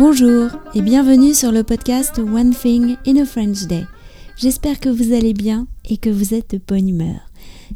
Bonjour 0.00 0.48
et 0.74 0.80
bienvenue 0.80 1.34
sur 1.34 1.52
le 1.52 1.62
podcast 1.62 2.18
One 2.18 2.54
Thing 2.54 2.96
in 3.06 3.16
a 3.16 3.26
French 3.26 3.66
Day. 3.66 3.84
J'espère 4.38 4.80
que 4.80 4.88
vous 4.88 5.12
allez 5.12 5.34
bien 5.34 5.66
et 5.90 5.98
que 5.98 6.08
vous 6.08 6.32
êtes 6.32 6.52
de 6.52 6.60
bonne 6.66 6.88
humeur. 6.88 7.20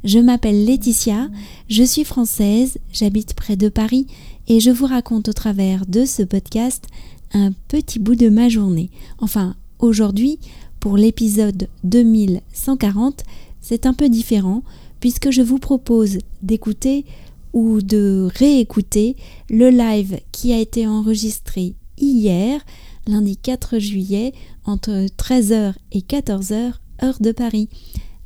Je 0.04 0.20
m'appelle 0.20 0.64
Laetitia, 0.64 1.28
je 1.68 1.82
suis 1.82 2.04
française, 2.04 2.78
j'habite 2.94 3.34
près 3.34 3.56
de 3.56 3.68
Paris 3.68 4.06
et 4.48 4.58
je 4.58 4.70
vous 4.70 4.86
raconte 4.86 5.28
au 5.28 5.34
travers 5.34 5.84
de 5.84 6.06
ce 6.06 6.22
podcast 6.22 6.86
un 7.34 7.52
petit 7.68 7.98
bout 7.98 8.14
de 8.14 8.30
ma 8.30 8.48
journée. 8.48 8.88
Enfin, 9.18 9.54
aujourd'hui, 9.78 10.38
pour 10.80 10.96
l'épisode 10.96 11.68
2140, 11.82 13.22
c'est 13.60 13.84
un 13.84 13.92
peu 13.92 14.08
différent 14.08 14.62
puisque 14.98 15.30
je 15.30 15.42
vous 15.42 15.58
propose 15.58 16.16
d'écouter 16.40 17.04
ou 17.52 17.82
de 17.82 18.30
réécouter 18.34 19.14
le 19.50 19.68
live 19.68 20.20
qui 20.32 20.54
a 20.54 20.58
été 20.58 20.86
enregistré 20.86 21.74
hier, 21.98 22.60
lundi 23.06 23.36
4 23.36 23.78
juillet, 23.78 24.32
entre 24.64 25.06
13h 25.06 25.74
et 25.92 26.00
14h, 26.00 26.72
heure 27.02 27.18
de 27.20 27.32
Paris, 27.32 27.68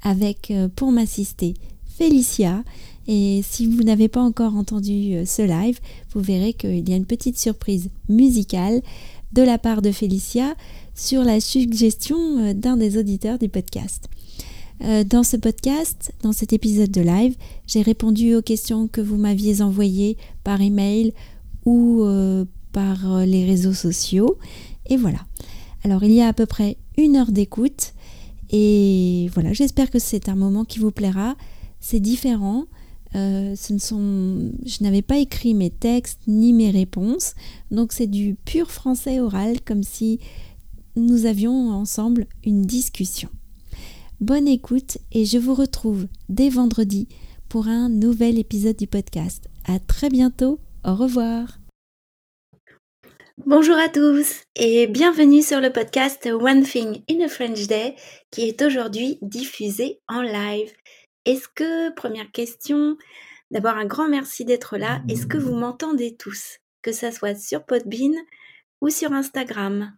avec 0.03 0.51
euh, 0.51 0.69
pour 0.75 0.93
m'assister 0.93 1.55
Félicia. 1.87 2.63
Et 3.07 3.43
si 3.49 3.67
vous 3.67 3.83
n'avez 3.83 4.09
pas 4.09 4.23
encore 4.23 4.55
entendu 4.55 5.15
euh, 5.15 5.25
ce 5.25 5.43
live, 5.43 5.81
vous 6.13 6.21
verrez 6.21 6.53
qu'il 6.53 6.89
y 6.89 6.93
a 6.93 6.97
une 6.97 7.07
petite 7.07 7.39
surprise 7.39 7.91
musicale 8.09 8.83
de 9.33 9.43
la 9.43 9.59
part 9.59 9.83
de 9.83 9.91
Félicia 9.91 10.55
sur 10.95 11.23
la 11.23 11.41
suggestion 11.41 12.19
euh, 12.39 12.55
d'un 12.55 12.77
des 12.77 12.99
auditeurs 12.99 13.39
du 13.39 13.49
podcast. 13.49 14.09
Dans 15.11 15.25
ce 15.25 15.37
podcast, 15.37 16.13
dans 16.23 16.31
cet 16.31 16.53
épisode 16.53 16.93
de 16.93 17.01
live, 17.01 17.35
j'ai 17.67 17.83
répondu 17.83 18.37
aux 18.37 18.43
questions 18.43 18.87
que 18.87 19.01
vous 19.01 19.17
m'aviez 19.17 19.61
envoyées 19.61 20.17
par 20.45 20.61
email 20.61 21.15
ou 21.67 22.05
par 22.73 23.25
les 23.27 23.45
réseaux 23.45 23.75
sociaux. 23.75 24.39
Et 24.87 24.97
voilà. 24.97 25.21
Alors 25.85 26.05
il 26.05 26.13
y 26.13 26.21
a 26.21 26.29
à 26.29 26.33
peu 26.33 26.47
près 26.47 26.77
une 26.97 27.17
heure 27.17 27.33
d'écoute. 27.33 27.95
Et 28.51 29.31
voilà, 29.35 29.53
j'espère 29.53 29.91
que 29.91 29.99
c'est 29.99 30.29
un 30.29 30.35
moment 30.35 30.65
qui 30.65 30.79
vous 30.79 30.91
plaira. 30.91 31.37
C'est 31.81 32.01
différent. 32.01 32.65
Euh, 33.15 33.57
ce 33.57 33.73
ne 33.73 33.79
sont, 33.79 34.53
je 34.67 34.83
n'avais 34.83 35.03
pas 35.03 35.19
écrit 35.19 35.55
mes 35.55 35.71
textes 35.71 36.21
ni 36.27 36.53
mes 36.53 36.71
réponses, 36.71 37.35
donc 37.71 37.93
c'est 37.93 38.07
du 38.07 38.35
pur 38.35 38.71
français 38.71 39.19
oral, 39.19 39.63
comme 39.63 39.83
si 39.83 40.21
nous 40.95 41.25
avions 41.25 41.71
ensemble 41.71 42.27
une 42.45 42.63
discussion. 42.63 43.31
Bonne 44.21 44.49
écoute 44.49 44.99
et 45.13 45.25
je 45.25 45.39
vous 45.39 45.55
retrouve 45.55 46.07
dès 46.29 46.51
vendredi 46.51 47.09
pour 47.49 47.69
un 47.69 47.89
nouvel 47.89 48.39
épisode 48.39 48.77
du 48.77 48.87
podcast. 48.87 49.49
À 49.65 49.79
très 49.79 50.11
bientôt. 50.11 50.59
Au 50.85 50.95
revoir. 50.95 51.59
Bonjour 53.47 53.77
à 53.77 53.89
tous 53.89 54.43
et 54.57 54.89
bienvenue 54.89 55.43
sur 55.43 55.61
le 55.61 55.73
podcast 55.73 56.27
One 56.27 56.65
Thing 56.65 57.05
in 57.09 57.25
a 57.25 57.29
French 57.29 57.69
Day 57.69 57.95
qui 58.33 58.49
est 58.49 58.61
aujourd'hui 58.63 59.21
diffusé 59.23 60.01
en 60.09 60.23
live. 60.23 60.73
Est-ce 61.25 61.47
que, 61.49 61.95
première 61.95 62.33
question, 62.33 62.99
d'abord 63.53 63.77
un 63.77 63.87
grand 63.87 64.09
merci 64.09 64.45
d'être 64.45 64.77
là. 64.77 65.03
Est-ce 65.09 65.29
que 65.29 65.39
vous 65.39 65.55
m'entendez 65.55 66.17
tous 66.17 66.59
Que 66.83 66.91
ça 66.91 67.13
soit 67.13 67.37
sur 67.37 67.65
Podbean 67.65 68.13
ou 68.81 68.91
sur 68.91 69.13
Instagram? 69.13 69.97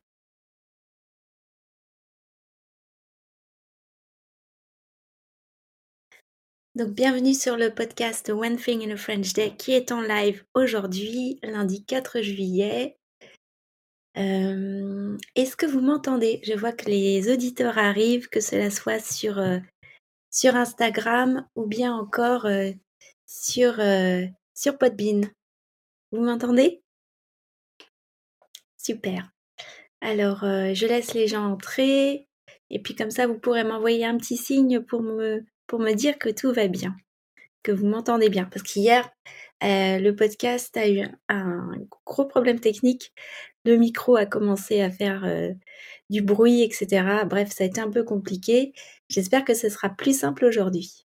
Donc 6.74 6.90
bienvenue 6.90 7.34
sur 7.34 7.56
le 7.56 7.74
podcast 7.74 8.28
One 8.28 8.58
Thing 8.58 8.86
in 8.86 8.92
a 8.92 8.96
French 8.98 9.32
Day 9.32 9.54
qui 9.56 9.72
est 9.72 9.92
en 9.92 10.02
live 10.02 10.44
aujourd'hui, 10.54 11.40
lundi 11.42 11.86
4 11.86 12.20
juillet. 12.20 12.99
Est-ce 14.14 15.56
que 15.56 15.66
vous 15.66 15.80
m'entendez? 15.80 16.40
Je 16.44 16.54
vois 16.54 16.72
que 16.72 16.86
les 16.86 17.30
auditeurs 17.32 17.78
arrivent, 17.78 18.28
que 18.28 18.40
cela 18.40 18.70
soit 18.70 19.00
sur, 19.00 19.42
sur 20.30 20.56
Instagram 20.56 21.46
ou 21.54 21.66
bien 21.66 21.94
encore 21.94 22.46
sur, 23.26 23.74
sur 24.54 24.78
Podbean. 24.78 25.30
Vous 26.12 26.22
m'entendez? 26.22 26.82
Super. 28.76 29.30
Alors, 30.00 30.40
je 30.40 30.86
laisse 30.86 31.14
les 31.14 31.28
gens 31.28 31.44
entrer 31.44 32.26
et 32.70 32.80
puis 32.80 32.94
comme 32.94 33.10
ça, 33.10 33.26
vous 33.26 33.38
pourrez 33.38 33.64
m'envoyer 33.64 34.04
un 34.04 34.16
petit 34.16 34.36
signe 34.36 34.80
pour 34.80 35.02
me 35.02 35.92
dire 35.94 36.18
que 36.18 36.28
tout 36.28 36.52
va 36.52 36.68
bien, 36.68 36.96
que 37.62 37.72
vous 37.72 37.86
m'entendez 37.86 38.28
bien. 38.28 38.44
Parce 38.46 38.62
qu'hier, 38.62 39.10
le 39.62 40.10
podcast 40.12 40.76
a 40.76 40.88
eu 40.88 41.06
un 41.28 41.72
gros 42.06 42.26
problème 42.26 42.60
technique 42.60 43.12
le 43.64 43.76
micro 43.76 44.16
a 44.16 44.26
commencé 44.26 44.80
à 44.80 44.90
faire 44.90 45.24
du 46.08 46.22
bruit, 46.22 46.62
etc. 46.62 47.24
Bref, 47.26 47.50
ça 47.50 47.64
a 47.64 47.66
été 47.66 47.80
un 47.80 47.90
peu 47.90 48.04
compliqué. 48.04 48.72
J'espère 49.08 49.44
que 49.44 49.54
ce 49.54 49.68
sera 49.68 49.90
plus 49.90 50.18
simple 50.18 50.44
aujourd'hui. 50.44 51.06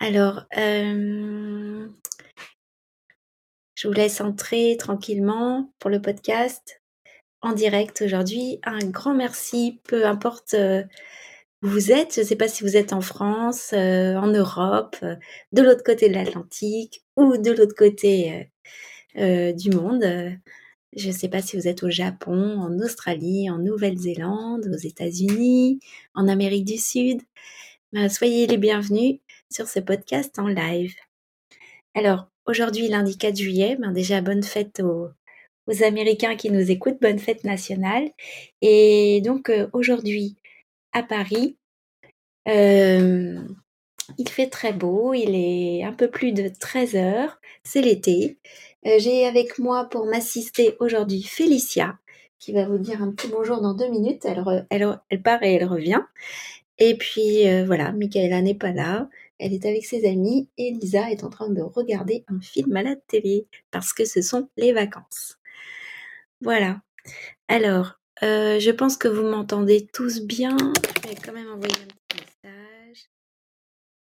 Alors, 0.00 0.44
je 0.52 1.88
vous 3.84 3.92
laisse 3.92 4.20
entrer 4.20 4.76
tranquillement 4.78 5.72
pour 5.78 5.90
le 5.90 6.00
podcast 6.00 6.82
en 7.40 7.52
direct 7.52 8.02
aujourd'hui. 8.02 8.60
Un 8.64 8.78
grand 8.86 9.14
merci, 9.14 9.80
peu 9.84 10.06
importe 10.06 10.54
vous 11.62 11.92
êtes. 11.92 12.14
Je 12.16 12.20
ne 12.20 12.26
sais 12.26 12.36
pas 12.36 12.48
si 12.48 12.64
vous 12.64 12.76
êtes 12.76 12.92
en 12.92 13.00
France, 13.00 13.72
en 13.72 14.26
Europe, 14.26 14.96
de 15.52 15.62
l'autre 15.62 15.82
côté 15.84 16.08
de 16.08 16.14
l'Atlantique 16.14 17.02
ou 17.16 17.36
de 17.36 17.50
l'autre 17.52 17.74
côté 17.76 18.48
euh, 19.18 19.52
du 19.52 19.70
monde. 19.70 20.04
Je 20.94 21.08
ne 21.08 21.12
sais 21.12 21.28
pas 21.28 21.42
si 21.42 21.56
vous 21.56 21.68
êtes 21.68 21.82
au 21.82 21.90
Japon, 21.90 22.58
en 22.58 22.78
Australie, 22.78 23.50
en 23.50 23.58
Nouvelle-Zélande, 23.58 24.68
aux 24.72 24.78
États-Unis, 24.78 25.80
en 26.14 26.28
Amérique 26.28 26.64
du 26.64 26.78
Sud. 26.78 27.20
Ben, 27.92 28.08
soyez 28.08 28.46
les 28.46 28.56
bienvenus 28.58 29.20
sur 29.50 29.68
ce 29.68 29.80
podcast 29.80 30.38
en 30.38 30.48
live. 30.48 30.94
Alors, 31.94 32.28
aujourd'hui, 32.46 32.88
lundi 32.88 33.18
4 33.18 33.36
juillet, 33.36 33.76
ben 33.78 33.92
déjà 33.92 34.20
bonne 34.22 34.42
fête 34.42 34.80
aux, 34.80 35.08
Américains 35.82 36.36
qui 36.36 36.50
nous 36.50 36.70
écoutent, 36.70 37.00
bonne 37.00 37.18
fête 37.18 37.44
nationale. 37.44 38.10
Et 38.62 39.20
donc, 39.24 39.48
euh, 39.50 39.68
aujourd'hui, 39.72 40.36
à 40.92 41.02
Paris, 41.02 41.56
il 42.46 44.28
fait 44.28 44.48
très 44.48 44.72
beau, 44.72 45.14
il 45.14 45.34
est 45.34 45.84
un 45.84 45.92
peu 45.92 46.10
plus 46.10 46.32
de 46.32 46.48
13 46.48 46.96
heures, 46.96 47.40
c'est 47.64 47.80
l'été. 47.80 48.38
J'ai 48.84 49.26
avec 49.26 49.58
moi 49.58 49.88
pour 49.88 50.06
m'assister 50.06 50.76
aujourd'hui 50.80 51.22
Félicia, 51.22 51.98
qui 52.38 52.52
va 52.52 52.66
vous 52.66 52.78
dire 52.78 53.00
un 53.02 53.12
petit 53.12 53.28
bonjour 53.28 53.60
dans 53.60 53.74
deux 53.74 53.88
minutes. 53.88 54.24
Elle, 54.24 55.22
part 55.22 55.42
et 55.42 55.54
elle 55.54 55.64
revient. 55.66 56.02
Et 56.78 56.96
puis 56.96 57.44
voilà, 57.64 57.92
Michaela 57.92 58.42
n'est 58.42 58.56
pas 58.56 58.72
là. 58.72 59.08
Elle 59.38 59.54
est 59.54 59.66
avec 59.66 59.84
ses 59.84 60.08
amis 60.08 60.48
et 60.58 60.70
Lisa 60.72 61.10
est 61.10 61.24
en 61.24 61.30
train 61.30 61.48
de 61.48 61.62
regarder 61.62 62.24
un 62.28 62.40
film 62.40 62.76
à 62.76 62.82
la 62.82 62.96
télé 62.96 63.46
parce 63.70 63.92
que 63.92 64.04
ce 64.04 64.20
sont 64.20 64.48
les 64.56 64.72
vacances. 64.72 65.38
Voilà. 66.40 66.80
Alors, 67.48 68.00
euh, 68.22 68.60
je 68.60 68.70
pense 68.70 68.96
que 68.96 69.08
vous 69.08 69.24
m'entendez 69.24 69.88
tous 69.92 70.20
bien. 70.20 70.56
Je 71.02 71.08
vais 71.08 71.14
quand 71.16 71.32
même 71.32 71.50
envoyer 71.50 71.74
un 71.74 71.86
petit 71.86 72.24
message. 72.44 73.10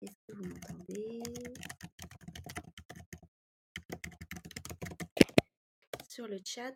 Est-ce 0.02 0.12
que 0.28 0.36
vous 0.36 0.44
m'entendez? 0.44 1.22
Sur 6.08 6.28
le 6.28 6.38
chat. 6.44 6.74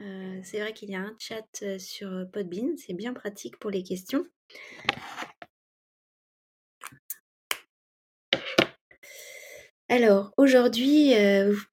Euh, 0.00 0.40
c'est 0.44 0.60
vrai 0.60 0.72
qu'il 0.72 0.90
y 0.90 0.94
a 0.94 1.00
un 1.00 1.14
chat 1.18 1.44
euh, 1.62 1.78
sur 1.78 2.08
Podbean, 2.32 2.76
c'est 2.78 2.94
bien 2.94 3.12
pratique 3.12 3.58
pour 3.58 3.70
les 3.70 3.82
questions. 3.82 4.24
Alors, 9.90 10.32
aujourd'hui, 10.36 11.14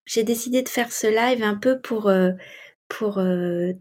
j'ai 0.05 0.23
décidé 0.23 0.63
de 0.63 0.69
faire 0.69 0.91
ce 0.91 1.07
live 1.07 1.43
un 1.43 1.55
peu 1.55 1.81
pour 1.81 2.09
pour 2.87 3.19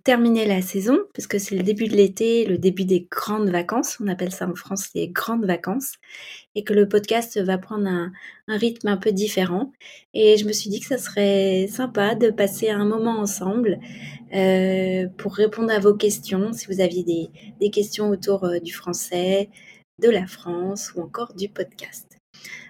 terminer 0.02 0.46
la 0.46 0.62
saison, 0.62 0.98
parce 1.14 1.26
que 1.26 1.38
c'est 1.38 1.54
le 1.54 1.62
début 1.62 1.88
de 1.88 1.94
l'été, 1.94 2.46
le 2.46 2.58
début 2.58 2.84
des 2.84 3.06
grandes 3.10 3.50
vacances, 3.50 3.98
on 4.02 4.08
appelle 4.08 4.32
ça 4.32 4.48
en 4.48 4.54
France 4.54 4.88
les 4.94 5.08
grandes 5.08 5.44
vacances, 5.44 5.94
et 6.54 6.64
que 6.64 6.72
le 6.72 6.88
podcast 6.88 7.38
va 7.40 7.58
prendre 7.58 7.86
un, 7.86 8.12
rythme 8.48 8.88
un 8.88 8.96
peu 8.96 9.12
différent. 9.12 9.72
Et 10.14 10.36
je 10.36 10.46
me 10.46 10.52
suis 10.52 10.70
dit 10.70 10.80
que 10.80 10.86
ça 10.86 10.98
serait 10.98 11.66
sympa 11.68 12.14
de 12.14 12.30
passer 12.30 12.70
un 12.70 12.84
moment 12.84 13.18
ensemble 13.18 13.78
pour 15.18 15.34
répondre 15.34 15.70
à 15.70 15.78
vos 15.78 15.94
questions, 15.94 16.52
si 16.52 16.66
vous 16.66 16.80
aviez 16.80 17.04
des, 17.04 17.28
des 17.60 17.70
questions 17.70 18.08
autour 18.08 18.48
du 18.62 18.72
français, 18.72 19.50
de 20.00 20.10
la 20.10 20.26
France 20.26 20.92
ou 20.94 21.02
encore 21.02 21.34
du 21.34 21.48
podcast. 21.48 22.18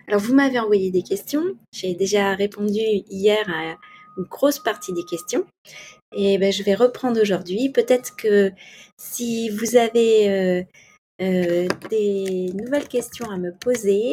Alors 0.07 0.21
vous 0.21 0.35
m'avez 0.35 0.59
envoyé 0.59 0.91
des 0.91 1.03
questions, 1.03 1.45
j'ai 1.73 1.95
déjà 1.95 2.35
répondu 2.35 2.81
hier 3.09 3.49
à 3.49 3.77
une 4.17 4.25
grosse 4.25 4.59
partie 4.59 4.93
des 4.93 5.05
questions. 5.05 5.47
Et 6.17 6.39
ben, 6.39 6.53
je 6.53 6.63
vais 6.63 6.75
reprendre 6.75 7.21
aujourd'hui. 7.21 7.71
Peut-être 7.71 8.15
que 8.17 8.53
si 8.97 9.51
vous 9.51 9.77
avez 9.77 10.31
euh, 10.31 10.63
euh, 11.21 11.69
des 11.91 12.53
nouvelles 12.55 12.89
questions 12.89 13.29
à 13.31 13.37
me 13.37 13.53
poser, 13.53 14.13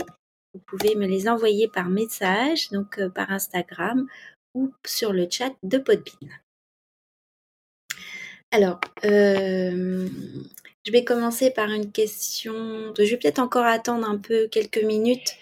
vous 0.54 0.62
pouvez 0.66 0.96
me 0.96 1.06
les 1.06 1.30
envoyer 1.30 1.68
par 1.68 1.90
message, 1.90 2.70
donc 2.72 2.98
euh, 3.00 3.10
par 3.10 3.32
Instagram 3.32 4.08
ou 4.56 4.74
sur 4.86 5.14
le 5.14 5.28
chat 5.30 5.54
de 5.64 5.78
Podbean. 5.78 6.30
Alors, 8.54 8.82
je 9.02 10.92
vais 10.92 11.06
commencer 11.06 11.52
par 11.52 11.70
une 11.70 11.90
question. 11.92 12.94
Je 12.98 13.04
vais 13.04 13.18
peut-être 13.18 13.40
encore 13.40 13.66
attendre 13.66 14.10
un 14.10 14.18
peu 14.18 14.48
quelques 14.50 14.84
minutes, 14.84 15.38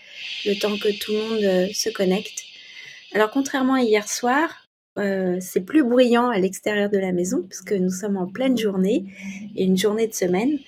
le 0.46 0.60
temps 0.60 0.78
que 0.78 0.96
tout 1.00 1.14
le 1.14 1.18
monde 1.18 1.74
se 1.74 1.90
connecte. 1.90 2.44
Alors, 3.14 3.32
contrairement 3.32 3.74
à 3.74 3.82
hier 3.82 4.08
soir, 4.08 4.69
euh, 5.00 5.38
c'est 5.40 5.62
plus 5.62 5.84
bruyant 5.84 6.30
à 6.30 6.38
l'extérieur 6.38 6.90
de 6.90 6.98
la 6.98 7.12
maison 7.12 7.42
puisque 7.42 7.74
nous 7.74 7.90
sommes 7.90 8.18
en 8.18 8.28
pleine 8.28 8.58
journée 8.58 9.06
et 9.56 9.64
une 9.64 9.78
journée 9.78 10.08
de 10.08 10.14
semaine. 10.14 10.60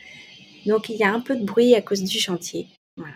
Donc, 0.66 0.90
il 0.90 0.96
y 0.96 1.04
a 1.04 1.12
un 1.12 1.22
peu 1.22 1.36
de 1.36 1.44
bruit 1.44 1.76
à 1.76 1.82
cause 1.82 2.04
du 2.04 2.20
chantier. 2.20 2.68
Voilà. 2.98 3.16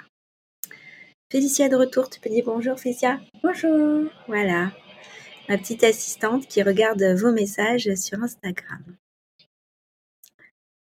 Félicia 1.31 1.69
de 1.69 1.75
retour, 1.75 2.09
tu 2.09 2.19
peux 2.19 2.29
dire 2.29 2.43
bonjour 2.45 2.79
Félicia? 2.79 3.19
Bonjour. 3.43 4.09
Voilà, 4.27 4.71
ma 5.49 5.57
petite 5.57 5.83
assistante 5.83 6.47
qui 6.47 6.61
regarde 6.61 7.03
vos 7.17 7.31
messages 7.31 7.93
sur 7.95 8.21
Instagram. 8.21 8.83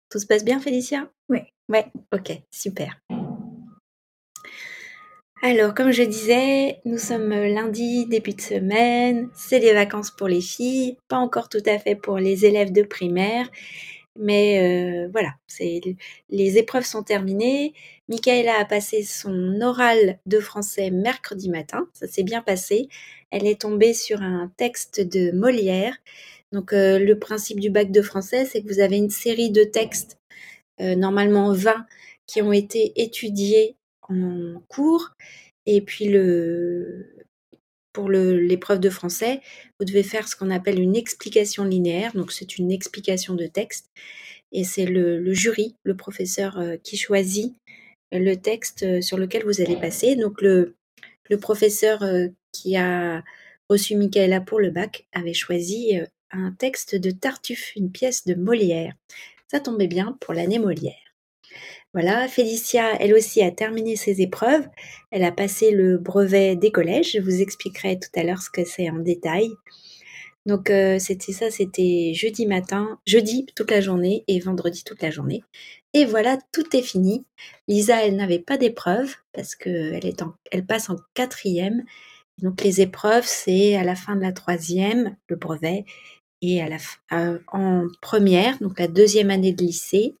Tout 0.09 0.19
se 0.19 0.25
passe 0.25 0.45
bien, 0.45 0.59
Félicia? 0.59 1.09
Oui. 1.29 1.39
Ouais, 1.69 1.87
ok, 2.13 2.41
super. 2.49 2.97
Alors, 5.43 5.73
comme 5.73 5.91
je 5.91 6.03
disais, 6.03 6.79
nous 6.85 6.97
sommes 6.97 7.29
lundi, 7.29 8.05
début 8.07 8.33
de 8.33 8.41
semaine, 8.41 9.29
c'est 9.35 9.59
les 9.59 9.73
vacances 9.73 10.11
pour 10.11 10.27
les 10.27 10.41
filles, 10.41 10.97
pas 11.07 11.17
encore 11.17 11.47
tout 11.47 11.61
à 11.65 11.77
fait 11.77 11.95
pour 11.95 12.17
les 12.17 12.45
élèves 12.45 12.71
de 12.71 12.81
primaire, 12.81 13.47
mais 14.19 15.05
euh, 15.05 15.09
voilà, 15.11 15.35
les 16.29 16.57
épreuves 16.57 16.85
sont 16.85 17.03
terminées. 17.03 17.73
Michaela 18.09 18.59
a 18.59 18.65
passé 18.65 19.03
son 19.03 19.61
oral 19.61 20.19
de 20.25 20.39
français 20.39 20.89
mercredi 20.89 21.49
matin, 21.49 21.87
ça 21.93 22.07
s'est 22.07 22.23
bien 22.23 22.41
passé. 22.41 22.89
Elle 23.29 23.45
est 23.45 23.61
tombée 23.61 23.93
sur 23.93 24.21
un 24.21 24.51
texte 24.57 25.01
de 25.01 25.31
Molière 25.31 25.97
donc 26.51 26.73
euh, 26.73 26.99
le 26.99 27.19
principe 27.19 27.59
du 27.59 27.69
bac 27.69 27.91
de 27.91 28.01
français, 28.01 28.45
c'est 28.45 28.61
que 28.61 28.67
vous 28.67 28.79
avez 28.79 28.97
une 28.97 29.09
série 29.09 29.51
de 29.51 29.63
textes, 29.63 30.17
euh, 30.81 30.95
normalement 30.95 31.53
20, 31.53 31.85
qui 32.25 32.41
ont 32.41 32.53
été 32.53 32.93
étudiés 33.01 33.75
en 34.09 34.61
cours. 34.67 35.11
Et 35.65 35.81
puis 35.81 36.05
le, 36.05 37.15
pour 37.93 38.09
l'épreuve 38.09 38.79
de 38.79 38.89
français, 38.89 39.41
vous 39.79 39.85
devez 39.85 40.03
faire 40.03 40.27
ce 40.27 40.35
qu'on 40.35 40.51
appelle 40.51 40.79
une 40.79 40.95
explication 40.95 41.63
linéaire. 41.63 42.13
Donc 42.13 42.31
c'est 42.31 42.57
une 42.57 42.71
explication 42.71 43.33
de 43.33 43.47
texte. 43.47 43.89
Et 44.51 44.63
c'est 44.63 44.85
le, 44.85 45.33
jury, 45.33 45.75
le 45.83 45.95
professeur, 45.95 46.57
euh, 46.57 46.77
qui 46.83 46.97
choisit 46.97 47.53
le 48.13 48.35
texte 48.35 49.01
sur 49.01 49.17
lequel 49.17 49.43
vous 49.43 49.59
allez 49.61 49.75
passer. 49.75 50.15
Donc 50.15 50.41
le, 50.41 50.75
le 51.29 51.37
professeur 51.37 52.01
qui 52.53 52.77
a 52.77 53.21
reçu 53.69 53.95
Michaela 53.95 54.39
pour 54.39 54.59
le 54.59 54.69
bac 54.69 55.05
avait 55.11 55.33
choisi 55.33 55.99
un 56.31 56.51
texte 56.51 56.95
de 56.95 57.11
Tartuffe, 57.11 57.75
une 57.75 57.91
pièce 57.91 58.25
de 58.25 58.33
Molière. 58.33 58.93
Ça 59.49 59.59
tombait 59.59 59.87
bien 59.87 60.17
pour 60.19 60.33
l'année 60.33 60.59
Molière. 60.59 61.06
Voilà, 61.99 62.27
Félicia, 62.27 62.95
elle 62.99 63.15
aussi, 63.15 63.41
a 63.41 63.49
terminé 63.49 63.95
ses 63.95 64.21
épreuves. 64.21 64.67
Elle 65.09 65.23
a 65.23 65.31
passé 65.31 65.71
le 65.71 65.97
brevet 65.97 66.55
des 66.55 66.69
collèges. 66.69 67.13
Je 67.13 67.19
vous 67.19 67.41
expliquerai 67.41 67.97
tout 67.97 68.11
à 68.15 68.21
l'heure 68.21 68.43
ce 68.43 68.51
que 68.51 68.63
c'est 68.63 68.87
en 68.91 68.99
détail. 68.99 69.49
Donc 70.45 70.69
euh, 70.69 70.99
c'était 70.99 71.31
ça, 71.31 71.49
c'était 71.49 72.11
jeudi 72.13 72.45
matin, 72.45 72.99
jeudi 73.07 73.47
toute 73.55 73.71
la 73.71 73.81
journée 73.81 74.23
et 74.27 74.39
vendredi 74.39 74.83
toute 74.83 75.01
la 75.01 75.09
journée. 75.09 75.41
Et 75.95 76.05
voilà, 76.05 76.37
tout 76.51 76.77
est 76.77 76.83
fini. 76.83 77.25
Lisa, 77.67 78.05
elle 78.05 78.15
n'avait 78.15 78.37
pas 78.37 78.57
d'épreuve 78.57 79.15
parce 79.33 79.55
qu'elle 79.55 79.99
elle 80.51 80.65
passe 80.67 80.91
en 80.91 80.97
quatrième. 81.15 81.83
Donc 82.43 82.63
les 82.63 82.79
épreuves, 82.79 83.25
c'est 83.25 83.75
à 83.75 83.83
la 83.83 83.95
fin 83.95 84.15
de 84.15 84.21
la 84.21 84.33
troisième, 84.33 85.17
le 85.29 85.35
brevet, 85.35 85.83
et 86.43 86.61
à 86.61 86.69
la, 86.69 86.77
en 87.51 87.87
première, 88.03 88.59
donc 88.59 88.77
la 88.77 88.87
deuxième 88.87 89.31
année 89.31 89.53
de 89.53 89.63
lycée, 89.63 90.13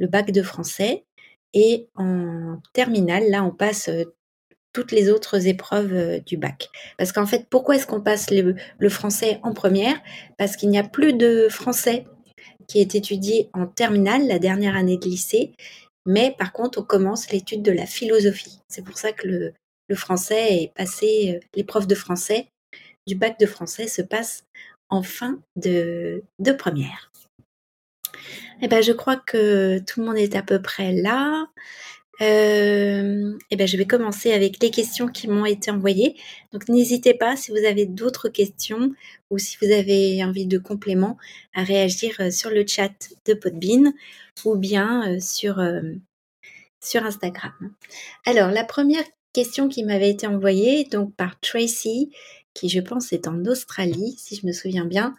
le 0.00 0.08
bac 0.08 0.32
de 0.32 0.42
français. 0.42 1.04
Et 1.52 1.88
en 1.94 2.58
terminale, 2.72 3.28
là, 3.28 3.44
on 3.44 3.50
passe 3.50 3.88
euh, 3.88 4.04
toutes 4.72 4.92
les 4.92 5.10
autres 5.10 5.46
épreuves 5.46 5.92
euh, 5.92 6.20
du 6.20 6.36
bac. 6.36 6.70
Parce 6.96 7.12
qu'en 7.12 7.26
fait, 7.26 7.46
pourquoi 7.48 7.76
est-ce 7.76 7.86
qu'on 7.86 8.00
passe 8.00 8.30
le, 8.30 8.88
français 8.88 9.38
en 9.42 9.52
première? 9.52 10.00
Parce 10.38 10.56
qu'il 10.56 10.70
n'y 10.70 10.78
a 10.78 10.84
plus 10.84 11.12
de 11.12 11.48
français 11.48 12.06
qui 12.66 12.80
est 12.80 12.94
étudié 12.94 13.50
en 13.52 13.66
terminale, 13.66 14.26
la 14.26 14.38
dernière 14.38 14.76
année 14.76 14.96
de 14.96 15.06
lycée. 15.06 15.52
Mais 16.06 16.34
par 16.38 16.52
contre, 16.52 16.80
on 16.80 16.84
commence 16.84 17.30
l'étude 17.30 17.62
de 17.62 17.72
la 17.72 17.86
philosophie. 17.86 18.60
C'est 18.68 18.84
pour 18.84 18.96
ça 18.96 19.12
que 19.12 19.26
le, 19.26 19.54
français 19.96 20.62
est 20.62 20.72
passé, 20.72 21.34
euh, 21.34 21.46
l'épreuve 21.56 21.88
de 21.88 21.96
français 21.96 22.48
du 23.06 23.16
bac 23.16 23.40
de 23.40 23.46
français 23.46 23.88
se 23.88 24.02
passe 24.02 24.44
en 24.88 25.02
fin 25.02 25.40
de 25.56 26.22
première. 26.56 27.09
Eh 28.62 28.68
ben, 28.68 28.82
je 28.82 28.92
crois 28.92 29.16
que 29.16 29.78
tout 29.78 30.00
le 30.00 30.06
monde 30.06 30.18
est 30.18 30.36
à 30.36 30.42
peu 30.42 30.60
près 30.60 30.92
là. 30.92 31.46
Euh, 32.20 33.38
eh 33.50 33.56
ben, 33.56 33.66
je 33.66 33.76
vais 33.78 33.86
commencer 33.86 34.32
avec 34.32 34.62
les 34.62 34.70
questions 34.70 35.08
qui 35.08 35.26
m'ont 35.26 35.46
été 35.46 35.70
envoyées. 35.70 36.16
Donc, 36.52 36.68
n'hésitez 36.68 37.14
pas 37.14 37.36
si 37.36 37.50
vous 37.50 37.64
avez 37.64 37.86
d'autres 37.86 38.28
questions 38.28 38.92
ou 39.30 39.38
si 39.38 39.56
vous 39.62 39.72
avez 39.72 40.22
envie 40.22 40.46
de 40.46 40.58
compléments 40.58 41.16
à 41.54 41.62
réagir 41.62 42.14
euh, 42.20 42.30
sur 42.30 42.50
le 42.50 42.66
chat 42.66 42.92
de 43.24 43.32
Podbean 43.32 43.94
ou 44.44 44.56
bien 44.56 45.14
euh, 45.14 45.20
sur, 45.20 45.62
sur 46.82 47.04
Instagram. 47.04 47.54
Alors, 48.26 48.50
la 48.50 48.64
première 48.64 49.04
question 49.32 49.68
qui 49.68 49.84
m'avait 49.84 50.10
été 50.10 50.26
envoyée 50.26 50.84
donc 50.84 51.14
par 51.14 51.40
Tracy, 51.40 52.10
qui 52.52 52.68
je 52.68 52.80
pense 52.80 53.12
est 53.12 53.28
en 53.28 53.44
Australie, 53.46 54.14
si 54.18 54.36
je 54.36 54.46
me 54.46 54.52
souviens 54.52 54.84
bien. 54.84 55.16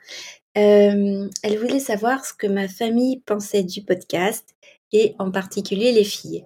Euh, 0.58 1.30
elle 1.44 1.58
voulait 1.58 1.80
savoir 1.80 2.26
ce 2.26 2.34
que 2.34 2.48
ma 2.48 2.68
famille 2.68 3.22
pensait 3.22 3.64
du 3.64 3.84
podcast 3.84 4.50
et 4.92 5.16
en 5.18 5.32
particulier 5.32 5.94
les 5.94 6.04
filles. 6.04 6.44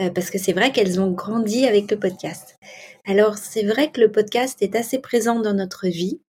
Euh, 0.00 0.10
parce 0.10 0.30
que 0.30 0.38
c'est 0.38 0.52
vrai 0.52 0.72
qu'elles 0.72 1.00
ont 1.00 1.10
grandi 1.10 1.66
avec 1.66 1.90
le 1.90 1.98
podcast. 1.98 2.58
Alors 3.06 3.38
c'est 3.38 3.64
vrai 3.64 3.90
que 3.90 4.00
le 4.00 4.12
podcast 4.12 4.60
est 4.62 4.76
assez 4.76 4.98
présent 4.98 5.40
dans 5.40 5.54
notre 5.54 5.88
vie, 5.88 6.20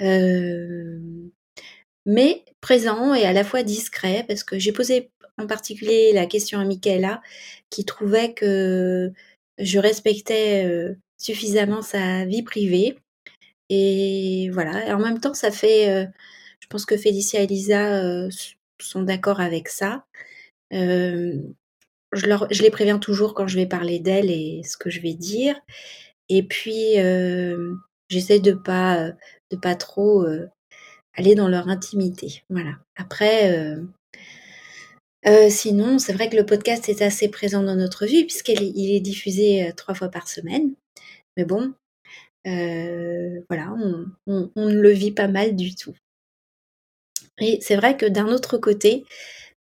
euh, 0.00 1.00
mais 2.04 2.44
présent 2.60 3.14
et 3.14 3.24
à 3.24 3.32
la 3.32 3.44
fois 3.44 3.62
discret, 3.62 4.24
parce 4.28 4.44
que 4.44 4.58
j'ai 4.58 4.72
posé 4.72 5.10
en 5.38 5.46
particulier 5.46 6.12
la 6.12 6.26
question 6.26 6.60
à 6.60 6.64
Michaela, 6.64 7.22
qui 7.70 7.84
trouvait 7.84 8.34
que 8.34 9.12
je 9.58 9.78
respectais 9.78 10.94
suffisamment 11.18 11.82
sa 11.82 12.24
vie 12.24 12.42
privée 12.42 12.96
et 13.70 14.50
voilà, 14.52 14.86
et 14.86 14.92
en 14.92 14.98
même 15.00 15.20
temps, 15.20 15.34
ça 15.34 15.50
fait, 15.50 16.08
je 16.64 16.68
pense 16.70 16.86
que 16.86 16.96
Félicia 16.96 17.42
et 17.42 17.46
Lisa 17.46 18.02
euh, 18.02 18.30
sont 18.80 19.02
d'accord 19.02 19.38
avec 19.38 19.68
ça. 19.68 20.06
Euh, 20.72 21.42
je, 22.14 22.62
les 22.62 22.70
préviens 22.70 22.98
toujours 22.98 23.34
quand 23.34 23.46
je 23.46 23.56
vais 23.56 23.66
parler 23.66 23.98
d'elles 23.98 24.30
et 24.30 24.62
ce 24.64 24.78
que 24.78 24.88
je 24.88 25.02
vais 25.02 25.12
dire. 25.12 25.60
Et 26.30 26.42
puis, 26.42 26.94
j'essaie 28.08 28.40
de 28.40 28.52
pas, 28.52 29.10
de 29.50 29.56
pas 29.58 29.74
trop 29.74 30.24
aller 31.12 31.34
dans 31.34 31.48
leur 31.48 31.68
intimité. 31.68 32.44
Voilà. 32.48 32.78
Après, 32.96 33.76
sinon, 35.50 35.98
c'est 35.98 36.14
vrai 36.14 36.30
que 36.30 36.36
le 36.36 36.46
podcast 36.46 36.88
est 36.88 37.02
assez 37.02 37.28
présent 37.28 37.62
dans 37.62 37.76
notre 37.76 38.06
vie 38.06 38.24
puisqu'il 38.24 38.94
est 38.94 39.00
diffusé 39.00 39.70
trois 39.76 39.94
fois 39.94 40.08
par 40.08 40.28
semaine. 40.28 40.72
Mais 41.36 41.44
bon, 41.44 41.74
euh, 42.46 43.40
voilà, 43.48 43.74
on, 44.26 44.50
ne 44.56 44.80
le 44.80 44.90
vit 44.90 45.12
pas 45.12 45.28
mal 45.28 45.56
du 45.56 45.74
tout. 45.74 45.94
Et 47.40 47.58
c'est 47.60 47.76
vrai 47.76 47.96
que 47.96 48.06
d'un 48.06 48.28
autre 48.28 48.58
côté, 48.58 49.04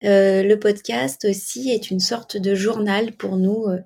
euh, 0.05 0.43
le 0.43 0.59
podcast 0.59 1.25
aussi 1.25 1.71
est 1.71 1.91
une 1.91 2.00
sorte 2.00 2.37
de 2.37 2.55
journal 2.55 3.12
pour 3.17 3.37
nous. 3.37 3.67
Euh, 3.67 3.79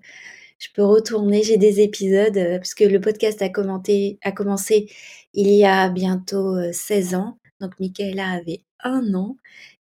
je 0.59 0.69
peux 0.75 0.85
retourner, 0.85 1.43
j'ai 1.43 1.59
des 1.59 1.81
épisodes, 1.81 2.39
puisque 2.61 2.81
le 2.81 3.01
podcast 3.01 3.43
a, 3.43 3.51
commencé 3.51 4.89
il 5.35 5.51
y 5.51 5.65
a 5.65 5.89
bientôt 5.91 6.57
16 6.73 7.15
ans. 7.15 7.39
Donc 7.61 7.73
Michaela 7.81 8.31
avait 8.31 8.61
un 8.83 9.15
an 9.15 9.37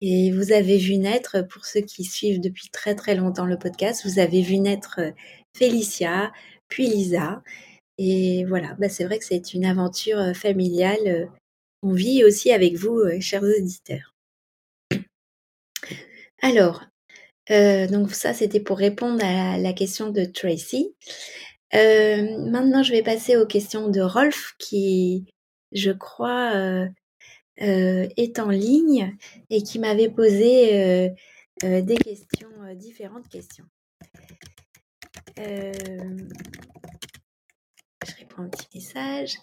et 0.02 0.32
vous 0.32 0.52
avez 0.52 0.78
vu 0.78 0.98
naître, 0.98 1.42
pour 1.50 1.66
ceux 1.66 1.82
qui 1.82 2.04
suivent 2.04 2.42
depuis 2.42 2.70
très 2.70 2.96
très 2.96 3.16
longtemps 3.16 3.46
le 3.46 3.58
podcast, 3.58 4.02
vous 4.06 4.20
avez 4.20 4.42
vu 4.42 4.58
naître 4.58 5.00
Félicia, 5.56 6.32
puis 6.70 6.88
Lisa. 6.88 7.44
Et 7.98 8.46
voilà, 8.46 8.76
bah, 8.80 8.90
c'est 8.90 9.04
vrai 9.06 9.20
que 9.20 9.26
c'est 9.26 9.54
une 9.54 9.66
aventure 9.66 10.20
euh, 10.20 10.34
familiale. 10.34 11.30
Euh, 11.84 11.88
on 11.88 11.94
vit 11.94 12.24
aussi 12.24 12.52
avec 12.52 12.76
vous, 12.76 13.00
euh, 13.00 13.20
chers 13.20 13.44
auditeurs. 13.44 14.16
Alors, 16.42 16.84
donc 17.50 18.14
ça, 18.14 18.34
c'était 18.34 18.62
pour 18.62 18.78
répondre 18.78 19.24
à 19.24 19.58
la 19.58 19.74
question 19.74 20.10
de 20.10 20.24
Tracy. 20.24 20.96
maintenant, 21.74 22.82
je 22.82 22.92
vais 22.92 23.04
passer 23.04 23.36
aux 23.36 23.46
questions 23.46 23.90
de 23.90 24.02
Rolf 24.02 24.54
qui, 24.58 25.26
je 25.74 25.92
crois, 25.92 26.88
est 27.58 28.40
en 28.40 28.50
ligne 28.50 29.18
et 29.50 29.64
qui 29.64 29.80
m'avait 29.80 30.10
posé 30.10 31.12
des 31.62 31.98
questions, 31.98 32.50
différentes 32.76 33.28
questions. 33.28 33.66
Je 35.38 35.74
réponds 38.18 38.44
un 38.44 38.50
petit 38.50 38.68
message. 38.74 39.38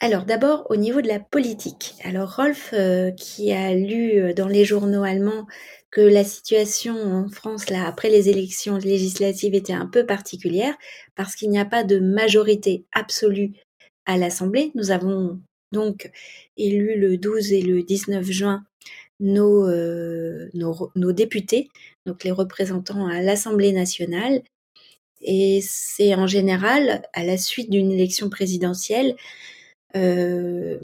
Alors 0.00 0.24
d'abord 0.24 0.66
au 0.70 0.76
niveau 0.76 1.00
de 1.00 1.08
la 1.08 1.18
politique. 1.20 1.94
Alors 2.04 2.36
Rolf, 2.36 2.74
qui 3.16 3.52
a 3.52 3.74
lu 3.74 4.34
dans 4.34 4.48
les 4.48 4.64
journaux 4.64 5.02
allemands 5.02 5.46
que 5.90 6.00
la 6.00 6.24
situation 6.24 6.94
en 6.94 7.28
France, 7.28 7.70
là, 7.70 7.86
après 7.86 8.10
les 8.10 8.28
élections 8.28 8.76
législatives, 8.76 9.54
était 9.54 9.72
un 9.72 9.86
peu 9.86 10.04
particulière 10.04 10.74
parce 11.14 11.34
qu'il 11.34 11.50
n'y 11.50 11.58
a 11.58 11.64
pas 11.64 11.84
de 11.84 11.98
majorité 11.98 12.84
absolue 12.92 13.52
à 14.04 14.18
l'Assemblée. 14.18 14.72
Nous 14.74 14.90
avons 14.90 15.40
donc 15.72 16.10
élu 16.56 17.00
le 17.00 17.16
12 17.16 17.52
et 17.52 17.62
le 17.62 17.82
19 17.82 18.24
juin 18.24 18.64
nos, 19.20 19.66
nos 20.52 21.12
députés, 21.12 21.68
donc 22.04 22.24
les 22.24 22.30
représentants 22.30 23.06
à 23.06 23.22
l'Assemblée 23.22 23.72
nationale. 23.72 24.42
Et 25.26 25.60
c'est 25.60 26.14
en 26.14 26.28
général, 26.28 27.02
à 27.12 27.24
la 27.24 27.36
suite 27.36 27.68
d'une 27.68 27.90
élection 27.90 28.30
présidentielle, 28.30 29.16
euh, 29.96 30.78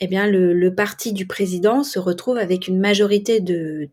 eh 0.00 0.06
bien, 0.08 0.26
le, 0.26 0.74
parti 0.74 1.12
du 1.12 1.26
président 1.26 1.84
se 1.84 1.98
retrouve 1.98 2.38
avec 2.38 2.66
une 2.68 2.80
majorité 2.80 3.40
de, 3.40 3.90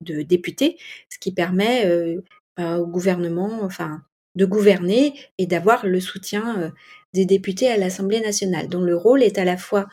députés, 0.00 0.78
ce 1.10 1.18
qui 1.18 1.32
permet 1.32 1.84
euh, 1.84 2.22
bah, 2.56 2.78
au 2.78 2.86
gouvernement 2.86 3.58
enfin, 3.62 4.02
de 4.36 4.46
gouverner 4.46 5.14
et 5.38 5.46
d'avoir 5.46 5.84
le 5.84 6.00
soutien 6.00 6.62
euh, 6.62 6.70
des 7.12 7.26
députés 7.26 7.68
à 7.68 7.76
l'Assemblée 7.76 8.20
nationale, 8.20 8.68
dont 8.68 8.80
le 8.80 8.96
rôle 8.96 9.24
est 9.24 9.36
à 9.36 9.44
la 9.44 9.56
fois 9.56 9.88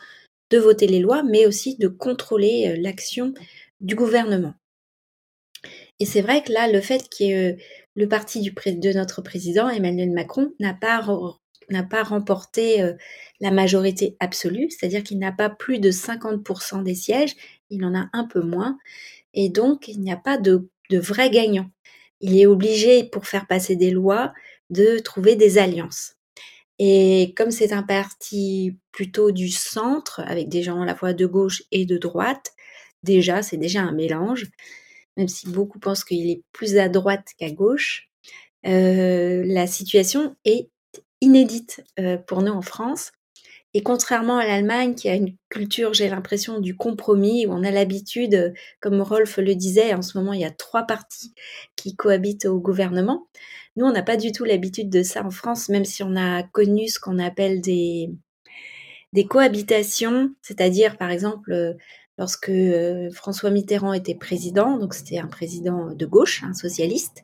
de 0.50 0.58
voter 0.58 0.86
les 0.86 1.00
lois, 1.00 1.24
mais 1.24 1.46
aussi 1.46 1.76
de 1.76 1.88
contrôler 1.88 2.76
l'action 2.78 3.34
du 3.80 3.96
gouvernement. 3.96 4.54
Et 6.00 6.06
c'est 6.06 6.22
vrai 6.22 6.42
que 6.42 6.52
là, 6.52 6.70
le 6.70 6.80
fait 6.80 7.08
que 7.10 7.56
le 7.98 8.06
parti 8.08 8.40
de 8.42 8.92
notre 8.92 9.22
président, 9.22 9.68
Emmanuel 9.68 10.12
Macron, 10.12 10.52
n'a 10.60 10.72
pas 10.72 11.04
n'a 11.68 11.82
pas 11.82 12.02
remporté 12.02 12.80
euh, 12.80 12.94
la 13.40 13.50
majorité 13.50 14.16
absolue, 14.20 14.70
c'est-à-dire 14.70 15.02
qu'il 15.02 15.18
n'a 15.18 15.32
pas 15.32 15.50
plus 15.50 15.80
de 15.80 15.90
50% 15.90 16.82
des 16.82 16.94
sièges, 16.94 17.34
il 17.68 17.84
en 17.84 17.94
a 17.94 18.08
un 18.14 18.24
peu 18.24 18.40
moins, 18.40 18.78
et 19.34 19.50
donc 19.50 19.88
il 19.88 20.00
n'y 20.00 20.12
a 20.12 20.16
pas 20.16 20.38
de, 20.38 20.70
de 20.90 20.98
vrai 20.98 21.28
gagnant. 21.28 21.68
Il 22.20 22.38
est 22.38 22.46
obligé, 22.46 23.04
pour 23.04 23.26
faire 23.26 23.46
passer 23.46 23.76
des 23.76 23.90
lois, 23.90 24.32
de 24.70 24.98
trouver 24.98 25.36
des 25.36 25.58
alliances. 25.58 26.14
Et 26.78 27.34
comme 27.36 27.50
c'est 27.50 27.72
un 27.72 27.82
parti 27.82 28.78
plutôt 28.92 29.32
du 29.32 29.50
centre, 29.50 30.20
avec 30.20 30.48
des 30.48 30.62
gens 30.62 30.80
à 30.80 30.86
la 30.86 30.94
fois 30.94 31.12
de 31.12 31.26
gauche 31.26 31.64
et 31.72 31.84
de 31.84 31.98
droite, 31.98 32.52
déjà, 33.02 33.42
c'est 33.42 33.56
déjà 33.56 33.82
un 33.82 33.92
mélange, 33.92 34.46
même 35.18 35.28
si 35.28 35.48
beaucoup 35.48 35.78
pensent 35.78 36.04
qu'il 36.04 36.30
est 36.30 36.42
plus 36.52 36.78
à 36.78 36.88
droite 36.88 37.26
qu'à 37.36 37.50
gauche. 37.50 38.08
Euh, 38.66 39.42
la 39.44 39.66
situation 39.66 40.36
est 40.44 40.70
inédite 41.20 41.84
euh, 41.98 42.16
pour 42.16 42.40
nous 42.42 42.52
en 42.52 42.62
France. 42.62 43.12
Et 43.74 43.82
contrairement 43.82 44.38
à 44.38 44.46
l'Allemagne, 44.46 44.94
qui 44.94 45.10
a 45.10 45.14
une 45.14 45.36
culture, 45.50 45.92
j'ai 45.92 46.08
l'impression, 46.08 46.58
du 46.58 46.74
compromis, 46.74 47.46
où 47.46 47.52
on 47.52 47.64
a 47.64 47.70
l'habitude, 47.70 48.54
comme 48.80 49.02
Rolf 49.02 49.36
le 49.36 49.54
disait, 49.54 49.92
en 49.92 50.00
ce 50.00 50.16
moment, 50.16 50.32
il 50.32 50.40
y 50.40 50.46
a 50.46 50.50
trois 50.50 50.84
partis 50.84 51.34
qui 51.76 51.94
cohabitent 51.94 52.46
au 52.46 52.60
gouvernement. 52.60 53.28
Nous, 53.76 53.84
on 53.84 53.92
n'a 53.92 54.02
pas 54.02 54.16
du 54.16 54.32
tout 54.32 54.44
l'habitude 54.44 54.88
de 54.88 55.02
ça 55.02 55.24
en 55.24 55.30
France, 55.30 55.68
même 55.68 55.84
si 55.84 56.02
on 56.02 56.16
a 56.16 56.42
connu 56.44 56.88
ce 56.88 56.98
qu'on 56.98 57.18
appelle 57.18 57.60
des, 57.60 58.10
cohabitations, 59.28 60.30
c'est-à-dire, 60.40 60.96
par 60.96 61.10
exemple, 61.10 61.76
lorsque 62.18 62.50
François 63.12 63.50
Mitterrand 63.50 63.92
était 63.92 64.14
président, 64.14 64.76
donc 64.76 64.92
c'était 64.94 65.18
un 65.18 65.28
président 65.28 65.94
de 65.94 66.06
gauche, 66.06 66.42
un 66.42 66.52
socialiste, 66.52 67.22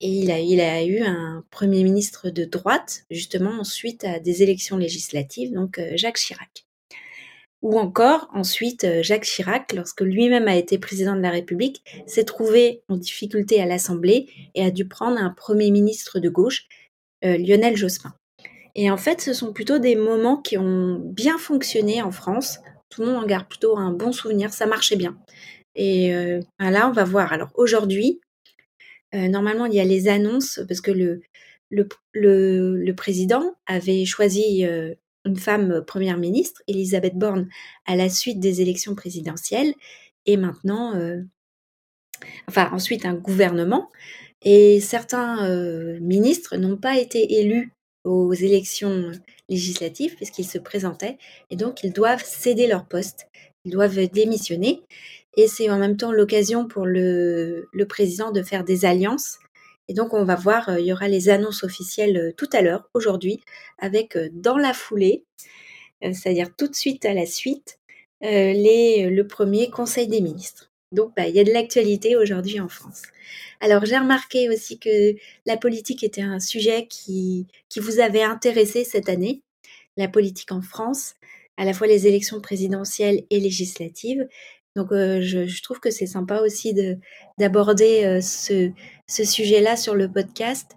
et 0.00 0.10
il 0.10 0.60
a, 0.60 0.84
eu 0.84 1.00
un 1.00 1.44
Premier 1.50 1.82
ministre 1.82 2.30
de 2.30 2.44
droite, 2.44 3.04
justement, 3.10 3.50
ensuite 3.50 4.04
à 4.04 4.20
des 4.20 4.42
élections 4.44 4.76
législatives, 4.76 5.52
donc 5.52 5.78
euh, 5.78 5.90
Jacques 5.96 6.18
Chirac. 6.18 6.66
Ou 7.62 7.80
encore, 7.80 8.28
ensuite, 8.32 8.84
euh, 8.84 9.02
Jacques 9.02 9.24
Chirac, 9.24 9.72
lorsque 9.72 10.02
lui-même 10.02 10.46
a 10.46 10.54
été 10.54 10.78
président 10.78 11.16
de 11.16 11.20
la 11.20 11.30
République, 11.30 11.82
s'est 12.06 12.24
trouvé 12.24 12.82
en 12.88 12.96
difficulté 12.96 13.60
à 13.60 13.66
l'Assemblée 13.66 14.28
et 14.54 14.64
a 14.64 14.70
dû 14.70 14.86
prendre 14.86 15.18
un 15.18 15.30
Premier 15.30 15.72
ministre 15.72 16.20
de 16.20 16.28
gauche, 16.28 16.68
euh, 17.24 17.36
Lionel 17.36 17.76
Jospin. 17.76 18.14
Et 18.76 18.92
en 18.92 18.96
fait, 18.96 19.20
ce 19.20 19.32
sont 19.32 19.52
plutôt 19.52 19.80
des 19.80 19.96
moments 19.96 20.36
qui 20.36 20.56
ont 20.56 21.00
bien 21.02 21.38
fonctionné 21.38 22.02
en 22.02 22.12
France. 22.12 22.60
Tout 22.90 23.02
le 23.02 23.08
monde 23.08 23.22
en 23.22 23.26
garde 23.26 23.48
plutôt 23.48 23.76
un 23.76 23.92
bon 23.92 24.12
souvenir, 24.12 24.52
ça 24.52 24.66
marchait 24.66 24.96
bien. 24.96 25.18
Et 25.74 26.10
là, 26.58 26.88
on 26.88 26.92
va 26.92 27.04
voir. 27.04 27.32
Alors 27.32 27.50
aujourd'hui, 27.54 28.20
euh, 29.14 29.28
normalement, 29.28 29.66
il 29.66 29.74
y 29.74 29.80
a 29.80 29.84
les 29.84 30.08
annonces 30.08 30.60
parce 30.68 30.80
que 30.80 30.90
le, 30.90 31.22
le, 31.70 31.88
le, 32.12 32.94
président 32.94 33.54
avait 33.66 34.04
choisi 34.04 34.64
euh, 34.66 34.94
une 35.24 35.36
femme 35.36 35.82
première 35.86 36.18
ministre, 36.18 36.62
Elisabeth 36.66 37.14
Borne, 37.16 37.48
à 37.86 37.96
la 37.96 38.08
suite 38.08 38.40
des 38.40 38.60
élections 38.60 38.94
présidentielles, 38.94 39.74
et 40.26 40.36
maintenant, 40.36 40.94
euh, 40.94 41.22
enfin 42.48 42.70
ensuite 42.72 43.06
un 43.06 43.14
gouvernement, 43.14 43.90
et 44.42 44.80
certains 44.80 45.48
ministres 46.00 46.56
n'ont 46.56 46.76
pas 46.76 46.98
été 46.98 47.40
élus 47.40 47.72
aux 48.04 48.32
élections 48.32 49.10
législatives 49.48 50.14
puisqu'ils 50.16 50.46
se 50.46 50.58
présentaient, 50.58 51.18
et 51.50 51.56
donc 51.56 51.82
ils 51.82 51.92
doivent 51.92 52.24
céder 52.24 52.66
leur 52.66 52.86
poste, 52.86 53.28
ils 53.64 53.72
doivent 53.72 54.06
démissionner. 54.08 54.82
Et 55.36 55.46
c'est 55.46 55.70
en 55.70 55.78
même 55.78 55.96
temps 55.96 56.10
l'occasion 56.10 56.66
pour 56.66 56.84
le, 56.84 57.68
président 57.88 58.32
de 58.32 58.42
faire 58.42 58.64
des 58.64 58.84
alliances. 58.84 59.38
Et 59.86 59.94
donc, 59.94 60.12
on 60.12 60.24
va 60.24 60.34
voir, 60.34 60.68
euh, 60.68 60.80
il 60.80 60.86
y 60.86 60.92
aura 60.92 61.06
les 61.06 61.28
annonces 61.28 61.62
officielles 61.62 62.16
euh, 62.16 62.32
tout 62.36 62.48
à 62.52 62.60
l'heure, 62.60 62.90
aujourd'hui, 62.92 63.40
avec 63.78 64.16
euh, 64.16 64.28
dans 64.32 64.58
la 64.58 64.74
foulée, 64.74 65.24
c'est-à-dire 66.02 66.54
tout 66.56 66.68
de 66.68 66.74
suite 66.74 67.04
à 67.04 67.14
la 67.14 67.24
suite, 67.26 67.78
les, 68.20 69.08
le 69.10 69.26
premier 69.26 69.70
Conseil 69.70 70.06
des 70.06 70.20
ministres. 70.20 70.67
Donc, 70.92 71.14
bah, 71.16 71.26
il 71.28 71.34
y 71.34 71.40
a 71.40 71.44
de 71.44 71.52
l'actualité 71.52 72.16
aujourd'hui 72.16 72.60
en 72.60 72.68
France. 72.68 73.02
Alors, 73.60 73.84
j'ai 73.84 73.98
remarqué 73.98 74.48
aussi 74.48 74.78
que 74.78 75.14
la 75.46 75.56
politique 75.56 76.02
était 76.02 76.22
un 76.22 76.40
sujet 76.40 76.86
qui, 76.86 77.46
qui 77.68 77.80
vous 77.80 78.00
avait 78.00 78.22
intéressé 78.22 78.84
cette 78.84 79.08
année, 79.08 79.42
la 79.96 80.08
politique 80.08 80.52
en 80.52 80.62
France, 80.62 81.14
à 81.58 81.64
la 81.64 81.74
fois 81.74 81.86
les 81.86 82.06
élections 82.06 82.40
présidentielles 82.40 83.24
et 83.30 83.40
législatives. 83.40 84.26
Donc 84.76 84.92
euh, 84.92 85.20
je, 85.20 85.62
trouve 85.62 85.80
que 85.80 85.90
c'est 85.90 86.06
sympa 86.06 86.40
aussi 86.40 86.72
d'aborder 87.36 88.04
euh, 88.04 88.20
ce, 88.20 88.72
sujet-là 89.08 89.76
sur 89.76 89.96
le 89.96 90.10
podcast. 90.10 90.76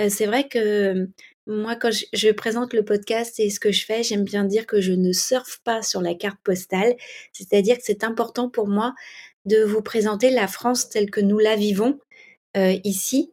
Euh, 0.00 0.08
c'est 0.08 0.26
vrai 0.26 0.48
que 0.48 1.08
moi, 1.46 1.76
quand 1.76 1.90
je, 1.92 2.32
présente 2.32 2.74
le 2.74 2.84
podcast 2.84 3.38
et 3.38 3.48
ce 3.48 3.60
que 3.60 3.70
je 3.70 3.84
fais, 3.84 4.02
j'aime 4.02 4.24
bien 4.24 4.44
dire 4.44 4.66
que 4.66 4.80
je 4.80 4.92
ne 4.92 5.12
surfe 5.12 5.60
pas 5.62 5.82
sur 5.82 6.02
la 6.02 6.14
carte 6.14 6.38
postale. 6.42 6.96
C'est-à-dire 7.32 7.76
que 7.76 7.84
c'est 7.84 8.02
important 8.02 8.50
pour 8.50 8.66
moi 8.66 8.92
de 9.48 9.62
vous 9.64 9.82
présenter 9.82 10.30
la 10.30 10.46
France 10.46 10.88
telle 10.88 11.10
que 11.10 11.20
nous 11.20 11.38
la 11.38 11.56
vivons 11.56 11.98
ici. 12.84 13.32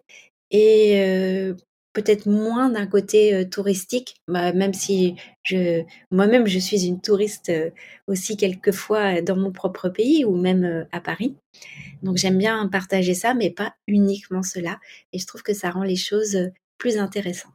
Et 0.51 1.55
peut-être 1.95 2.27
moins 2.27 2.69
d'un 2.69 2.85
côté 2.85 3.33
euh, 3.33 3.45
touristique, 3.45 4.21
bah, 4.27 4.53
même 4.53 4.73
si 4.73 5.15
je, 5.43 5.81
moi-même 6.11 6.45
je 6.45 6.59
suis 6.59 6.85
une 6.85 7.01
touriste 7.01 7.49
euh, 7.49 7.71
aussi 8.05 8.37
quelquefois 8.37 9.21
dans 9.21 9.37
mon 9.37 9.51
propre 9.51 9.89
pays 9.89 10.25
ou 10.25 10.35
même 10.35 10.65
euh, 10.65 10.83
à 10.91 10.99
Paris. 10.99 11.35
Donc 12.03 12.17
j'aime 12.17 12.37
bien 12.37 12.67
partager 12.67 13.15
ça, 13.15 13.33
mais 13.33 13.49
pas 13.49 13.73
uniquement 13.87 14.43
cela. 14.43 14.77
Et 15.13 15.19
je 15.19 15.25
trouve 15.25 15.41
que 15.41 15.53
ça 15.53 15.71
rend 15.71 15.83
les 15.83 15.95
choses 15.95 16.51
plus 16.77 16.97
intéressantes. 16.97 17.53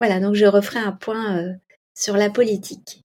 Voilà, 0.00 0.20
donc 0.20 0.34
je 0.34 0.44
referai 0.44 0.78
un 0.78 0.92
point 0.92 1.56
sur 1.94 2.18
la 2.18 2.28
politique. 2.28 3.02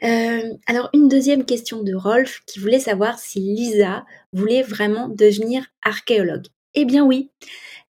Alors 0.00 0.90
une 0.92 1.08
deuxième 1.08 1.44
question 1.44 1.82
de 1.82 1.94
Rolf 1.94 2.42
qui 2.46 2.58
voulait 2.58 2.80
savoir 2.80 3.18
si 3.18 3.40
Lisa 3.40 4.04
voulait 4.32 4.62
vraiment 4.62 5.08
devenir 5.08 5.64
archéologue. 5.82 6.46
Eh 6.74 6.84
bien 6.84 7.04
oui, 7.04 7.30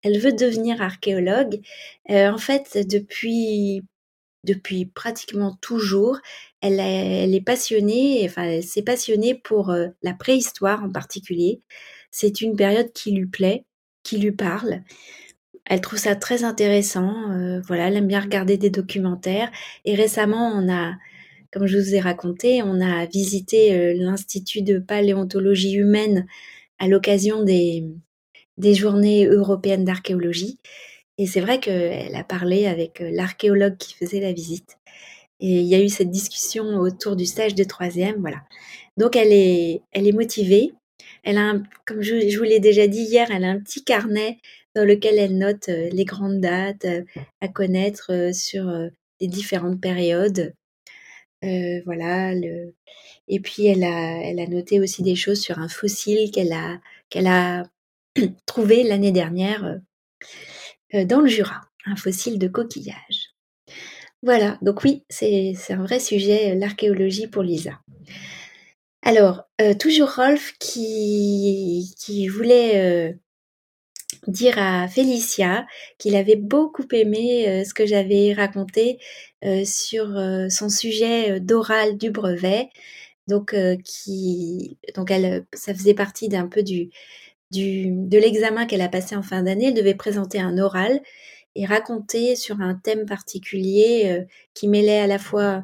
elle 0.03 0.19
veut 0.19 0.33
devenir 0.33 0.81
archéologue. 0.81 1.61
Euh, 2.09 2.29
en 2.29 2.37
fait, 2.37 2.77
depuis, 2.87 3.83
depuis 4.43 4.85
pratiquement 4.85 5.57
toujours, 5.61 6.19
elle, 6.61 6.79
est 6.79 7.45
passionnée, 7.45 8.21
enfin, 8.25 8.43
elle 8.43 8.63
s'est 8.63 8.83
passionnée 8.83 9.35
pour 9.35 9.71
euh, 9.71 9.87
la 10.03 10.13
préhistoire 10.13 10.83
en 10.83 10.91
particulier. 10.91 11.61
C'est 12.11 12.41
une 12.41 12.55
période 12.55 12.91
qui 12.93 13.11
lui 13.11 13.27
plaît, 13.27 13.65
qui 14.03 14.17
lui 14.17 14.31
parle. 14.31 14.81
Elle 15.65 15.81
trouve 15.81 15.99
ça 15.99 16.15
très 16.15 16.43
intéressant. 16.43 17.31
Euh, 17.31 17.61
voilà, 17.67 17.87
elle 17.87 17.97
aime 17.97 18.07
bien 18.07 18.19
regarder 18.21 18.57
des 18.57 18.69
documentaires. 18.69 19.51
Et 19.85 19.95
récemment, 19.95 20.51
on 20.53 20.71
a, 20.71 20.93
comme 21.53 21.67
je 21.67 21.77
vous 21.77 21.93
ai 21.93 21.99
raconté, 21.99 22.63
on 22.63 22.81
a 22.81 23.05
visité 23.05 23.93
l'Institut 23.93 24.63
de 24.63 24.79
paléontologie 24.79 25.75
humaine 25.75 26.25
à 26.79 26.87
l'occasion 26.87 27.43
des, 27.43 27.83
journées 28.57 29.25
européennes 29.27 29.85
d'archéologie. 29.85 30.59
Et 31.19 31.27
c'est 31.27 31.41
vrai 31.41 31.59
qu'elle 31.59 32.15
a 32.15 32.23
parlé 32.23 32.65
avec 32.65 33.01
euh, 33.01 33.09
l'archéologue 33.11 33.77
qui 33.77 33.93
faisait 33.93 34.19
la 34.19 34.33
visite. 34.33 34.77
Et 35.39 35.59
il 35.59 35.67
y 35.67 35.75
a 35.75 35.81
eu 35.81 35.89
cette 35.89 36.09
discussion 36.09 36.79
autour 36.79 37.15
du 37.15 37.27
stage 37.27 37.53
de 37.53 37.63
troisième, 37.63 38.19
voilà. 38.19 38.41
Donc 38.97 39.15
elle 39.15 39.31
est, 39.31 39.81
elle 39.91 40.07
est 40.07 40.11
motivée. 40.11 40.73
Elle 41.23 41.37
a, 41.37 41.61
comme 41.85 42.01
je, 42.01 42.35
vous 42.35 42.43
l'ai 42.43 42.59
déjà 42.59 42.87
dit 42.87 43.03
hier, 43.03 43.29
elle 43.31 43.43
a 43.43 43.49
un 43.49 43.59
petit 43.59 43.83
carnet 43.83 44.39
dans 44.75 44.85
lequel 44.85 45.19
elle 45.19 45.37
note 45.37 45.67
les 45.67 46.05
grandes 46.05 46.41
dates 46.41 46.87
à 47.41 47.47
connaître 47.47 48.31
sur 48.33 48.65
les 49.21 49.27
différentes 49.27 49.79
périodes. 49.79 50.53
Voilà. 51.85 52.33
Le... 52.33 52.73
Et 53.27 53.39
puis 53.39 53.67
elle 53.67 53.83
a, 53.83 54.21
elle 54.23 54.39
a 54.39 54.47
noté 54.47 54.79
aussi 54.79 55.03
des 55.03 55.15
choses 55.15 55.41
sur 55.41 55.59
un 55.59 55.69
fossile 55.69 56.31
qu'elle 56.31 56.53
a, 56.53 56.79
qu'elle 57.09 57.27
a 57.27 57.63
trouvé 58.45 58.83
l'année 58.83 59.11
dernière 59.11 59.79
dans 60.93 61.21
le 61.21 61.27
Jura, 61.27 61.61
un 61.85 61.95
fossile 61.95 62.37
de 62.37 62.47
coquillage. 62.47 63.33
Voilà, 64.21 64.57
donc 64.61 64.83
oui, 64.83 65.03
c'est 65.09 65.55
un 65.69 65.83
vrai 65.83 65.99
sujet, 65.99 66.55
l'archéologie 66.55 67.27
pour 67.27 67.43
Lisa. 67.43 67.81
Alors, 69.01 69.43
toujours 69.79 70.15
Rolf 70.15 70.53
qui, 70.59 71.93
qui 71.97 72.27
voulait 72.27 73.17
dire 74.27 74.55
à 74.57 74.87
Félicia 74.87 75.65
qu'il 75.97 76.15
avait 76.15 76.35
beaucoup 76.35 76.85
aimé 76.91 77.63
ce 77.65 77.73
que 77.73 77.85
j'avais 77.85 78.33
raconté 78.33 78.99
sur 79.65 80.07
son 80.49 80.69
sujet 80.69 81.39
d'oral 81.39 81.97
du 81.97 82.11
brevet. 82.11 82.69
Donc, 83.27 83.55
qui, 83.83 84.77
donc 84.95 85.11
elle, 85.11 85.45
ça 85.53 85.73
faisait 85.73 85.93
partie 85.93 86.27
d'un 86.29 86.47
peu 86.47 86.63
du, 86.63 86.89
du 87.51 87.87
de 87.89 88.17
l'examen 88.17 88.65
qu'elle 88.65 88.81
a 88.81 88.89
passé 88.89 89.15
en 89.15 89.23
fin 89.23 89.43
d'année. 89.43 89.67
Elle 89.67 89.73
devait 89.73 89.95
présenter 89.95 90.39
un 90.39 90.57
oral 90.57 91.01
et 91.55 91.65
raconter 91.65 92.35
sur 92.35 92.61
un 92.61 92.75
thème 92.75 93.05
particulier 93.05 94.25
qui 94.53 94.67
mêlait 94.67 94.99
à 94.99 95.07
la 95.07 95.19
fois 95.19 95.63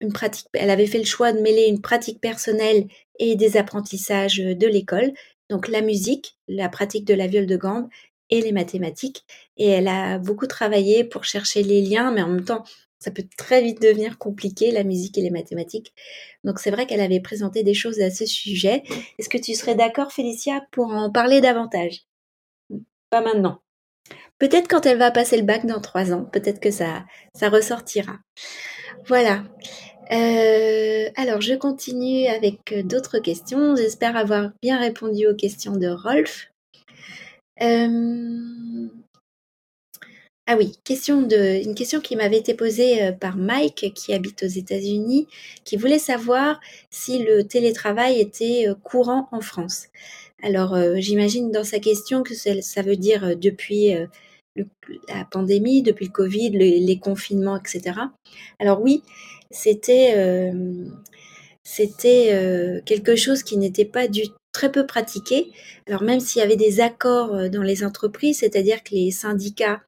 une 0.00 0.12
pratique. 0.12 0.46
Elle 0.52 0.70
avait 0.70 0.86
fait 0.86 0.98
le 0.98 1.04
choix 1.04 1.32
de 1.32 1.40
mêler 1.40 1.66
une 1.66 1.80
pratique 1.80 2.20
personnelle 2.20 2.86
et 3.18 3.34
des 3.36 3.56
apprentissages 3.56 4.38
de 4.38 4.66
l'école 4.66 5.12
donc 5.50 5.68
la 5.68 5.80
musique, 5.80 6.38
la 6.48 6.68
pratique 6.68 7.04
de 7.04 7.14
la 7.14 7.26
viole 7.26 7.46
de 7.46 7.56
gambe 7.56 7.88
et 8.30 8.40
les 8.40 8.52
mathématiques. 8.52 9.24
Et 9.56 9.68
elle 9.68 9.88
a 9.88 10.18
beaucoup 10.18 10.46
travaillé 10.46 11.04
pour 11.04 11.24
chercher 11.24 11.62
les 11.62 11.80
liens, 11.82 12.10
mais 12.10 12.22
en 12.22 12.28
même 12.28 12.44
temps, 12.44 12.64
ça 12.98 13.10
peut 13.10 13.26
très 13.36 13.62
vite 13.62 13.80
devenir 13.80 14.18
compliqué, 14.18 14.70
la 14.70 14.82
musique 14.82 15.18
et 15.18 15.22
les 15.22 15.30
mathématiques. 15.30 15.92
Donc 16.44 16.58
c'est 16.58 16.70
vrai 16.70 16.86
qu'elle 16.86 17.00
avait 17.00 17.20
présenté 17.20 17.62
des 17.62 17.74
choses 17.74 18.00
à 18.00 18.10
ce 18.10 18.26
sujet. 18.26 18.82
Est-ce 19.18 19.28
que 19.28 19.38
tu 19.38 19.54
serais 19.54 19.74
d'accord, 19.74 20.12
Félicia, 20.12 20.66
pour 20.72 20.90
en 20.90 21.10
parler 21.10 21.40
davantage? 21.40 22.02
Pas 23.10 23.20
maintenant? 23.20 23.60
Peut-être 24.38 24.68
quand 24.68 24.86
elle 24.86 24.98
va 24.98 25.10
passer 25.10 25.36
le 25.36 25.44
bac 25.44 25.66
dans 25.66 25.80
trois 25.80 26.12
ans, 26.12 26.24
peut-être 26.24 26.60
que 26.60 26.70
ça, 26.70 27.04
ça 27.34 27.48
ressortira. 27.48 28.18
Voilà. 29.06 29.44
Euh, 30.12 31.10
alors, 31.16 31.40
je 31.40 31.54
continue 31.54 32.26
avec 32.26 32.72
euh, 32.72 32.82
d'autres 32.82 33.18
questions. 33.18 33.74
J'espère 33.76 34.16
avoir 34.16 34.50
bien 34.62 34.78
répondu 34.78 35.26
aux 35.26 35.34
questions 35.34 35.76
de 35.76 35.88
Rolf. 35.88 36.50
Euh, 37.62 38.88
ah 40.46 40.56
oui, 40.56 40.74
question 40.84 41.28
une 41.28 41.74
question 41.74 42.00
qui 42.00 42.14
m'avait 42.14 42.38
été 42.38 42.54
posée 42.54 43.12
par 43.20 43.36
Mike, 43.36 43.92
qui 43.94 44.14
habite 44.14 44.44
aux 44.44 44.46
États-Unis, 44.46 45.26
qui 45.64 45.76
voulait 45.76 45.98
savoir 45.98 46.60
si 46.88 47.18
le 47.18 47.42
télétravail 47.42 48.20
était 48.20 48.68
courant 48.84 49.28
en 49.32 49.40
France. 49.40 49.88
Alors, 50.44 50.76
j'imagine 50.98 51.50
dans 51.50 51.64
sa 51.64 51.80
question 51.80 52.22
que 52.22 52.34
ça 52.34 52.82
veut 52.82 52.96
dire 52.96 53.36
depuis 53.36 53.92
la 55.08 55.24
pandémie, 55.24 55.82
depuis 55.82 56.06
le 56.06 56.12
Covid, 56.12 56.50
les 56.50 56.98
confinements, 56.98 57.56
etc. 57.56 58.00
Alors 58.58 58.80
oui, 58.80 59.02
c'était 59.50 60.14
euh, 60.16 60.86
euh, 62.04 62.80
quelque 62.84 63.16
chose 63.16 63.42
qui 63.42 63.56
n'était 63.56 63.84
pas 63.84 64.08
du 64.08 64.22
très 64.52 64.72
peu 64.72 64.86
pratiqué. 64.86 65.52
Alors 65.86 66.02
même 66.02 66.20
s'il 66.20 66.40
y 66.40 66.42
avait 66.42 66.56
des 66.56 66.80
accords 66.80 67.34
euh, 67.34 67.48
dans 67.48 67.62
les 67.62 67.84
entreprises, 67.84 68.38
c'est-à-dire 68.40 68.82
que 68.82 68.94
les 68.94 69.10
syndicats 69.10 69.82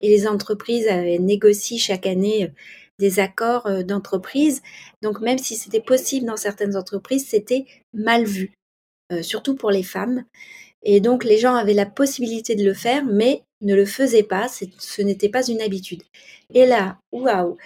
et 0.00 0.08
les 0.08 0.26
entreprises 0.26 0.88
avaient 0.88 1.18
négocié 1.18 1.78
chaque 1.78 2.06
année 2.06 2.52
des 2.98 3.20
accords 3.20 3.84
d'entreprise. 3.84 4.62
Donc 5.00 5.20
même 5.20 5.38
si 5.38 5.56
c'était 5.56 5.80
possible 5.80 6.26
dans 6.26 6.36
certaines 6.36 6.76
entreprises, 6.76 7.26
c'était 7.28 7.66
mal 7.94 8.24
vu, 8.24 8.52
surtout 9.22 9.54
pour 9.54 9.70
les 9.70 9.84
femmes. 9.84 10.24
Et 10.82 11.00
donc 11.00 11.24
les 11.24 11.38
gens 11.38 11.54
avaient 11.54 11.74
la 11.74 11.86
possibilité 11.86 12.54
de 12.54 12.64
le 12.64 12.74
faire, 12.74 13.04
mais 13.04 13.42
ne 13.60 13.74
le 13.74 13.84
faisaient 13.84 14.24
pas, 14.24 14.48
ce 14.48 15.02
n'était 15.02 15.28
pas 15.28 15.46
une 15.46 15.60
habitude. 15.60 16.02
Et 16.52 16.66
là, 16.66 16.98
waouh, 17.12 17.56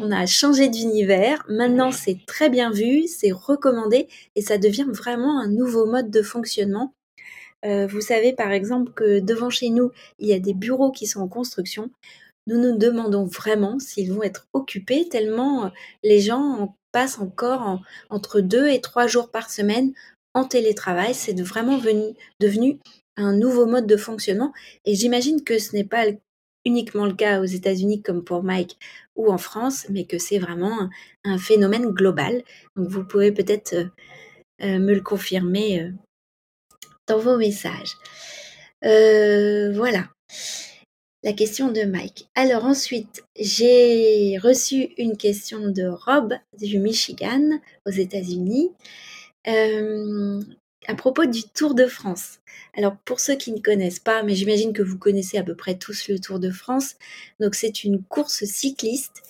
on 0.00 0.10
a 0.10 0.26
changé 0.26 0.68
d'univers, 0.68 1.44
maintenant 1.48 1.92
c'est 1.92 2.18
très 2.26 2.50
bien 2.50 2.70
vu, 2.70 3.06
c'est 3.06 3.30
recommandé, 3.30 4.08
et 4.34 4.42
ça 4.42 4.58
devient 4.58 4.86
vraiment 4.88 5.40
un 5.40 5.48
nouveau 5.48 5.86
mode 5.86 6.10
de 6.10 6.22
fonctionnement. 6.22 6.92
Euh, 7.64 7.86
vous 7.86 8.00
savez 8.00 8.32
par 8.32 8.52
exemple 8.52 8.92
que 8.92 9.20
devant 9.20 9.50
chez 9.50 9.70
nous, 9.70 9.90
il 10.18 10.28
y 10.28 10.34
a 10.34 10.38
des 10.38 10.54
bureaux 10.54 10.90
qui 10.90 11.06
sont 11.06 11.20
en 11.20 11.28
construction. 11.28 11.90
Nous 12.48 12.58
nous 12.58 12.76
demandons 12.76 13.24
vraiment 13.24 13.78
s'ils 13.78 14.12
vont 14.12 14.22
être 14.22 14.48
occupés, 14.52 15.08
tellement 15.08 15.66
euh, 15.66 15.68
les 16.02 16.20
gens 16.20 16.76
passent 16.92 17.18
encore 17.18 17.80
entre 18.10 18.40
deux 18.40 18.68
et 18.68 18.80
trois 18.80 19.06
jours 19.06 19.30
par 19.30 19.50
semaine 19.50 19.92
en 20.36 20.44
télétravail. 20.44 21.14
C'est 21.14 21.40
vraiment 21.40 21.78
devenu 22.40 22.78
un 23.16 23.32
nouveau 23.32 23.64
mode 23.66 23.86
de 23.86 23.96
fonctionnement. 23.96 24.52
Et 24.84 24.94
j'imagine 24.94 25.42
que 25.42 25.58
ce 25.58 25.74
n'est 25.74 25.84
pas 25.84 26.04
uniquement 26.66 27.06
le 27.06 27.14
cas 27.14 27.40
aux 27.40 27.46
États-Unis 27.46 28.02
comme 28.02 28.22
pour 28.22 28.42
Mike 28.42 28.78
ou 29.16 29.32
en 29.32 29.38
France, 29.38 29.86
mais 29.88 30.04
que 30.04 30.18
c'est 30.18 30.38
vraiment 30.38 30.90
un, 31.24 31.38
phénomène 31.38 31.90
global. 31.90 32.42
Donc 32.76 32.88
vous 32.88 33.04
pouvez 33.04 33.32
peut-être 33.32 33.74
euh, 33.74 33.84
euh, 34.62 34.78
me 34.78 34.94
le 34.94 35.00
confirmer 35.00 35.80
euh, 35.80 35.90
dans 37.06 37.18
vos 37.18 37.38
messages. 37.38 37.94
voilà 38.82 40.08
la 41.22 41.32
question 41.32 41.72
de 41.72 41.82
Mike. 41.82 42.28
Alors 42.36 42.66
ensuite, 42.66 43.24
j'ai 43.36 44.38
reçu 44.38 44.90
une 44.96 45.16
question 45.16 45.70
de 45.70 45.84
Rob 45.88 46.34
du 46.60 46.78
Michigan 46.78 47.58
aux 47.84 47.90
États-Unis 47.90 48.70
à 49.46 50.94
propos 50.94 51.26
du 51.26 51.42
Tour 51.44 51.74
de 51.74 51.86
France. 51.86 52.40
Alors 52.76 52.96
pour 53.04 53.20
ceux 53.20 53.36
qui 53.36 53.52
ne 53.52 53.60
connaissent 53.60 54.00
pas, 54.00 54.22
mais 54.22 54.34
j'imagine 54.34 54.72
que 54.72 54.82
vous 54.82 54.98
connaissez 54.98 55.38
à 55.38 55.42
peu 55.42 55.54
près 55.54 55.78
tous 55.78 56.08
le 56.08 56.18
Tour 56.18 56.38
de 56.38 56.50
France, 56.50 56.96
donc 57.40 57.54
c'est 57.54 57.84
une 57.84 58.02
course 58.02 58.44
cycliste 58.44 59.22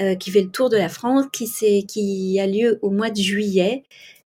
euh, 0.00 0.14
qui 0.14 0.30
fait 0.30 0.42
le 0.42 0.50
Tour 0.50 0.70
de 0.70 0.76
la 0.76 0.88
France, 0.88 1.26
qui, 1.32 1.46
qui 1.86 2.40
a 2.40 2.46
lieu 2.46 2.78
au 2.82 2.90
mois 2.90 3.10
de 3.10 3.20
juillet, 3.20 3.84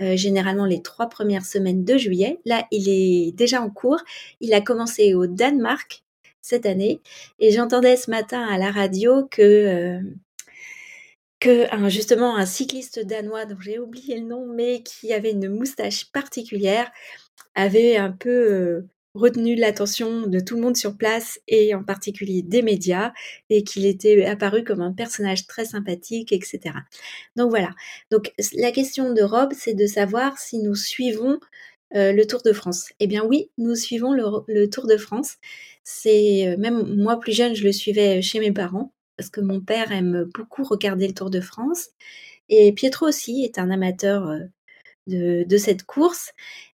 euh, 0.01 0.15
généralement 0.17 0.65
les 0.65 0.81
trois 0.81 1.07
premières 1.07 1.45
semaines 1.45 1.85
de 1.85 1.97
juillet. 1.97 2.39
Là, 2.45 2.65
il 2.71 2.89
est 2.89 3.31
déjà 3.31 3.61
en 3.61 3.69
cours. 3.69 4.01
Il 4.41 4.53
a 4.53 4.61
commencé 4.61 5.13
au 5.13 5.27
Danemark 5.27 6.03
cette 6.41 6.65
année, 6.65 6.99
et 7.39 7.51
j'entendais 7.51 7.95
ce 7.95 8.11
matin 8.11 8.41
à 8.41 8.57
la 8.57 8.71
radio 8.71 9.25
que 9.31 9.41
euh, 9.41 10.01
justement 11.89 12.35
un 12.37 12.45
cycliste 12.45 12.99
danois 12.99 13.45
dont 13.45 13.59
j'ai 13.59 13.79
oublié 13.79 14.19
le 14.19 14.25
nom, 14.25 14.45
mais 14.45 14.83
qui 14.83 15.13
avait 15.13 15.31
une 15.31 15.49
moustache 15.49 16.11
particulière, 16.11 16.91
avait 17.55 17.97
un 17.97 18.11
peu 18.11 18.29
euh, 18.29 18.89
retenu 19.13 19.55
l'attention 19.55 20.27
de 20.27 20.39
tout 20.39 20.55
le 20.55 20.61
monde 20.61 20.77
sur 20.77 20.97
place 20.97 21.39
et 21.47 21.75
en 21.75 21.83
particulier 21.83 22.41
des 22.41 22.61
médias 22.61 23.13
et 23.49 23.63
qu'il 23.63 23.85
était 23.85 24.25
apparu 24.25 24.63
comme 24.63 24.81
un 24.81 24.93
personnage 24.93 25.45
très 25.47 25.65
sympathique, 25.65 26.31
etc. 26.31 26.59
Donc 27.35 27.49
voilà. 27.49 27.69
Donc 28.11 28.31
la 28.53 28.71
question 28.71 29.13
de 29.13 29.21
Rob, 29.21 29.53
c'est 29.55 29.75
de 29.75 29.85
savoir 29.85 30.37
si 30.39 30.59
nous 30.59 30.75
suivons 30.75 31.39
euh, 31.95 32.11
le 32.11 32.25
Tour 32.25 32.41
de 32.43 32.53
France. 32.53 32.89
Eh 32.99 33.07
bien 33.07 33.23
oui, 33.23 33.51
nous 33.57 33.75
suivons 33.75 34.13
le 34.13 34.69
Tour 34.69 34.87
de 34.87 34.97
France. 34.97 35.35
C'est 35.83 36.47
euh, 36.47 36.57
même 36.57 36.95
moi 36.95 37.19
plus 37.19 37.33
jeune, 37.33 37.55
je 37.55 37.63
le 37.63 37.71
suivais 37.71 38.21
chez 38.21 38.39
mes 38.39 38.51
parents 38.51 38.92
parce 39.17 39.29
que 39.29 39.41
mon 39.41 39.61
père 39.61 39.91
aime 39.91 40.29
beaucoup 40.33 40.63
regarder 40.63 41.07
le 41.07 41.13
Tour 41.13 41.29
de 41.29 41.41
France. 41.41 41.89
Et 42.49 42.73
Pietro 42.73 43.07
aussi 43.07 43.43
est 43.43 43.59
un 43.59 43.71
amateur 43.71 44.27
euh, 44.27 45.45
de, 45.45 45.57
cette 45.57 45.83
course. 45.83 46.31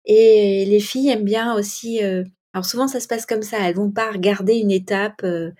Et 0.06 0.66
les 0.66 0.80
filles 0.80 1.10
aiment 1.10 1.24
bien 1.26 1.56
aussi. 1.56 2.04
Euh, 2.04 2.24
alors 2.54 2.66
souvent 2.66 2.88
ça 2.88 3.00
se 3.00 3.08
passe 3.08 3.26
comme 3.26 3.44
ça, 3.44 3.58
elles 3.62 3.76
vont 3.76 3.92
pas 3.92 4.12
regarder 4.12 4.56
une 4.56 4.72
étape 4.72 5.22
euh, 5.24 5.52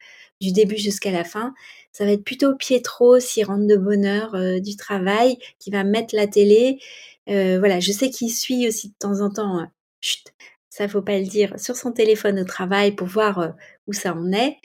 du 0.42 0.52
début 0.52 0.78
jusqu'à 0.78 1.12
la 1.12 1.24
fin. 1.24 1.54
Ça 1.92 2.06
va 2.06 2.12
être 2.12 2.24
plutôt 2.24 2.56
Pietro 2.56 3.20
s'il 3.20 3.46
rentre 3.46 3.68
de 3.68 3.76
bonne 3.78 4.06
heure 4.06 4.36
du 4.62 4.76
travail, 4.76 5.38
qui 5.60 5.72
va 5.72 5.84
mettre 5.84 6.16
la 6.16 6.28
télé. 6.28 6.80
voilà, 7.28 7.80
je 7.80 7.92
sais 7.92 8.10
qu'il 8.12 8.32
suit 8.32 8.68
aussi 8.68 8.90
de 8.90 8.96
temps 9.00 9.22
en 9.22 9.32
temps. 9.32 9.68
chut, 10.02 10.24
ça 10.78 10.88
faut 10.88 11.02
pas 11.02 11.18
le 11.18 11.26
dire, 11.26 11.60
sur 11.60 11.76
son 11.76 11.92
téléphone 11.92 12.40
au 12.40 12.44
travail 12.44 12.92
pour 12.92 13.08
voir 13.08 13.56
où 13.88 13.94
ça 13.94 14.14
en 14.14 14.32
est. 14.32 14.58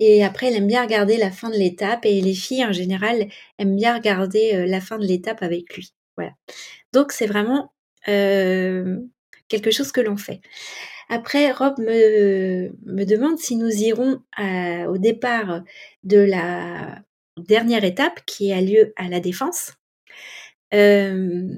Et 0.00 0.24
après, 0.24 0.48
elle 0.48 0.56
aime 0.56 0.66
bien 0.66 0.82
regarder 0.82 1.16
la 1.16 1.30
fin 1.30 1.48
de 1.48 1.54
l'étape. 1.54 2.04
Et 2.04 2.20
les 2.20 2.34
filles, 2.34 2.64
en 2.64 2.72
général, 2.72 3.28
aiment 3.56 3.76
bien 3.76 3.94
regarder 3.94 4.56
euh, 4.56 4.66
la 4.66 4.80
fin 4.80 4.98
de 4.98 5.06
l'étape 5.06 5.44
avec 5.44 5.76
lui. 5.76 5.92
Voilà. 6.16 6.32
Donc, 6.92 7.12
c'est 7.12 7.28
vraiment 7.28 7.72
euh, 8.08 8.98
quelque 9.46 9.70
chose 9.70 9.92
que 9.92 10.00
l'on 10.00 10.16
fait. 10.16 10.40
Après, 11.08 11.52
Rob 11.52 11.78
me, 11.78 12.72
me, 12.84 13.04
demande 13.04 13.38
si 13.38 13.54
nous 13.54 13.70
irons 13.70 14.22
au 14.88 14.98
départ 14.98 15.62
de 16.02 16.18
la 16.18 17.00
dernière 17.36 17.84
étape 17.84 18.20
qui 18.26 18.52
a 18.52 18.60
lieu 18.60 18.92
à 18.96 19.08
la 19.08 19.20
Défense. 19.20 19.74
Euh, 20.74 21.48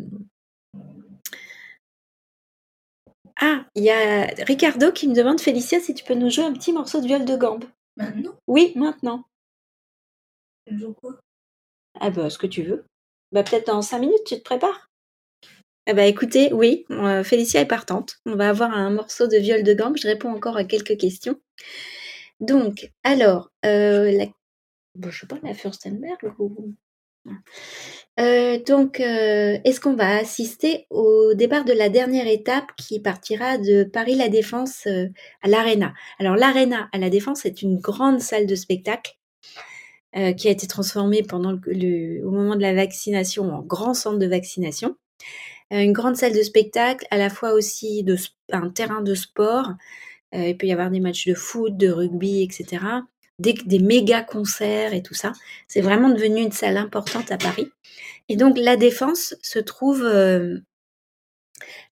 Ah, 3.45 3.67
il 3.75 3.83
y 3.83 3.91
a 3.91 4.27
Ricardo 4.47 4.93
qui 4.93 5.09
me 5.09 5.17
demande, 5.17 5.41
Félicia, 5.41 5.81
si 5.81 5.95
tu 5.95 6.05
peux 6.05 6.15
nous 6.15 6.31
jouer 6.31 6.45
un 6.45 6.53
petit 6.53 6.73
morceau 6.73 7.01
de 7.01 7.07
viol 7.09 7.25
de 7.25 7.37
gambe. 7.37 7.65
Maintenant? 7.97 8.37
Oui, 8.47 8.73
maintenant. 8.77 9.25
Tu 10.65 10.79
joues 10.79 10.95
quoi? 10.95 11.19
Ah 11.99 12.11
bah, 12.11 12.31
ce 12.31 12.39
que 12.39 12.47
tu 12.47 12.63
veux. 12.63 12.85
Bah, 13.33 13.43
peut-être 13.43 13.67
dans 13.67 13.83
cinq 13.83 13.99
minutes, 13.99 14.23
tu 14.27 14.37
te 14.37 14.43
prépares? 14.43 14.93
Ah 15.89 15.95
bah, 15.95 16.07
écoutez, 16.07 16.53
oui, 16.53 16.85
euh, 16.93 17.25
Félicia 17.25 17.61
est 17.61 17.67
partante. 17.67 18.19
On 18.27 18.37
va 18.37 18.49
avoir 18.49 18.71
un 18.71 18.91
morceau 18.91 19.27
de 19.27 19.39
viol 19.39 19.65
de 19.65 19.75
gambe. 19.75 19.97
Je 19.97 20.07
réponds 20.07 20.31
encore 20.31 20.57
à 20.57 20.63
quelques 20.63 20.97
questions. 20.97 21.41
Donc, 22.39 22.93
alors, 23.03 23.51
euh, 23.65 24.13
la... 24.13 24.27
bon, 24.95 25.11
je 25.11 25.19
sais 25.19 25.27
pas, 25.27 25.41
la 25.43 25.55
Furstenberg 25.55 26.33
ou... 26.39 26.77
Euh, 28.21 28.59
donc, 28.67 29.01
euh, 29.01 29.59
est-ce 29.65 29.81
qu'on 29.81 29.95
va 29.95 30.17
assister 30.17 30.87
au 30.91 31.35
départ 31.35 31.65
de 31.65 31.73
la 31.73 31.89
dernière 31.89 32.27
étape 32.27 32.71
qui 32.77 33.01
partira 33.01 33.59
de 33.59 33.85
Paris 33.85 34.15
La 34.15 34.29
Défense 34.29 34.87
euh, 34.87 35.07
à 35.43 35.49
l'Arena? 35.49 35.95
Alors, 36.19 36.37
l'Arena 36.37 36.89
à 36.93 36.99
La 36.99 37.11
Défense 37.11 37.47
est 37.47 37.63
une 37.63 37.79
grande 37.79 38.21
salle 38.21 38.47
de 38.47 38.55
spectacle 38.55 39.19
qui 40.37 40.49
a 40.49 40.51
été 40.51 40.67
transformée 40.67 41.23
pendant 41.23 41.53
au 41.55 42.31
moment 42.31 42.55
de 42.55 42.61
la 42.61 42.75
vaccination 42.75 43.51
en 43.51 43.63
grand 43.63 43.95
centre 43.95 44.19
de 44.19 44.27
vaccination. 44.27 44.95
Une 45.71 45.95
grande 45.95 46.17
salle 46.17 46.35
de 46.35 46.43
spectacle, 46.43 47.07
à 47.11 47.17
la 47.17 47.31
fois 47.31 47.55
aussi 47.55 48.05
un 48.51 48.69
terrain 48.69 49.01
de 49.01 49.15
sport. 49.15 49.71
Il 50.35 50.55
peut 50.59 50.67
y 50.67 50.73
avoir 50.73 50.91
des 50.91 51.01
matchs 51.01 51.27
de 51.27 51.33
foot, 51.33 51.79
de 51.79 51.89
rugby, 51.89 52.43
etc. 52.43 52.85
Des, 53.39 53.79
méga 53.81 54.23
concerts 54.23 54.95
et 54.95 55.03
tout 55.03 55.15
ça. 55.15 55.33
C'est 55.67 55.81
vraiment 55.81 56.11
devenu 56.11 56.43
une 56.43 56.53
salle 56.53 56.77
importante 56.77 57.33
à 57.33 57.39
Paris. 57.39 57.71
Et 58.29 58.37
donc 58.37 58.57
la 58.57 58.77
défense 58.77 59.35
se 59.43 59.59
trouve 59.59 60.03
euh, 60.03 60.61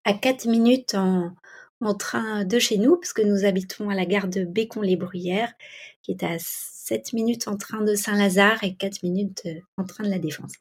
à 0.05 0.15
4 0.15 0.47
minutes 0.47 0.95
en, 0.95 1.35
train 1.99 2.45
de 2.45 2.59
chez 2.59 2.77
nous, 2.79 2.97
parce 2.97 3.13
que 3.13 3.23
nous 3.23 3.45
habitons 3.45 3.89
à 3.89 3.95
la 3.95 4.05
gare 4.05 4.29
de 4.29 4.45
Bécon-les-Bruyères, 4.45 5.53
qui 6.03 6.13
est 6.13 6.23
à 6.23 6.37
7 6.39 7.13
minutes 7.13 7.49
en 7.49 7.57
train 7.57 7.83
de 7.83 7.95
Saint-Lazare 7.95 8.65
et 8.65 8.75
4 8.75 9.03
minutes 9.03 9.43
euh, 9.47 9.61
en 9.77 9.85
train 9.85 10.05
de 10.05 10.11
la 10.11 10.19
défense. 10.19 10.53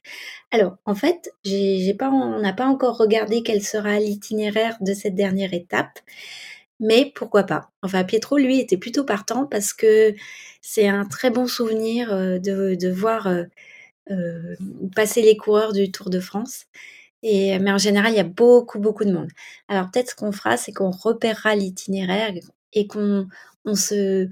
Alors, 0.51 0.77
en 0.85 0.95
fait, 0.95 1.31
on 1.45 2.39
n'a 2.39 2.53
pas 2.53 2.67
encore 2.67 2.97
regardé 2.97 3.43
quel 3.43 3.61
sera 3.61 3.99
l'itinéraire 3.99 4.77
de 4.79 4.93
cette 4.93 5.15
dernière 5.15 5.53
étape, 5.53 5.99
mais 6.79 7.11
pourquoi 7.15 7.43
pas. 7.43 7.71
Enfin, 7.81 8.03
Pietro, 8.03 8.37
lui, 8.37 8.59
était 8.59 8.77
plutôt 8.77 9.03
partant 9.03 9.45
parce 9.45 9.73
que 9.73 10.15
c'est 10.61 10.87
un 10.87 11.05
très 11.05 11.29
bon 11.29 11.47
souvenir 11.47 12.13
euh, 12.13 12.39
de, 12.39 12.89
voir 12.89 13.27
euh, 13.27 13.43
euh, 14.11 14.55
passer 14.95 15.21
les 15.21 15.37
coureurs 15.37 15.73
du 15.73 15.91
Tour 15.91 16.09
de 16.09 16.19
France. 16.19 16.65
Et, 17.23 17.59
mais 17.59 17.71
en 17.71 17.77
général, 17.77 18.13
il 18.13 18.17
y 18.17 18.19
a 18.19 18.23
beaucoup, 18.23 18.79
beaucoup 18.79 19.05
de 19.05 19.11
monde. 19.11 19.29
Alors 19.67 19.91
peut-être 19.91 20.11
ce 20.11 20.15
qu'on 20.15 20.31
fera, 20.31 20.57
c'est 20.57 20.73
qu'on 20.73 20.91
repérera 20.91 21.55
l'itinéraire 21.55 22.33
et 22.73 22.87
qu'on 22.87 23.27
on 23.65 23.75
se, 23.75 24.29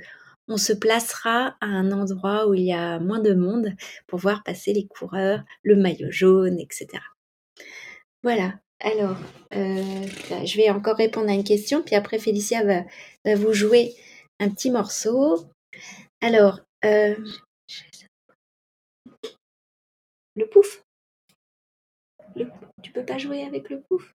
se 0.55 0.73
placera 0.73 1.57
à 1.61 1.65
un 1.65 1.91
endroit 1.91 2.47
où 2.47 2.53
il 2.53 2.63
y 2.63 2.73
a 2.73 2.99
moins 2.99 3.19
de 3.19 3.33
monde 3.33 3.73
pour 4.07 4.19
voir 4.19 4.43
passer 4.43 4.73
les 4.73 4.87
coureurs, 4.87 5.43
le 5.63 5.75
maillot 5.75 6.11
jaune, 6.11 6.59
etc. 6.59 6.87
Voilà. 8.23 8.53
Alors, 8.79 9.17
euh, 9.55 10.05
là, 10.29 10.45
je 10.45 10.57
vais 10.57 10.69
encore 10.69 10.97
répondre 10.97 11.29
à 11.29 11.33
une 11.33 11.43
question, 11.43 11.81
puis 11.81 11.95
après 11.95 12.19
Félicia 12.19 12.63
va, 12.63 13.35
vous 13.35 13.53
jouer 13.53 13.95
un 14.39 14.49
petit 14.49 14.69
morceau. 14.69 15.47
Alors, 16.21 16.59
euh, 16.85 17.15
le 20.35 20.47
pouf. 20.47 20.83
Tu 22.83 22.91
peux 22.91 23.05
pas 23.05 23.17
jouer 23.17 23.43
avec 23.43 23.69
le 23.69 23.81
pouf? 23.81 24.13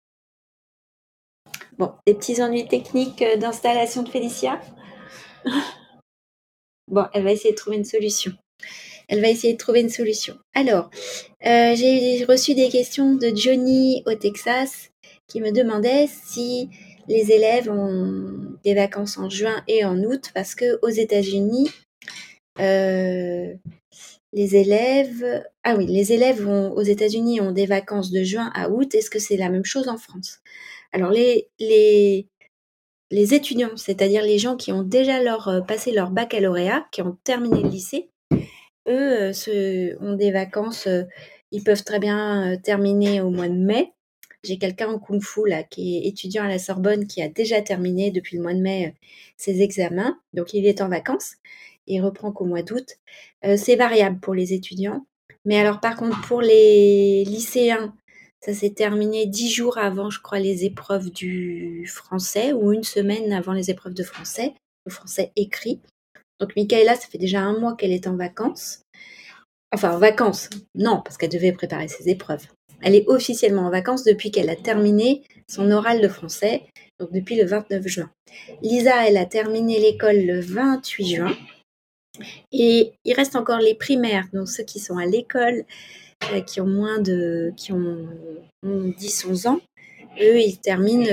Bon, 1.78 1.96
des 2.06 2.14
petits 2.14 2.44
ennuis 2.44 2.68
techniques 2.68 3.24
euh, 3.24 3.38
d'installation 3.38 4.04
de 4.04 4.10
Félicia? 4.10 4.62
bon, 6.88 7.08
elle 7.14 7.24
va 7.24 7.32
essayer 7.32 7.52
de 7.52 7.58
trouver 7.58 7.78
une 7.78 7.86
solution. 7.86 8.34
Elle 9.12 9.20
va 9.22 9.30
essayer 9.30 9.54
de 9.54 9.58
trouver 9.58 9.82
une 9.82 9.90
solution. 9.90 10.38
Alors, 10.54 10.90
euh, 11.46 11.76
j'ai 11.76 12.24
reçu 12.24 12.56
des 12.56 12.70
questions 12.70 13.14
de 13.16 13.30
Johnny 13.36 14.04
au 14.06 14.14
Texas 14.14 14.90
qui 15.28 15.42
me 15.42 15.52
demandait 15.52 16.08
si 16.08 16.70
les 17.10 17.34
élèves 17.34 17.70
ont 17.70 18.56
des 18.64 18.74
vacances 18.74 19.18
en 19.18 19.30
juin 19.30 19.64
et 19.68 19.84
en 19.84 19.98
août 19.98 20.32
parce 20.34 20.56
que 20.56 20.80
aux 20.82 20.90
États-Unis, 20.90 21.70
euh, 22.62 23.54
les 24.32 24.56
élèves, 24.56 25.44
ah 25.66 25.76
oui, 25.76 25.88
les 25.88 26.14
élèves 26.14 26.48
aux 26.48 26.82
États-Unis 26.82 27.42
ont 27.42 27.52
des 27.52 27.66
vacances 27.66 28.12
de 28.12 28.24
juin 28.24 28.50
à 28.56 28.70
août. 28.70 28.96
Est-ce 28.96 29.10
que 29.10 29.20
c'est 29.20 29.36
la 29.36 29.50
même 29.50 29.66
chose 29.66 29.90
en 29.90 29.98
France? 29.98 30.40
Alors 30.94 31.12
les 31.12 32.30
étudiants, 33.12 33.76
c'est-à-dire 33.76 34.24
les 34.24 34.38
gens 34.38 34.56
qui 34.56 34.72
ont 34.72 34.84
déjà 34.84 35.20
euh, 35.20 35.60
passé 35.60 35.92
leur 35.92 36.12
baccalauréat, 36.12 36.86
qui 36.94 37.02
ont 37.02 37.18
terminé 37.26 37.62
le 37.62 37.68
lycée, 37.68 38.08
eux 38.88 39.30
euh, 39.30 39.34
se- 39.34 39.98
ont 40.04 40.16
des 40.16 40.32
vacances. 40.32 40.88
euh, 40.88 41.04
ils 41.52 41.64
peuvent 41.64 41.84
très 41.84 42.00
bien 42.00 42.54
euh, 42.54 42.58
terminer 42.58 43.22
au 43.22 43.30
mois 43.30 43.48
de 43.50 43.54
mai. 43.54 43.94
J'ai 44.44 44.58
quelqu'un 44.58 44.90
en 44.90 45.00
kung 45.00 45.22
fu 45.22 45.48
là 45.48 45.64
qui 45.64 45.98
est 45.98 46.08
étudiant 46.08 46.44
à 46.44 46.48
la 46.48 46.60
Sorbonne 46.60 47.08
qui 47.08 47.22
a 47.22 47.30
déjà 47.30 47.62
terminé 47.62 48.12
depuis 48.12 48.38
le 48.38 48.44
mois 48.44 48.54
de 48.54 48.60
mai 48.62 48.96
ses 49.38 49.62
examens, 49.62 50.20
donc 50.34 50.54
il 50.54 50.66
est 50.66 50.82
en 50.82 50.90
vacances. 50.90 51.36
Il 51.88 52.02
reprend 52.02 52.32
qu'au 52.32 52.46
mois 52.46 52.64
d'août. 52.64 52.98
C'est 53.58 53.76
variable 53.76 54.20
pour 54.20 54.34
les 54.34 54.54
étudiants, 54.54 55.06
mais 55.46 55.60
alors 55.60 55.80
par 55.80 55.96
contre 55.96 56.20
pour 56.28 56.42
les 56.42 57.24
lycéens, 57.26 57.94
ça 58.40 58.54
s'est 58.54 58.72
terminé 58.72 59.26
dix 59.28 59.52
jours 59.52 59.78
avant, 59.78 60.10
je 60.10 60.20
crois, 60.22 60.40
les 60.40 60.66
épreuves 60.66 61.12
du 61.12 61.86
français 61.88 62.54
ou 62.54 62.72
une 62.74 62.84
semaine 62.84 63.32
avant 63.34 63.54
les 63.54 63.70
épreuves 63.72 63.94
de 63.94 64.04
français, 64.04 64.54
le 64.86 64.92
français 64.92 65.32
écrit. 65.36 65.80
Donc 66.42 66.56
Michaela, 66.56 66.96
ça 66.96 67.08
fait 67.08 67.20
déjà 67.20 67.40
un 67.40 67.58
mois 67.58 67.76
qu'elle 67.76 67.92
est 67.92 68.08
en 68.08 68.18
vacances. 68.18 68.82
Enfin, 69.72 69.94
en 69.94 70.00
vacances, 70.00 70.50
non, 70.76 71.02
parce 71.06 71.18
qu'elle 71.18 71.30
devait 71.30 71.52
préparer 71.54 71.88
ses 71.88 72.10
épreuves. 72.10 72.48
Elle 72.82 72.96
est 72.96 73.08
officiellement 73.08 73.68
en 73.68 73.70
vacances 73.70 74.04
depuis 74.04 74.32
qu'elle 74.32 74.50
a 74.50 74.56
terminé 74.56 75.22
son 75.48 75.70
oral 75.72 76.02
de 76.02 76.08
français, 76.08 76.64
donc 77.00 77.12
depuis 77.14 77.36
le 77.36 77.46
29 77.46 77.88
juin. 77.88 78.12
Lisa, 78.64 79.08
elle 79.08 79.18
a 79.18 79.26
terminé 79.26 79.80
l'école 79.80 80.18
le 80.18 80.42
28 80.42 81.16
juin. 81.16 81.38
Et 82.52 82.92
il 83.06 83.14
reste 83.14 83.36
encore 83.36 83.60
les 83.60 83.76
primaires, 83.76 84.28
donc 84.34 84.50
ceux 84.50 84.64
qui 84.64 84.80
sont 84.80 84.98
à 84.98 85.06
l'école, 85.06 85.64
euh, 86.34 86.42
qui 86.42 86.60
ont 86.60 86.68
moins 86.68 87.00
de, 87.00 87.54
qui 87.56 87.72
ont, 87.72 88.10
ont 88.64 88.90
10-11 88.90 89.48
ans, 89.48 89.62
eux, 90.20 90.40
ils 90.40 90.60
terminent 90.60 91.06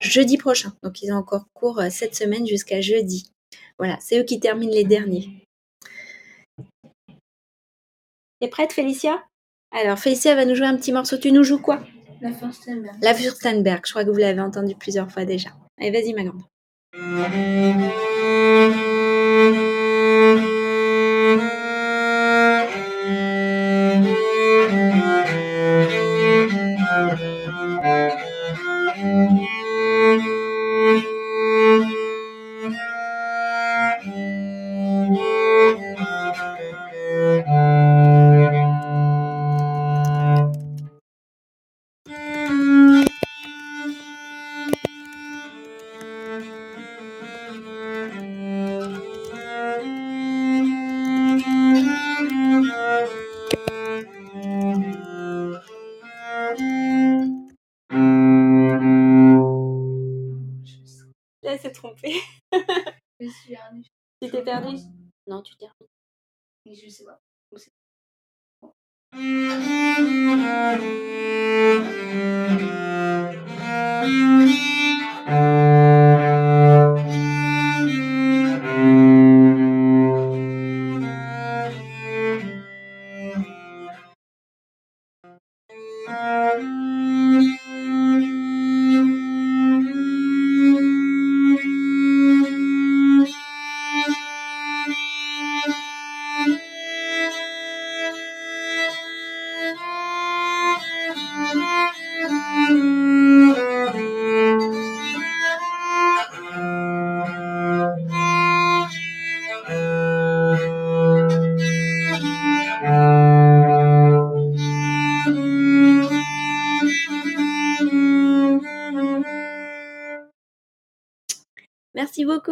jeudi 0.00 0.36
prochain. 0.36 0.72
Donc 0.82 1.02
ils 1.02 1.12
ont 1.12 1.16
encore 1.16 1.46
cours 1.54 1.80
euh, 1.80 1.88
cette 1.90 2.14
semaine 2.14 2.46
jusqu'à 2.46 2.80
jeudi. 2.80 3.30
Voilà, 3.80 3.96
c'est 3.98 4.20
eux 4.20 4.24
qui 4.24 4.38
terminent 4.38 4.74
les 4.74 4.84
derniers. 4.84 5.30
T'es 8.38 8.48
prête, 8.48 8.74
Félicia? 8.74 9.24
Alors, 9.70 9.98
Félicia 9.98 10.34
va 10.34 10.44
nous 10.44 10.54
jouer 10.54 10.66
un 10.66 10.76
petit 10.76 10.92
morceau. 10.92 11.16
Tu 11.16 11.32
nous 11.32 11.44
joues 11.44 11.62
quoi? 11.62 11.80
La 12.20 12.30
Furstenberg. 12.30 12.96
La 13.00 13.14
Furstenberg. 13.14 13.80
Je 13.86 13.92
crois 13.92 14.04
que 14.04 14.10
vous 14.10 14.18
l'avez 14.18 14.42
entendu 14.42 14.74
plusieurs 14.74 15.10
fois 15.10 15.24
déjà. 15.24 15.48
Allez, 15.80 15.90
vas-y, 15.92 16.12
ma 16.12 16.24
grande. 16.24 16.42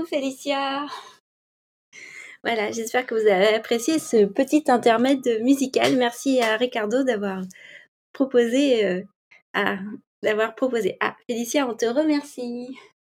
Félicia. 0.08 0.86
Voilà, 2.42 2.70
j'espère 2.70 3.04
que 3.04 3.14
vous 3.14 3.26
avez 3.28 3.54
apprécié 3.54 3.98
ce 3.98 4.24
petit 4.24 4.64
intermède 4.68 5.40
musical. 5.42 5.96
Merci 5.96 6.40
à 6.40 6.56
Ricardo 6.56 7.02
d'avoir 7.02 7.42
proposé 8.12 8.84
euh, 8.84 9.02
d'avoir. 10.22 10.54
Ah, 11.00 11.16
Félicia, 11.26 11.68
on 11.68 11.74
te 11.74 11.84
remercie. 11.84 12.76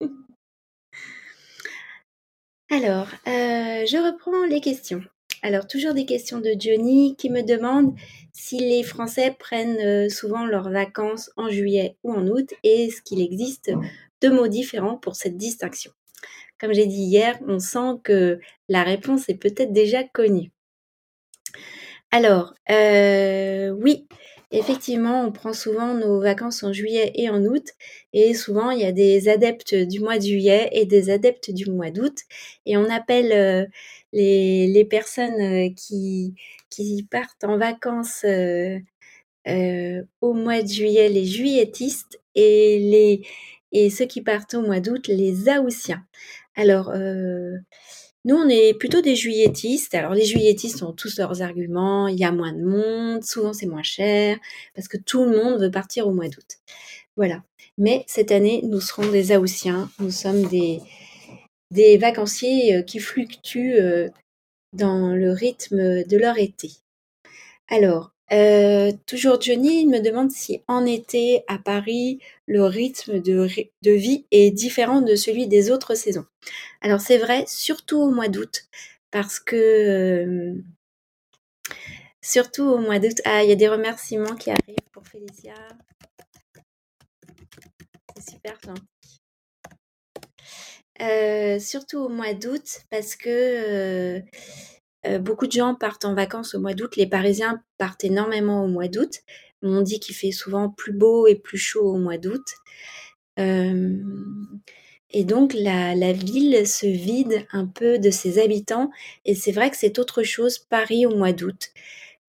Alors, 2.70 3.08
euh, 3.26 3.86
je 3.86 4.04
reprends 4.04 4.44
les 4.44 4.60
questions. 4.60 5.02
Alors, 5.42 5.66
toujours 5.66 5.94
des 5.94 6.06
questions 6.06 6.40
de 6.40 6.54
Johnny 6.58 7.16
qui 7.16 7.30
me 7.30 7.42
demande 7.42 7.94
si 8.32 8.58
les 8.58 8.82
Français 8.82 9.34
prennent 9.38 9.80
euh, 9.80 10.08
souvent 10.08 10.44
leurs 10.46 10.70
vacances 10.70 11.30
en 11.36 11.48
juillet 11.48 11.96
ou 12.02 12.12
en 12.12 12.26
août 12.28 12.52
et 12.62 12.84
est-ce 12.84 13.02
qu'il 13.02 13.20
existe 13.20 13.72
deux 14.20 14.32
mots 14.32 14.48
différents 14.48 14.96
pour 14.96 15.16
cette 15.16 15.36
distinction. 15.36 15.92
Comme 16.60 16.72
j'ai 16.72 16.86
dit 16.86 17.02
hier, 17.02 17.38
on 17.48 17.58
sent 17.58 17.98
que 18.04 18.38
la 18.68 18.82
réponse 18.84 19.28
est 19.28 19.34
peut-être 19.34 19.72
déjà 19.72 20.04
connue. 20.04 20.52
Alors, 22.12 22.54
euh, 22.70 23.70
oui, 23.70 24.06
effectivement, 24.50 25.24
on 25.24 25.32
prend 25.32 25.52
souvent 25.54 25.94
nos 25.94 26.20
vacances 26.20 26.62
en 26.62 26.72
juillet 26.72 27.10
et 27.14 27.30
en 27.30 27.42
août, 27.44 27.64
et 28.12 28.34
souvent 28.34 28.70
il 28.70 28.80
y 28.80 28.84
a 28.84 28.92
des 28.92 29.28
adeptes 29.28 29.74
du 29.74 30.00
mois 30.00 30.18
de 30.18 30.24
juillet 30.24 30.68
et 30.72 30.84
des 30.84 31.10
adeptes 31.10 31.50
du 31.50 31.70
mois 31.70 31.90
d'août, 31.90 32.16
et 32.66 32.76
on 32.76 32.88
appelle 32.90 33.32
euh, 33.32 33.66
les, 34.12 34.86
personnes 34.90 35.40
euh, 35.40 35.70
qui, 35.74 36.34
qui 36.70 37.06
partent 37.10 37.44
en 37.44 37.56
vacances 37.58 38.24
au 40.20 40.34
mois 40.34 40.62
de 40.62 40.68
juillet 40.68 41.08
les 41.08 41.24
juilletistes 41.24 42.20
et 42.34 42.78
les 42.78 43.26
et 43.72 43.90
ceux 43.90 44.06
qui 44.06 44.20
partent 44.22 44.54
au 44.54 44.62
mois 44.62 44.80
d'août 44.80 45.08
les 45.08 45.48
Aoussiens. 45.48 46.04
Alors, 46.54 46.90
euh, 46.90 47.56
nous, 48.24 48.36
on 48.36 48.48
est 48.48 48.74
plutôt 48.74 49.00
des 49.00 49.16
juilletistes. 49.16 49.94
Alors, 49.94 50.14
les 50.14 50.24
juilletistes 50.24 50.82
ont 50.82 50.92
tous 50.92 51.18
leurs 51.18 51.42
arguments. 51.42 52.06
Il 52.06 52.18
y 52.18 52.24
a 52.24 52.30
moins 52.30 52.52
de 52.52 52.62
monde, 52.62 53.24
souvent 53.24 53.52
c'est 53.52 53.66
moins 53.66 53.82
cher, 53.82 54.38
parce 54.74 54.86
que 54.86 54.96
tout 54.96 55.24
le 55.24 55.30
monde 55.30 55.60
veut 55.60 55.70
partir 55.70 56.06
au 56.06 56.12
mois 56.12 56.28
d'août. 56.28 56.58
Voilà. 57.16 57.42
Mais 57.78 58.04
cette 58.06 58.30
année, 58.30 58.60
nous 58.64 58.80
serons 58.80 59.10
des 59.10 59.32
Aoussiens. 59.32 59.90
Nous 59.98 60.10
sommes 60.10 60.46
des, 60.46 60.80
des 61.70 61.98
vacanciers 61.98 62.76
euh, 62.76 62.82
qui 62.82 63.00
fluctuent 63.00 63.80
euh, 63.80 64.08
dans 64.72 65.14
le 65.14 65.32
rythme 65.32 66.04
de 66.04 66.16
leur 66.16 66.38
été. 66.38 66.70
Alors, 67.68 68.11
euh, 68.32 68.92
toujours 69.06 69.40
Johnny 69.40 69.86
me 69.86 70.00
demande 70.00 70.30
si 70.30 70.62
en 70.66 70.86
été 70.86 71.44
à 71.48 71.58
Paris, 71.58 72.18
le 72.46 72.64
rythme 72.64 73.20
de, 73.20 73.46
vie 73.84 74.24
est 74.30 74.50
différent 74.50 75.02
de 75.02 75.14
celui 75.16 75.46
des 75.48 75.70
autres 75.70 75.94
saisons. 75.94 76.24
Alors 76.80 77.00
c'est 77.00 77.18
vrai, 77.18 77.44
surtout 77.46 77.98
au 77.98 78.10
mois 78.10 78.28
d'août, 78.28 78.68
parce 79.10 79.38
que 79.38 79.56
euh, 79.56 80.54
surtout 82.22 82.64
au 82.64 82.78
mois 82.78 82.98
d'août, 82.98 83.20
ah 83.26 83.42
il 83.42 83.50
y 83.50 83.52
a 83.52 83.56
des 83.56 83.68
remerciements 83.68 84.36
qui 84.36 84.50
arrivent 84.50 84.90
pour 84.92 85.06
Félicia. 85.06 85.54
C'est 88.16 88.30
super 88.30 88.58
gentil. 88.64 88.82
Euh, 91.02 91.58
surtout 91.58 91.98
au 91.98 92.08
mois 92.08 92.32
d'août, 92.32 92.82
parce 92.90 93.16
que 93.16 94.22
beaucoup 95.20 95.46
de 95.46 95.52
gens 95.52 95.74
partent 95.74 96.04
en 96.04 96.14
vacances 96.14 96.54
au 96.54 96.60
mois 96.60 96.74
d'août. 96.74 96.96
Les 96.96 97.06
Parisiens 97.06 97.62
partent 97.78 98.04
énormément 98.04 98.64
au 98.64 98.68
mois 98.68 98.88
d'août. 98.88 99.20
On 99.62 99.80
dit 99.80 100.00
qu'il 100.00 100.14
fait 100.14 100.32
souvent 100.32 100.68
plus 100.68 100.92
beau 100.92 101.26
et 101.26 101.36
plus 101.36 101.58
chaud 101.58 101.92
au 101.94 101.98
mois 101.98 102.18
d'août. 102.18 102.44
Euh, 103.38 103.96
et 105.10 105.24
donc 105.24 105.54
la, 105.54 105.94
la, 105.94 106.12
ville 106.12 106.66
se 106.66 106.86
vide 106.86 107.46
un 107.52 107.66
peu 107.66 107.98
de 107.98 108.10
ses 108.10 108.38
habitants. 108.38 108.90
Et 109.24 109.34
c'est 109.34 109.52
vrai 109.52 109.70
que 109.70 109.76
c'est 109.76 109.98
autre 109.98 110.22
chose 110.22 110.58
Paris 110.58 111.06
au 111.06 111.16
mois 111.16 111.32
d'août. 111.32 111.70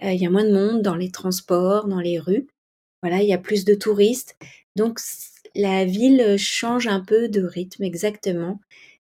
Euh, 0.03 0.11
il 0.11 0.21
y 0.21 0.25
a 0.25 0.29
moins 0.29 0.43
de 0.43 0.53
monde 0.53 0.81
dans 0.81 0.95
les 0.95 1.11
transports, 1.11 1.87
dans 1.87 1.99
les 1.99 2.19
rues. 2.19 2.47
Voilà, 3.01 3.21
il 3.21 3.27
y 3.27 3.33
a 3.33 3.37
plus 3.37 3.65
de 3.65 3.73
touristes. 3.73 4.37
Donc 4.75 4.99
la 5.55 5.85
ville 5.85 6.37
change 6.37 6.87
un 6.87 7.01
peu 7.01 7.29
de 7.29 7.43
rythme 7.43 7.83
exactement. 7.83 8.59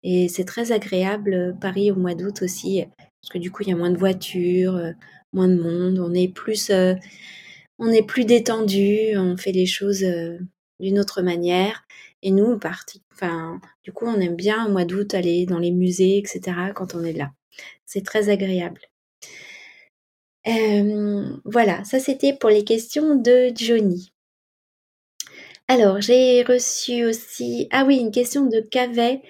Et 0.04 0.30
c'est 0.30 0.46
très 0.46 0.72
agréable 0.72 1.56
Paris 1.60 1.92
au 1.92 1.96
mois 1.96 2.16
d'août 2.16 2.42
aussi 2.44 2.86
parce 3.26 3.34
que 3.34 3.40
du 3.40 3.50
coup 3.50 3.64
il 3.64 3.70
y 3.70 3.72
a 3.72 3.76
moins 3.76 3.90
de 3.90 3.98
voitures, 3.98 4.76
euh, 4.76 4.92
moins 5.34 5.48
de 5.48 5.60
monde, 5.60 5.98
on 5.98 6.14
est 6.14 6.28
plus, 6.28 6.70
euh, 6.70 6.94
on 7.80 7.90
est 7.92 8.06
plus 8.06 8.24
détendu, 8.24 9.18
on 9.18 9.36
fait 9.36 9.52
les 9.52 9.66
choses 9.66 10.04
euh, 10.04 10.38
d'une 10.80 11.00
autre 11.00 11.24
manière. 11.24 11.86
Et 12.22 12.30
nous, 12.30 12.60
parti, 12.60 13.02
enfin, 13.14 13.60
du 13.84 13.92
coup, 13.92 14.06
on 14.06 14.20
aime 14.20 14.36
bien 14.36 14.66
au 14.68 14.72
mois 14.72 14.86
d'août 14.86 15.14
aller 15.16 15.46
dans 15.48 15.60
les 15.60 15.72
musées, 15.72 16.18
etc. 16.18 16.42
quand 16.76 16.94
on 16.94 17.04
est 17.04 17.14
là. 17.14 17.32
C'est 17.86 18.06
très 18.06 18.30
agréable. 18.30 18.82
voilà, 21.46 21.84
ça 21.84 22.00
c'était 22.00 22.34
pour 22.34 22.52
les 22.52 22.64
questions 22.64 23.16
de 23.16 23.52
Johnny. 23.56 24.14
Alors, 25.68 26.00
j'ai 26.00 26.44
reçu 26.44 27.06
aussi, 27.06 27.68
ah 27.72 27.86
oui, 27.88 27.98
une 27.98 28.12
question 28.12 28.46
de 28.46 28.60
Cavet 28.60 29.24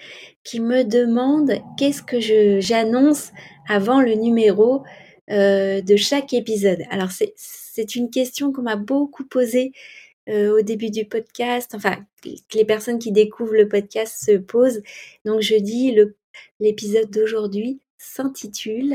qui 0.44 0.60
me 0.60 0.84
demande 0.84 1.54
qu'est-ce 1.78 2.04
que 2.04 2.20
j'annonce 2.60 3.32
avant 3.68 4.02
le 4.02 4.14
numéro 4.14 4.84
euh, 5.32 5.82
de 5.82 5.96
chaque 5.96 6.34
épisode. 6.34 6.80
Alors 6.90 7.10
c'est 7.12 7.96
une 7.96 8.10
question 8.10 8.52
qu'on 8.52 8.62
m'a 8.62 8.76
beaucoup 8.76 9.26
posée 9.26 9.72
euh, 10.30 10.58
au 10.58 10.62
début 10.62 10.90
du 10.90 11.06
podcast, 11.06 11.76
enfin 11.76 12.06
que 12.24 12.58
les 12.58 12.66
personnes 12.66 13.00
qui 13.00 13.12
découvrent 13.12 13.56
le 13.56 13.68
podcast 13.68 14.24
se 14.24 14.38
posent. 14.38 14.82
Donc 15.24 15.42
je 15.42 15.56
dis 15.56 15.96
l'épisode 16.60 17.10
d'aujourd'hui 17.10 17.80
s'intitule. 17.98 18.94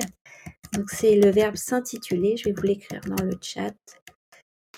Donc 0.73 0.91
c'est 0.91 1.17
le 1.17 1.31
verbe 1.31 1.57
s'intituler. 1.57 2.37
Je 2.37 2.45
vais 2.45 2.53
vous 2.53 2.63
l'écrire 2.63 3.01
dans 3.07 3.25
le 3.25 3.37
chat. 3.41 3.75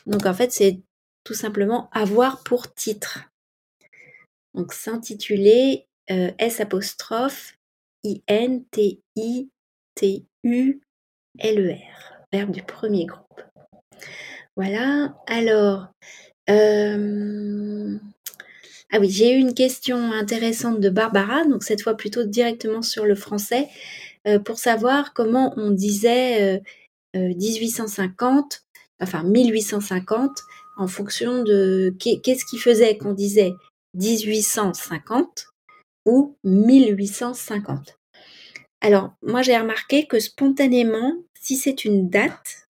Donc 0.07 0.27
en 0.27 0.35
fait 0.35 0.53
c'est 0.53 0.81
tout 1.25 1.35
simplement 1.35 1.89
avoir 1.93 2.43
pour 2.43 2.73
titre. 2.75 3.31
Donc 4.55 4.73
s'intituler 4.73 5.87
euh, 6.11 6.31
S 6.39 6.61
I 8.05 8.23
N 8.27 8.65
T 8.71 9.01
I 9.17 9.49
T-U-L-E-R, 9.95 10.83
verbe 12.33 12.51
du 12.51 12.63
premier 12.63 13.07
groupe. 13.07 13.43
Voilà, 14.57 15.15
alors, 15.27 15.89
euh, 16.51 17.97
ah 18.91 18.99
oui, 19.01 19.09
j'ai 19.09 19.35
eu 19.35 19.39
une 19.39 19.55
question 19.55 20.13
intéressante 20.13 20.81
de 20.81 20.91
Barbara, 20.91 21.45
donc 21.45 21.63
cette 21.63 21.83
fois 21.83 21.95
plutôt 21.95 22.25
directement 22.25 22.83
sur 22.83 23.07
le 23.07 23.15
français, 23.15 23.69
euh, 24.27 24.39
pour 24.39 24.59
savoir 24.59 25.15
comment 25.15 25.55
on 25.57 25.71
disait 25.71 26.61
1850, 27.15 28.63
euh, 29.01 29.05
enfin 29.05 29.23
1850, 29.23 30.43
en 30.77 30.89
fonction 30.89 31.43
de 31.43 31.95
qu'est-ce 31.99 32.45
qui 32.45 32.59
faisait 32.59 32.99
qu'on 32.99 33.15
disait 33.15 33.53
1850 33.95 35.47
ou 36.07 36.37
1850. 36.45 37.99
Alors, 38.85 39.13
moi, 39.23 39.43
j'ai 39.43 39.57
remarqué 39.57 40.07
que 40.09 40.19
spontanément, 40.19 41.15
si 41.41 41.57
c'est 41.57 41.85
une 41.85 42.11
date, 42.11 42.69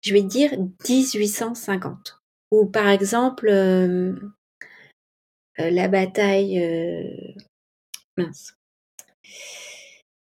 je 0.00 0.14
vais 0.14 0.22
dire 0.22 0.58
1850. 0.88 2.22
Ou 2.50 2.64
par 2.64 2.88
exemple, 2.88 3.48
euh, 3.48 4.14
euh, 5.60 5.70
la 5.70 5.88
bataille... 5.88 6.58
Euh, 6.58 7.34
mince. 8.16 8.54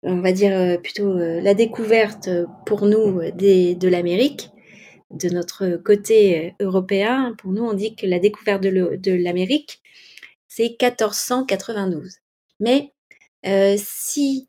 On 0.02 0.20
va 0.20 0.32
dire 0.32 0.80
plutôt 0.82 1.14
la 1.16 1.54
découverte 1.54 2.28
pour 2.66 2.86
nous 2.86 3.20
de 3.32 3.88
l'Amérique, 3.88 4.50
de 5.10 5.28
notre 5.28 5.76
côté 5.76 6.54
européen. 6.60 7.34
Pour 7.38 7.52
nous, 7.52 7.64
on 7.64 7.72
dit 7.72 7.96
que 7.96 8.06
la 8.06 8.20
découverte 8.20 8.62
de 8.62 9.12
l'Amérique, 9.12 9.80
c'est 10.46 10.76
1492. 10.80 12.18
Mais 12.60 12.92
si 13.76 14.48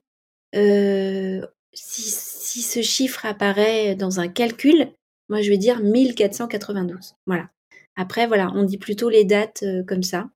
euh, 0.55 1.45
si, 1.73 2.61
ce 2.61 2.81
chiffre 2.81 3.25
apparaît 3.25 3.95
dans 3.95 4.19
un 4.19 4.27
calcul, 4.27 4.91
moi 5.29 5.41
je 5.41 5.49
vais 5.49 5.57
dire 5.57 5.79
1492. 5.81 7.15
Voilà. 7.25 7.49
Après, 7.95 8.27
voilà, 8.27 8.51
on 8.55 8.63
dit 8.63 8.77
plutôt 8.77 9.09
les 9.09 9.25
dates 9.25 9.63
comme 9.87 10.03
ça. 10.03 10.29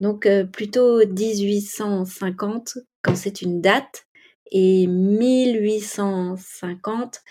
Donc 0.00 0.26
euh, 0.26 0.44
plutôt 0.44 1.06
1850 1.06 2.78
quand 3.02 3.16
c'est 3.16 3.42
une 3.42 3.60
date 3.60 4.06
et 4.50 4.86
1850 4.86 7.22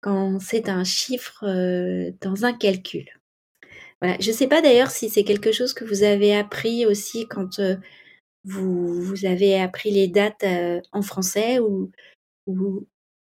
quand 0.00 0.40
c'est 0.40 0.68
un 0.68 0.84
chiffre 0.84 1.44
dans 2.20 2.44
un 2.44 2.52
calcul. 2.52 3.06
Voilà. 4.00 4.16
Je 4.20 4.30
ne 4.30 4.36
sais 4.36 4.46
pas 4.46 4.62
d'ailleurs 4.62 4.90
si 4.90 5.10
c'est 5.10 5.24
quelque 5.24 5.52
chose 5.52 5.74
que 5.74 5.84
vous 5.84 6.04
avez 6.04 6.34
appris 6.34 6.86
aussi 6.86 7.26
quand 7.28 7.60
vous, 8.44 9.26
avez 9.26 9.60
appris 9.60 9.90
les 9.90 10.08
dates 10.08 10.44
euh, 10.44 10.80
en 10.92 11.02
français 11.02 11.58
ou, 11.58 11.90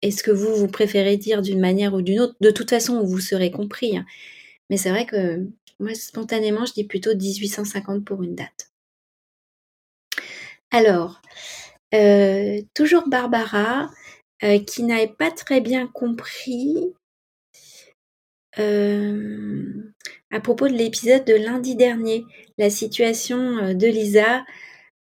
est-ce 0.01 0.23
que 0.25 0.33
vous, 0.33 0.57
vous 0.57 0.69
préférez 0.69 1.17
dire 1.17 1.43
d'une 1.43 1.61
manière 1.61 1.95
ou 1.95 2.03
d'une 2.03 2.21
autre? 2.21 2.35
De 2.41 2.51
toute 2.51 2.71
façon, 2.71 3.05
vous 3.05 3.21
serez 3.21 3.53
compris. 3.53 3.97
Hein. 3.97 4.05
Mais 4.69 4.77
c'est 4.77 4.91
vrai 4.91 5.07
que 5.07 5.47
moi, 5.79 5.95
spontanément, 5.95 6.65
je 6.67 6.73
dis 6.73 6.85
plutôt 6.85 7.15
1850 7.15 8.05
pour 8.05 8.23
une 8.25 8.35
date. 8.35 8.73
Alors, 10.73 11.23
euh, 11.95 12.61
toujours 12.75 13.09
Barbara, 13.09 13.91
euh, 14.43 14.59
qui 14.59 14.83
n'avait 14.83 15.13
pas 15.17 15.31
très 15.31 15.61
bien 15.61 15.87
compris 15.87 16.95
à 18.55 20.41
propos 20.41 20.69
de 20.69 20.75
l'épisode 20.75 21.25
de 21.25 21.35
lundi 21.35 21.75
dernier, 21.75 22.25
la 22.59 22.69
situation 22.69 23.73
de 23.73 23.87
Lisa 23.87 24.45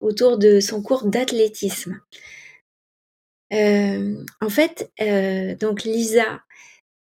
autour 0.01 0.37
de 0.37 0.59
son 0.59 0.81
cours 0.81 1.05
d'athlétisme. 1.05 1.99
en 3.51 4.49
fait, 4.49 4.91
donc 5.59 5.83
Lisa 5.83 6.41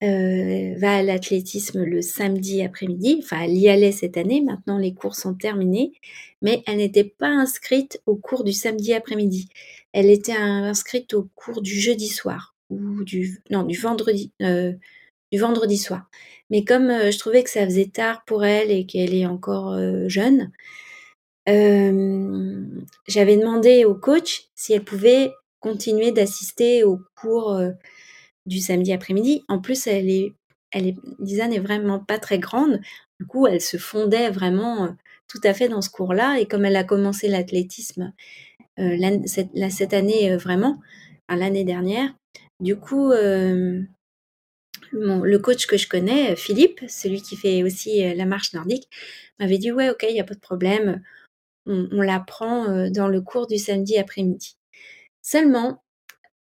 euh, 0.02 0.74
va 0.78 0.96
à 0.96 1.02
l'athlétisme 1.02 1.84
le 1.84 2.00
samedi 2.00 2.62
après-midi. 2.62 3.20
Enfin, 3.22 3.42
elle 3.42 3.56
y 3.56 3.68
allait 3.68 3.92
cette 3.92 4.16
année. 4.16 4.40
Maintenant, 4.40 4.78
les 4.78 4.94
cours 4.94 5.14
sont 5.14 5.34
terminés. 5.34 5.92
Mais 6.40 6.62
elle 6.66 6.78
n'était 6.78 7.04
pas 7.04 7.28
inscrite 7.28 8.00
au 8.06 8.16
cours 8.16 8.42
du 8.42 8.52
samedi 8.52 8.94
après-midi. 8.94 9.50
Elle 9.92 10.08
était 10.10 10.32
inscrite 10.32 11.12
au 11.12 11.28
cours 11.34 11.60
du 11.60 11.78
jeudi 11.78 12.08
soir 12.08 12.54
ou 12.70 13.04
du 13.04 13.42
non 13.50 13.64
du 13.64 13.76
vendredi 13.76 14.32
euh, 14.40 14.72
du 15.32 15.38
vendredi 15.38 15.76
soir. 15.76 16.08
Mais 16.48 16.64
comme 16.64 16.88
euh, 16.88 17.10
je 17.10 17.18
trouvais 17.18 17.42
que 17.44 17.50
ça 17.50 17.64
faisait 17.66 17.90
tard 17.92 18.24
pour 18.24 18.44
elle 18.44 18.70
et 18.70 18.86
qu'elle 18.86 19.14
est 19.14 19.26
encore 19.26 19.76
jeune, 20.08 20.50
j'avais 23.06 23.36
demandé 23.36 23.84
au 23.84 23.94
coach 23.94 24.48
si 24.54 24.72
elle 24.72 24.84
pouvait 24.84 25.32
continuer 25.60 26.12
d'assister 26.12 26.84
au 26.84 27.00
cours 27.20 27.60
du 28.46 28.60
samedi 28.60 28.92
après-midi. 28.92 29.42
En 29.48 29.60
plus, 29.60 29.86
elle 29.86 30.10
est, 30.10 30.34
elle 30.72 30.88
est, 30.88 30.96
Lisa 31.18 31.48
n'est 31.48 31.58
vraiment 31.58 32.00
pas 32.00 32.18
très 32.18 32.38
grande. 32.38 32.80
Du 33.18 33.26
coup, 33.26 33.46
elle 33.46 33.60
se 33.60 33.76
fondait 33.76 34.30
vraiment 34.30 34.84
euh, 34.84 34.88
tout 35.28 35.40
à 35.44 35.54
fait 35.54 35.68
dans 35.68 35.82
ce 35.82 35.90
cours-là. 35.90 36.38
Et 36.40 36.46
comme 36.46 36.64
elle 36.64 36.76
a 36.76 36.84
commencé 36.84 37.28
l'athlétisme 37.28 38.12
euh, 38.78 38.96
cette, 39.26 39.94
année 39.94 40.32
euh, 40.32 40.36
vraiment, 40.36 40.80
l'année 41.28 41.64
dernière, 41.64 42.14
du 42.60 42.76
coup, 42.76 43.10
le 43.12 43.86
coach 45.38 45.66
que 45.66 45.76
je 45.76 45.88
connais, 45.88 46.36
Philippe, 46.36 46.80
celui 46.88 47.22
qui 47.22 47.36
fait 47.36 47.62
aussi 47.62 48.02
la 48.14 48.26
marche 48.26 48.52
nordique, 48.52 48.88
m'avait 49.38 49.56
dit 49.56 49.72
ouais, 49.72 49.88
ok, 49.90 50.04
il 50.08 50.12
n'y 50.12 50.20
a 50.20 50.24
pas 50.24 50.34
de 50.34 50.40
problème, 50.40 51.00
on, 51.66 51.88
on 51.92 52.02
l'apprend 52.02 52.88
dans 52.90 53.08
le 53.08 53.20
cours 53.20 53.46
du 53.46 53.58
samedi 53.58 53.98
après-midi. 53.98 54.56
Seulement, 55.22 55.82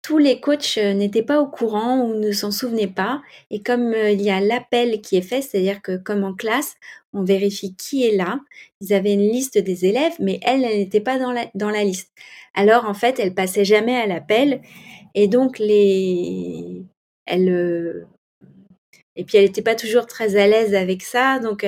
tous 0.04 0.18
les 0.18 0.38
coachs 0.38 0.76
euh, 0.76 0.92
n'étaient 0.92 1.22
pas 1.22 1.40
au 1.40 1.46
courant 1.46 2.02
ou 2.02 2.14
ne 2.14 2.30
s'en 2.30 2.50
souvenaient 2.50 2.86
pas. 2.86 3.22
Et 3.50 3.62
comme 3.62 3.94
euh, 3.94 4.10
il 4.10 4.20
y 4.20 4.30
a 4.30 4.38
l'appel 4.38 5.00
qui 5.00 5.16
est 5.16 5.22
fait, 5.22 5.40
c'est-à-dire 5.40 5.80
que 5.80 5.96
comme 5.96 6.24
en 6.24 6.34
classe, 6.34 6.74
on 7.14 7.22
vérifie 7.22 7.74
qui 7.74 8.06
est 8.06 8.14
là, 8.14 8.38
ils 8.82 8.92
avaient 8.92 9.14
une 9.14 9.32
liste 9.32 9.56
des 9.56 9.86
élèves, 9.86 10.12
mais 10.20 10.40
elle, 10.42 10.62
elle 10.62 10.78
n'était 10.78 11.00
pas 11.00 11.18
dans 11.18 11.32
la, 11.32 11.46
dans 11.54 11.70
la 11.70 11.84
liste. 11.84 12.12
Alors 12.52 12.84
en 12.84 12.92
fait, 12.92 13.18
elle 13.18 13.34
passait 13.34 13.64
jamais 13.64 13.96
à 13.96 14.06
l'appel. 14.06 14.60
Et 15.14 15.26
donc 15.26 15.58
les... 15.58 16.82
Elle... 17.24 17.48
Euh, 17.48 18.06
et 19.16 19.24
puis 19.24 19.38
elle 19.38 19.44
n'était 19.44 19.62
pas 19.62 19.76
toujours 19.76 20.06
très 20.06 20.36
à 20.36 20.46
l'aise 20.46 20.74
avec 20.74 21.02
ça, 21.02 21.38
donc 21.38 21.64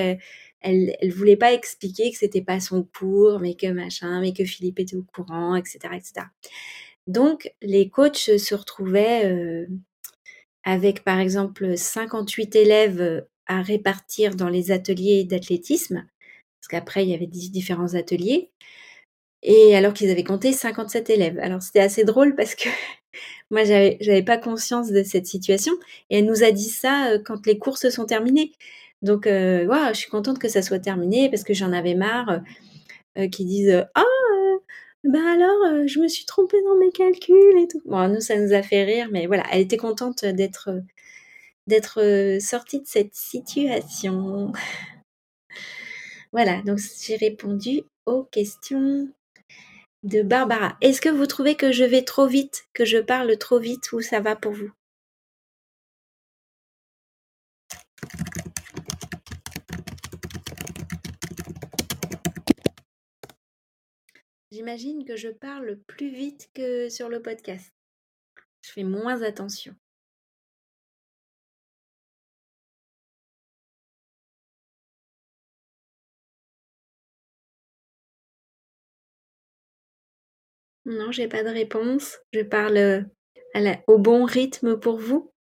elle 0.60 1.12
voulait 1.12 1.36
pas 1.36 1.52
expliquer 1.52 2.10
que 2.10 2.18
c'était 2.18 2.42
pas 2.42 2.60
son 2.60 2.82
cours, 2.82 3.38
mais 3.40 3.54
que 3.54 3.68
machin, 3.68 4.20
mais 4.20 4.32
que 4.32 4.44
Philippe 4.44 4.80
était 4.80 4.96
au 4.96 5.04
courant, 5.04 5.54
etc., 5.54 5.78
etc. 5.94 6.26
Donc, 7.06 7.52
les 7.62 7.88
coachs 7.88 8.16
se 8.38 8.54
retrouvaient 8.54 9.26
euh, 9.26 9.66
avec, 10.64 11.04
par 11.04 11.20
exemple, 11.20 11.76
58 11.76 12.56
élèves 12.56 13.00
euh, 13.00 13.20
à 13.46 13.62
répartir 13.62 14.34
dans 14.34 14.48
les 14.48 14.72
ateliers 14.72 15.24
d'athlétisme, 15.24 16.04
parce 16.60 16.68
qu'après, 16.68 17.04
il 17.04 17.10
y 17.10 17.14
avait 17.14 17.28
différents 17.28 17.94
ateliers, 17.94 18.50
et 19.42 19.76
alors 19.76 19.92
qu'ils 19.92 20.10
avaient 20.10 20.24
compté 20.24 20.52
57 20.52 21.10
élèves. 21.10 21.38
Alors, 21.40 21.62
c'était 21.62 21.80
assez 21.80 22.04
drôle 22.04 22.34
parce 22.34 22.56
que 22.56 22.68
moi, 23.50 23.64
j'avais, 23.64 23.98
n'avais 24.00 24.24
pas 24.24 24.38
conscience 24.38 24.90
de 24.90 25.04
cette 25.04 25.26
situation, 25.26 25.72
et 26.10 26.18
elle 26.18 26.26
nous 26.26 26.42
a 26.42 26.50
dit 26.50 26.70
ça 26.70 27.12
euh, 27.12 27.18
quand 27.24 27.46
les 27.46 27.58
courses 27.58 27.88
sont 27.90 28.06
terminées. 28.06 28.52
Donc, 29.06 29.26
euh, 29.26 29.66
je 29.88 29.98
suis 29.98 30.10
contente 30.10 30.38
que 30.38 30.48
ça 30.48 30.62
soit 30.62 30.78
terminé 30.80 31.30
parce 31.30 31.44
que 31.44 31.54
j'en 31.54 31.72
avais 31.72 31.94
marre 31.94 32.40
qu'ils 33.32 33.46
disent 33.46 33.86
Ah, 33.94 34.04
bah 35.06 35.20
alors, 35.24 35.64
euh, 35.66 35.86
je 35.86 36.00
me 36.00 36.08
suis 36.08 36.24
trompée 36.24 36.60
dans 36.62 36.76
mes 36.76 36.90
calculs 36.90 37.58
et 37.58 37.68
tout. 37.68 37.80
Bon, 37.84 38.08
nous, 38.08 38.20
ça 38.20 38.36
nous 38.38 38.52
a 38.52 38.62
fait 38.62 38.82
rire, 38.82 39.08
mais 39.12 39.26
voilà, 39.26 39.44
elle 39.52 39.60
était 39.60 39.76
contente 39.76 40.24
d'être 40.24 40.70
d'être 41.68 42.00
euh, 42.02 42.40
sortie 42.40 42.80
de 42.80 42.86
cette 42.86 43.14
situation. 43.14 44.52
voilà, 46.32 46.60
donc 46.62 46.78
j'ai 47.00 47.16
répondu 47.16 47.82
aux 48.06 48.24
questions 48.24 49.08
de 50.02 50.22
Barbara. 50.22 50.76
Est-ce 50.80 51.00
que 51.00 51.08
vous 51.08 51.26
trouvez 51.26 51.54
que 51.54 51.70
je 51.72 51.84
vais 51.84 52.02
trop 52.02 52.26
vite, 52.26 52.64
que 52.74 52.84
je 52.84 52.98
parle 52.98 53.36
trop 53.38 53.60
vite 53.60 53.92
ou 53.92 54.00
ça 54.00 54.20
va 54.20 54.34
pour 54.34 54.52
vous? 54.52 54.70
J'imagine 64.56 65.04
que 65.04 65.16
je 65.16 65.28
parle 65.28 65.76
plus 65.86 66.08
vite 66.08 66.48
que 66.54 66.88
sur 66.88 67.10
le 67.10 67.20
podcast. 67.20 67.74
Je 68.62 68.70
fais 68.70 68.84
moins 68.84 69.20
attention. 69.20 69.74
Non, 80.86 81.12
j'ai 81.12 81.28
pas 81.28 81.42
de 81.42 81.50
réponse. 81.50 82.16
Je 82.32 82.40
parle 82.40 82.78
euh, 82.78 83.02
au 83.86 83.98
bon 83.98 84.24
rythme 84.24 84.80
pour 84.80 84.96
vous. 84.96 85.34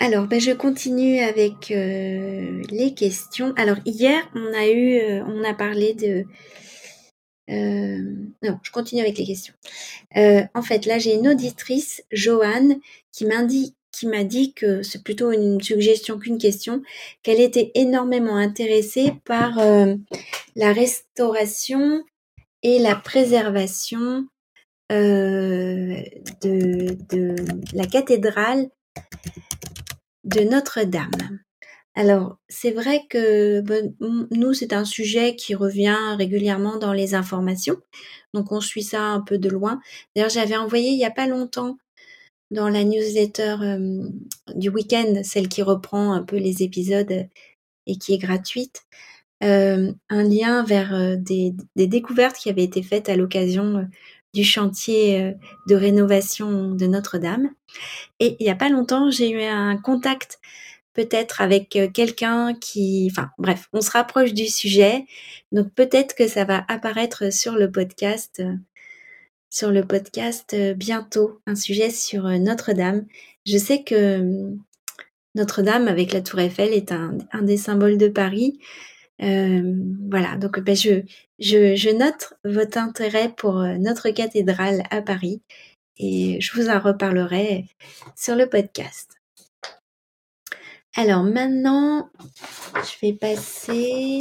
Alors, 0.00 0.28
ben, 0.28 0.40
je 0.40 0.52
continue 0.52 1.18
avec 1.18 1.72
euh, 1.72 2.62
les 2.70 2.94
questions. 2.94 3.52
Alors, 3.56 3.78
hier, 3.84 4.30
on 4.36 4.54
a 4.54 4.68
eu, 4.68 4.96
euh, 4.98 5.24
on 5.26 5.42
a 5.42 5.54
parlé 5.54 5.92
de. 5.94 6.24
Euh, 7.50 7.98
non, 8.44 8.60
je 8.62 8.70
continue 8.70 9.00
avec 9.00 9.18
les 9.18 9.26
questions. 9.26 9.54
en 10.14 10.62
fait, 10.62 10.86
là, 10.86 10.98
j'ai 10.98 11.14
une 11.14 11.26
auditrice, 11.26 12.04
Joanne, 12.12 12.78
qui 13.10 13.26
m'a 13.26 13.42
dit, 13.42 13.74
que 14.54 14.82
c'est 14.82 15.02
plutôt 15.02 15.32
une 15.32 15.60
suggestion 15.60 16.18
qu'une 16.18 16.38
question, 16.38 16.82
qu'elle 17.24 17.40
était 17.40 17.72
énormément 17.74 18.36
intéressée 18.36 19.14
par 19.24 19.56
la 20.54 20.72
restauration 20.72 22.04
et 22.62 22.78
la 22.78 22.94
préservation 22.94 24.28
de 24.90 26.04
la 27.72 27.86
cathédrale 27.86 28.68
de 30.24 30.40
Notre-Dame. 30.40 31.40
Alors, 31.94 32.38
c'est 32.48 32.70
vrai 32.70 33.02
que 33.10 33.60
nous, 34.30 34.54
c'est 34.54 34.72
un 34.72 34.84
sujet 34.84 35.34
qui 35.34 35.56
revient 35.56 35.96
régulièrement 36.16 36.78
dans 36.78 36.92
les 36.92 37.16
informations. 37.16 37.76
Donc, 38.34 38.52
on 38.52 38.60
suit 38.60 38.84
ça 38.84 39.02
un 39.02 39.20
peu 39.20 39.36
de 39.36 39.48
loin. 39.48 39.80
D'ailleurs, 40.14 40.30
j'avais 40.30 40.56
envoyé 40.56 40.90
il 40.90 40.96
n'y 40.96 41.04
a 41.04 41.10
pas 41.10 41.26
longtemps 41.26 41.76
dans 42.52 42.68
la 42.68 42.84
newsletter 42.84 43.56
du 44.54 44.68
week-end, 44.68 45.22
celle 45.24 45.48
qui 45.48 45.62
reprend 45.62 46.12
un 46.12 46.22
peu 46.22 46.36
les 46.36 46.62
épisodes 46.62 47.26
et 47.86 47.96
qui 47.98 48.14
est 48.14 48.18
gratuite, 48.18 48.82
un 49.40 49.94
lien 50.10 50.62
vers 50.62 51.18
des, 51.18 51.54
découvertes 51.74 52.36
qui 52.36 52.48
avaient 52.48 52.64
été 52.64 52.82
faites 52.82 53.08
à 53.08 53.16
l'occasion 53.16 53.88
du 54.34 54.44
chantier 54.44 55.34
de 55.68 55.74
rénovation 55.74 56.70
de 56.70 56.86
Notre-Dame. 56.86 57.50
Et 58.20 58.36
il 58.40 58.44
n'y 58.44 58.50
a 58.50 58.56
pas 58.56 58.68
longtemps, 58.68 59.10
j'ai 59.10 59.30
eu 59.30 59.42
un 59.42 59.76
contact 59.76 60.38
peut-être 60.94 61.40
avec 61.40 61.78
quelqu'un 61.94 62.54
qui... 62.54 63.08
Enfin 63.10 63.30
bref, 63.38 63.68
on 63.72 63.80
se 63.80 63.90
rapproche 63.90 64.34
du 64.34 64.48
sujet. 64.48 65.06
Donc 65.52 65.72
peut-être 65.74 66.14
que 66.16 66.26
ça 66.26 66.44
va 66.44 66.64
apparaître 66.68 67.32
sur 67.32 67.54
le 67.54 67.70
podcast. 67.70 68.42
Sur 69.50 69.70
le 69.70 69.82
podcast 69.82 70.54
bientôt, 70.76 71.40
un 71.46 71.54
sujet 71.54 71.90
sur 71.90 72.24
Notre-Dame. 72.24 73.06
Je 73.46 73.56
sais 73.56 73.82
que 73.82 74.50
Notre-Dame 75.34 75.88
avec 75.88 76.12
la 76.12 76.20
tour 76.20 76.40
Eiffel 76.40 76.74
est 76.74 76.92
un, 76.92 77.16
un 77.32 77.42
des 77.42 77.56
symboles 77.56 77.96
de 77.96 78.08
Paris. 78.08 78.58
Euh, 79.20 79.74
voilà, 80.08 80.36
donc 80.36 80.60
ben, 80.60 80.76
je, 80.76 81.96
note 81.96 82.34
votre 82.44 82.78
intérêt 82.78 83.32
pour 83.36 83.58
euh, 83.58 83.74
notre 83.76 84.10
cathédrale 84.10 84.84
à 84.90 85.02
Paris 85.02 85.42
et 85.96 86.40
je 86.40 86.52
vous 86.54 86.68
en 86.68 86.78
reparlerai 86.78 87.66
sur 88.16 88.36
le 88.36 88.48
podcast. 88.48 89.16
Alors 90.94 91.24
maintenant, 91.24 92.10
je 92.74 93.06
vais 93.06 93.12
passer 93.12 94.20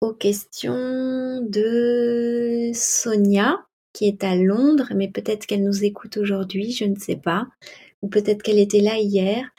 aux 0.00 0.14
questions 0.14 1.42
de 1.42 2.70
Sonia 2.74 3.66
qui 3.92 4.06
est 4.06 4.24
à 4.24 4.34
Londres, 4.36 4.88
mais 4.94 5.08
peut-être 5.08 5.46
qu'elle 5.46 5.64
nous 5.64 5.84
écoute 5.84 6.16
aujourd'hui, 6.16 6.72
je 6.72 6.84
ne 6.84 6.98
sais 6.98 7.16
pas, 7.16 7.46
ou 8.02 8.08
peut-être 8.08 8.42
qu'elle 8.42 8.58
était 8.58 8.80
là 8.80 8.98
hier. 8.98 9.50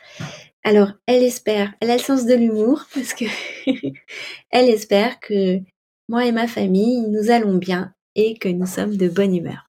Alors, 0.63 0.91
elle 1.07 1.23
espère, 1.23 1.73
elle 1.79 1.89
a 1.89 1.97
le 1.97 2.01
sens 2.01 2.25
de 2.25 2.35
l'humour 2.35 2.85
parce 2.93 3.13
que 3.13 3.25
elle 4.51 4.69
espère 4.69 5.19
que 5.19 5.59
moi 6.07 6.25
et 6.25 6.31
ma 6.31 6.47
famille, 6.47 7.01
nous 7.07 7.31
allons 7.31 7.55
bien 7.55 7.93
et 8.15 8.37
que 8.37 8.49
nous 8.49 8.65
sommes 8.65 8.97
de 8.97 9.07
bonne 9.07 9.35
humeur. 9.35 9.65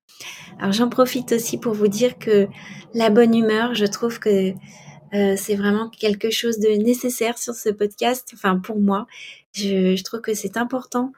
Alors, 0.58 0.72
j'en 0.72 0.88
profite 0.88 1.32
aussi 1.32 1.58
pour 1.58 1.74
vous 1.74 1.88
dire 1.88 2.18
que 2.18 2.46
la 2.94 3.10
bonne 3.10 3.34
humeur, 3.34 3.74
je 3.74 3.86
trouve 3.86 4.18
que 4.18 4.52
euh, 5.14 5.34
c'est 5.36 5.56
vraiment 5.56 5.88
quelque 5.90 6.30
chose 6.30 6.58
de 6.58 6.68
nécessaire 6.68 7.38
sur 7.38 7.54
ce 7.54 7.68
podcast. 7.68 8.30
Enfin, 8.34 8.58
pour 8.58 8.80
moi, 8.80 9.06
je, 9.52 10.00
trouve 10.02 10.20
que 10.20 10.34
c'est 10.34 10.56
important 10.56 11.12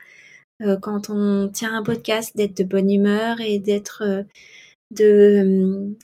euh, 0.63 0.77
quand 0.77 1.11
on 1.11 1.49
tient 1.49 1.75
un 1.75 1.83
podcast 1.83 2.37
d'être 2.37 2.57
de 2.57 2.65
bonne 2.65 2.91
humeur 2.91 3.41
et 3.41 3.59
d'être 3.59 4.03
euh, 4.03 4.23
de, 4.91 5.95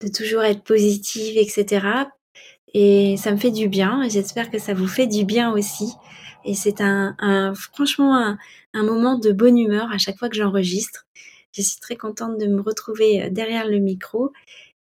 de 0.00 0.08
toujours 0.08 0.42
être 0.42 0.62
positive, 0.62 1.38
etc. 1.38 2.08
Et 2.74 3.16
ça 3.16 3.32
me 3.32 3.36
fait 3.36 3.50
du 3.50 3.68
bien. 3.68 4.08
J'espère 4.08 4.50
que 4.50 4.58
ça 4.58 4.74
vous 4.74 4.86
fait 4.86 5.06
du 5.06 5.24
bien 5.24 5.52
aussi. 5.52 5.92
Et 6.44 6.54
c'est 6.54 6.80
un, 6.80 7.14
franchement 7.54 8.36
un, 8.74 8.82
moment 8.82 9.18
de 9.18 9.32
bonne 9.32 9.58
humeur 9.58 9.90
à 9.92 9.98
chaque 9.98 10.18
fois 10.18 10.28
que 10.28 10.36
j'enregistre. 10.36 11.06
Je 11.52 11.62
suis 11.62 11.80
très 11.80 11.96
contente 11.96 12.38
de 12.38 12.46
me 12.46 12.60
retrouver 12.60 13.28
derrière 13.30 13.66
le 13.66 13.78
micro 13.78 14.32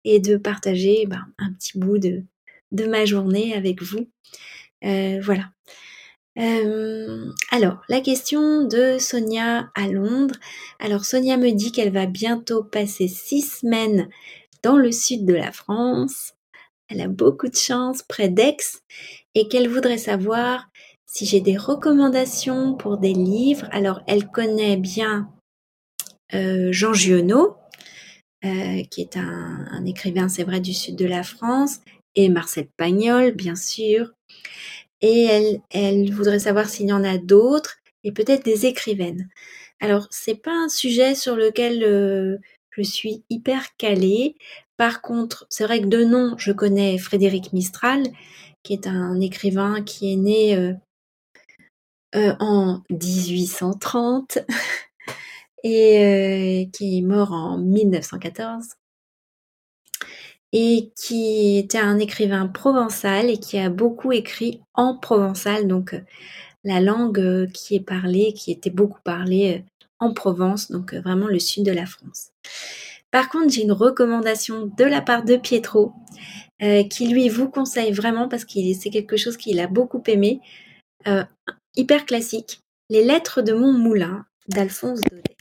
et 0.05 0.21
de 0.21 0.37
partager 0.37 1.07
ben, 1.07 1.27
un 1.39 1.53
petit 1.53 1.79
bout 1.79 1.99
de, 1.99 2.23
de 2.73 2.85
ma 2.87 3.05
journée 3.05 3.55
avec 3.55 3.83
vous. 3.83 4.09
Euh, 4.85 5.19
voilà. 5.23 5.51
Euh, 6.39 7.33
alors, 7.51 7.83
la 7.89 8.01
question 8.01 8.65
de 8.65 8.99
Sonia 8.99 9.71
à 9.75 9.89
Londres. 9.89 10.37
Alors, 10.79 11.05
Sonia 11.05 11.37
me 11.37 11.51
dit 11.51 11.73
qu'elle 11.73 11.93
va 11.93 12.07
bientôt 12.07 12.63
passer 12.63 13.09
six 13.09 13.43
semaines 13.43 14.09
dans 14.63 14.77
le 14.77 14.93
sud 14.93 15.27
de 15.27 15.35
la 15.35 15.51
France. 15.51 16.35
Elle 16.89 17.01
a 17.01 17.09
beaucoup 17.09 17.49
de 17.49 17.57
chance 17.57 18.03
près 18.03 18.29
d'Aix 18.29 18.83
et 19.35 19.49
qu'elle 19.49 19.69
voudrait 19.69 19.99
savoir 19.99 20.69
si 21.07 21.27
j'ai 21.27 21.41
des 21.41 21.57
recommandations 21.57 22.75
pour 22.75 22.99
des 22.99 23.13
livres. 23.13 23.69
Alors, 23.73 24.01
elle 24.07 24.29
connaît 24.29 24.77
bien 24.77 25.31
euh, 26.35 26.69
Jean 26.73 26.93
Giono, 26.93 27.57
qui 28.43 29.01
est 29.01 29.17
un, 29.17 29.85
écrivain, 29.85 30.29
c'est 30.29 30.45
vrai, 30.45 30.61
du 30.61 30.75
sud 30.75 30.97
de 30.97 31.07
la 31.07 31.23
France 31.23 31.81
et 32.15 32.29
Marcel 32.29 32.69
Pagnol, 32.77 33.33
bien 33.33 33.57
sûr. 33.57 34.13
Et 35.01 35.25
elle, 35.25 35.61
elle 35.71 36.13
voudrait 36.13 36.41
savoir 36.41 36.69
s'il 36.69 36.87
y 36.87 36.93
en 36.93 37.05
a 37.05 37.19
d'autres 37.19 37.77
et 38.05 38.13
peut-être 38.13 38.45
des 38.45 38.67
écrivaines. 38.67 39.29
Alors, 39.81 40.09
c'est 40.11 40.35
pas 40.35 40.53
un 40.53 40.69
sujet 40.69 41.15
sur 41.15 41.37
lequel 41.37 41.85
euh, 41.85 42.39
je 42.71 42.83
suis 42.83 43.23
hyper 43.31 43.77
calée. 43.77 44.35
Par 44.79 45.03
contre, 45.03 45.47
c'est 45.51 45.65
vrai 45.65 45.83
que 45.83 45.87
de 45.87 46.05
nom, 46.05 46.35
je 46.39 46.53
connais 46.53 46.97
Frédéric 46.97 47.53
Mistral, 47.53 48.05
qui 48.63 48.73
est 48.73 48.87
un 48.87 49.21
écrivain 49.21 49.83
qui 49.83 50.15
est 50.15 50.17
né 50.17 50.57
euh, 50.57 50.73
euh, 52.15 52.35
en 52.41 52.81
1830 52.91 54.39
et 55.65 56.71
qui 56.73 56.99
est 56.99 57.03
mort 57.03 57.33
en 57.33 57.59
1914 57.59 58.79
et 60.53 60.91
qui 60.97 61.59
était 61.59 61.79
un 61.79 61.99
écrivain 61.99 62.47
provençal 62.47 63.31
et 63.31 63.39
qui 63.39 63.59
a 63.59 63.69
beaucoup 63.69 64.13
écrit 64.13 64.61
en 64.75 64.97
provençal, 64.97 65.69
donc 65.69 65.95
euh, 65.95 66.01
la 66.65 66.81
langue 66.81 67.21
euh, 67.21 67.47
qui 67.47 67.77
est 67.77 67.81
parlée, 67.81 68.33
qui 68.33 68.51
était 68.51 68.71
beaucoup 68.71 69.01
parlée 69.05 69.59
euh, 69.59 69.85
en 70.01 70.15
Provence, 70.15 70.71
donc 70.71 70.95
vraiment 70.95 71.27
le 71.27 71.39
sud 71.39 71.65
de 71.65 71.73
la 71.73 71.87
France. 71.87 72.31
Par 73.11 73.29
contre, 73.31 73.51
j'ai 73.51 73.63
une 73.63 73.73
recommandation 73.73 74.67
de 74.67 74.85
la 74.85 75.01
part 75.01 75.25
de 75.25 75.37
Pietro, 75.37 75.93
qui 76.91 77.09
lui 77.09 77.29
vous 77.29 77.49
conseille 77.49 77.93
vraiment 77.93 78.29
parce 78.29 78.45
que 78.45 78.61
c'est 78.79 78.91
quelque 78.91 79.17
chose 79.17 79.37
qu'il 79.37 79.61
a 79.61 79.67
beaucoup 79.67 80.03
aimé, 80.07 80.41
hyper 81.77 82.05
classique, 82.07 82.61
Les 82.91 83.05
lettres 83.05 83.43
de 83.43 83.53
mon 83.53 83.73
moulin 83.73 84.27
d'Alphonse 84.49 85.01
Daudet. 85.03 85.37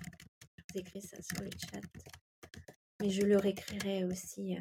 Je 0.75 0.81
vous 0.81 1.01
ça 1.01 1.17
sur 1.21 1.41
le 1.41 1.49
chat, 1.49 1.81
mais 3.01 3.09
je 3.09 3.21
le 3.21 3.37
réécrirai 3.37 4.03
aussi 4.05 4.57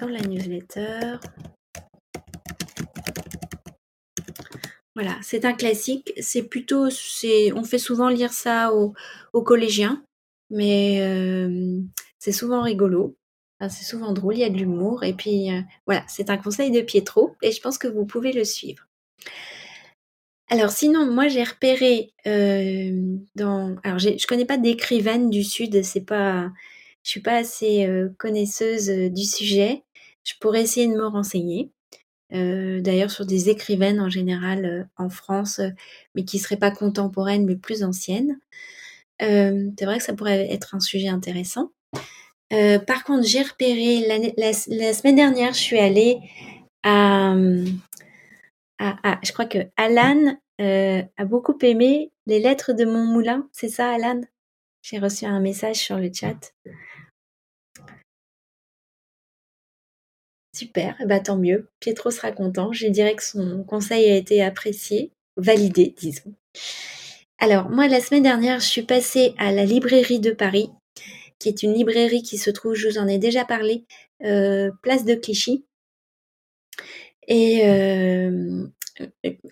dans 0.00 0.08
la 0.08 0.20
newsletter. 0.20 1.18
Voilà, 4.98 5.16
c'est 5.22 5.44
un 5.44 5.52
classique. 5.52 6.12
C'est 6.18 6.42
plutôt, 6.42 6.90
c'est, 6.90 7.52
on 7.52 7.62
fait 7.62 7.78
souvent 7.78 8.08
lire 8.08 8.32
ça 8.32 8.72
aux, 8.74 8.94
collégiens, 9.42 10.02
mais 10.50 10.98
euh, 11.02 11.78
c'est 12.18 12.32
souvent 12.32 12.62
rigolo. 12.62 13.16
c'est 13.60 13.84
souvent 13.84 14.12
drôle, 14.12 14.34
il 14.34 14.40
y 14.40 14.44
a 14.44 14.50
de 14.50 14.56
l'humour. 14.56 15.04
Et 15.04 15.12
puis 15.12 15.52
euh, 15.52 15.60
voilà, 15.86 16.02
c'est 16.08 16.30
un 16.30 16.36
conseil 16.36 16.72
de 16.72 16.80
Pietro 16.80 17.36
et 17.42 17.52
je 17.52 17.60
pense 17.60 17.78
que 17.78 17.86
vous 17.86 18.06
pouvez 18.06 18.32
le 18.32 18.42
suivre. 18.42 18.88
Alors 20.50 20.72
sinon, 20.72 21.08
moi 21.08 21.28
j'ai 21.28 21.44
repéré 21.44 22.12
euh, 22.26 23.18
dans, 23.36 23.76
alors 23.84 24.00
je 24.00 24.26
connais 24.26 24.46
pas 24.46 24.58
d'écrivaine 24.58 25.30
du 25.30 25.44
sud, 25.44 25.80
c'est 25.84 26.06
pas, 26.06 26.50
je 27.04 27.10
suis 27.10 27.22
pas 27.22 27.36
assez 27.36 27.88
connaisseuse 28.18 28.88
du 28.88 29.22
sujet. 29.22 29.84
Je 30.24 30.34
pourrais 30.40 30.62
essayer 30.62 30.88
de 30.88 30.94
me 30.94 31.06
renseigner. 31.06 31.70
D'ailleurs, 32.30 33.10
sur 33.10 33.24
des 33.26 33.48
écrivaines 33.48 34.00
en 34.00 34.10
général 34.10 34.88
en 34.96 35.08
France, 35.08 35.60
mais 36.14 36.24
qui 36.24 36.38
seraient 36.38 36.58
pas 36.58 36.70
contemporaines, 36.70 37.46
mais 37.46 37.56
plus 37.56 37.82
anciennes. 37.82 38.38
c'est 39.20 39.84
vrai 39.84 39.98
que 39.98 40.04
ça 40.04 40.14
pourrait 40.14 40.52
être 40.52 40.74
un 40.74 40.80
sujet 40.80 41.08
intéressant. 41.08 41.70
par 42.50 43.04
contre, 43.04 43.26
j'ai 43.26 43.42
repéré 43.42 44.06
la, 44.36 44.52
semaine 44.52 45.16
dernière, 45.16 45.54
je 45.54 45.60
suis 45.60 45.78
allée 45.78 46.18
à, 46.82 47.34
à, 48.78 49.18
je 49.22 49.32
crois 49.32 49.46
que 49.46 49.58
Alan 49.76 50.36
a 50.58 51.24
beaucoup 51.24 51.56
aimé 51.62 52.12
les 52.26 52.40
lettres 52.40 52.74
de 52.74 52.84
mon 52.84 53.04
moulin. 53.04 53.48
C'est 53.52 53.70
ça, 53.70 53.90
Alan? 53.90 54.20
J'ai 54.82 54.98
reçu 54.98 55.24
un 55.24 55.40
message 55.40 55.76
sur 55.76 55.98
le 55.98 56.10
chat. 56.12 56.52
Super, 60.58 60.96
bah 61.06 61.20
tant 61.20 61.36
mieux. 61.36 61.68
Pietro 61.78 62.10
sera 62.10 62.32
content. 62.32 62.72
Je 62.72 62.88
dirais 62.88 63.14
que 63.14 63.22
son 63.22 63.62
conseil 63.62 64.10
a 64.10 64.16
été 64.16 64.42
apprécié, 64.42 65.12
validé, 65.36 65.94
disons. 65.96 66.34
Alors, 67.38 67.70
moi, 67.70 67.86
la 67.86 68.00
semaine 68.00 68.24
dernière, 68.24 68.58
je 68.58 68.66
suis 68.66 68.82
passée 68.82 69.34
à 69.38 69.52
la 69.52 69.64
librairie 69.64 70.18
de 70.18 70.32
Paris, 70.32 70.70
qui 71.38 71.48
est 71.48 71.62
une 71.62 71.74
librairie 71.74 72.24
qui 72.24 72.38
se 72.38 72.50
trouve, 72.50 72.74
je 72.74 72.88
vous 72.88 72.98
en 72.98 73.06
ai 73.06 73.18
déjà 73.18 73.44
parlé, 73.44 73.84
euh, 74.24 74.72
place 74.82 75.04
de 75.04 75.14
Clichy. 75.14 75.64
Et 77.28 77.60
euh, 77.68 78.66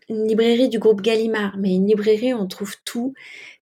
une 0.08 0.26
librairie 0.26 0.68
du 0.68 0.80
groupe 0.80 1.02
Gallimard, 1.02 1.56
mais 1.56 1.76
une 1.76 1.86
librairie 1.86 2.34
où 2.34 2.38
on 2.38 2.48
trouve 2.48 2.74
tout, 2.84 3.14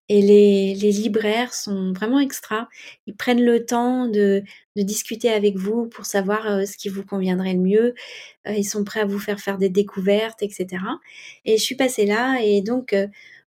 et 0.09 0.20
les, 0.20 0.74
libraires 0.92 1.55
sont 1.55 1.92
vraiment 1.92 2.20
extra. 2.20 2.68
Ils 3.07 3.16
prennent 3.16 3.42
le 3.42 3.64
temps 3.64 4.07
de, 4.07 4.42
de 4.76 4.82
discuter 4.82 5.30
avec 5.30 5.57
vous 5.57 5.86
pour 5.86 6.05
savoir 6.05 6.46
euh, 6.46 6.64
ce 6.66 6.76
qui 6.76 6.88
vous 6.88 7.05
conviendrait 7.05 7.55
le 7.55 7.61
mieux. 7.61 7.94
Euh, 8.46 8.52
ils 8.52 8.64
sont 8.64 8.84
prêts 8.84 9.00
à 9.00 9.07
vous 9.07 9.18
faire 9.18 9.40
faire 9.40 9.57
des 9.59 9.70
découvertes, 9.70 10.42
etc. 10.42 10.66
Et 11.44 11.57
je 11.57 11.62
suis 11.62 11.76
passée 11.76 12.07
là 12.07 12.38
et 12.42 12.61
donc 12.61 12.92
euh, 12.92 13.07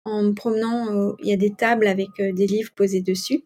en 0.05 0.23
me 0.23 0.33
promenant, 0.33 1.15
il 1.19 1.29
y 1.29 1.33
a 1.33 1.37
des 1.37 1.53
tables 1.53 1.85
avec 1.85 2.09
des 2.19 2.47
livres 2.47 2.71
posés 2.75 3.01
dessus. 3.01 3.43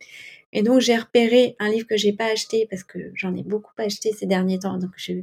Et 0.53 0.61
donc 0.61 0.79
j'ai 0.79 0.95
repéré 0.95 1.55
un 1.59 1.69
livre 1.69 1.87
que 1.87 1.97
j'ai 1.97 2.13
pas 2.13 2.31
acheté 2.31 2.67
parce 2.69 2.83
que 2.83 2.99
j'en 3.15 3.35
ai 3.35 3.43
beaucoup 3.43 3.73
acheté 3.77 4.13
ces 4.13 4.27
derniers 4.27 4.59
temps. 4.59 4.77
Donc 4.77 4.91
je, 4.95 5.13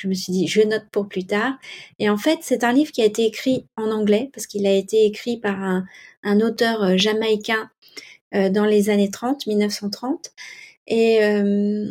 je 0.00 0.08
me 0.08 0.14
suis 0.14 0.32
dit, 0.32 0.46
je 0.46 0.62
note 0.62 0.86
pour 0.90 1.08
plus 1.08 1.26
tard. 1.26 1.58
Et 1.98 2.08
en 2.08 2.16
fait, 2.16 2.38
c'est 2.42 2.64
un 2.64 2.72
livre 2.72 2.90
qui 2.90 3.02
a 3.02 3.04
été 3.04 3.26
écrit 3.26 3.66
en 3.76 3.90
anglais, 3.90 4.30
parce 4.32 4.46
qu'il 4.46 4.66
a 4.66 4.72
été 4.72 5.04
écrit 5.04 5.38
par 5.38 5.60
un, 5.60 6.40
auteur 6.40 6.82
euh, 6.82 6.96
jamaïcain 6.96 7.70
euh, 8.34 8.48
dans 8.48 8.64
les 8.64 8.88
années 8.88 9.10
30, 9.10 9.46
1930, 9.46 10.32
et, 10.86 11.22
euh, 11.22 11.86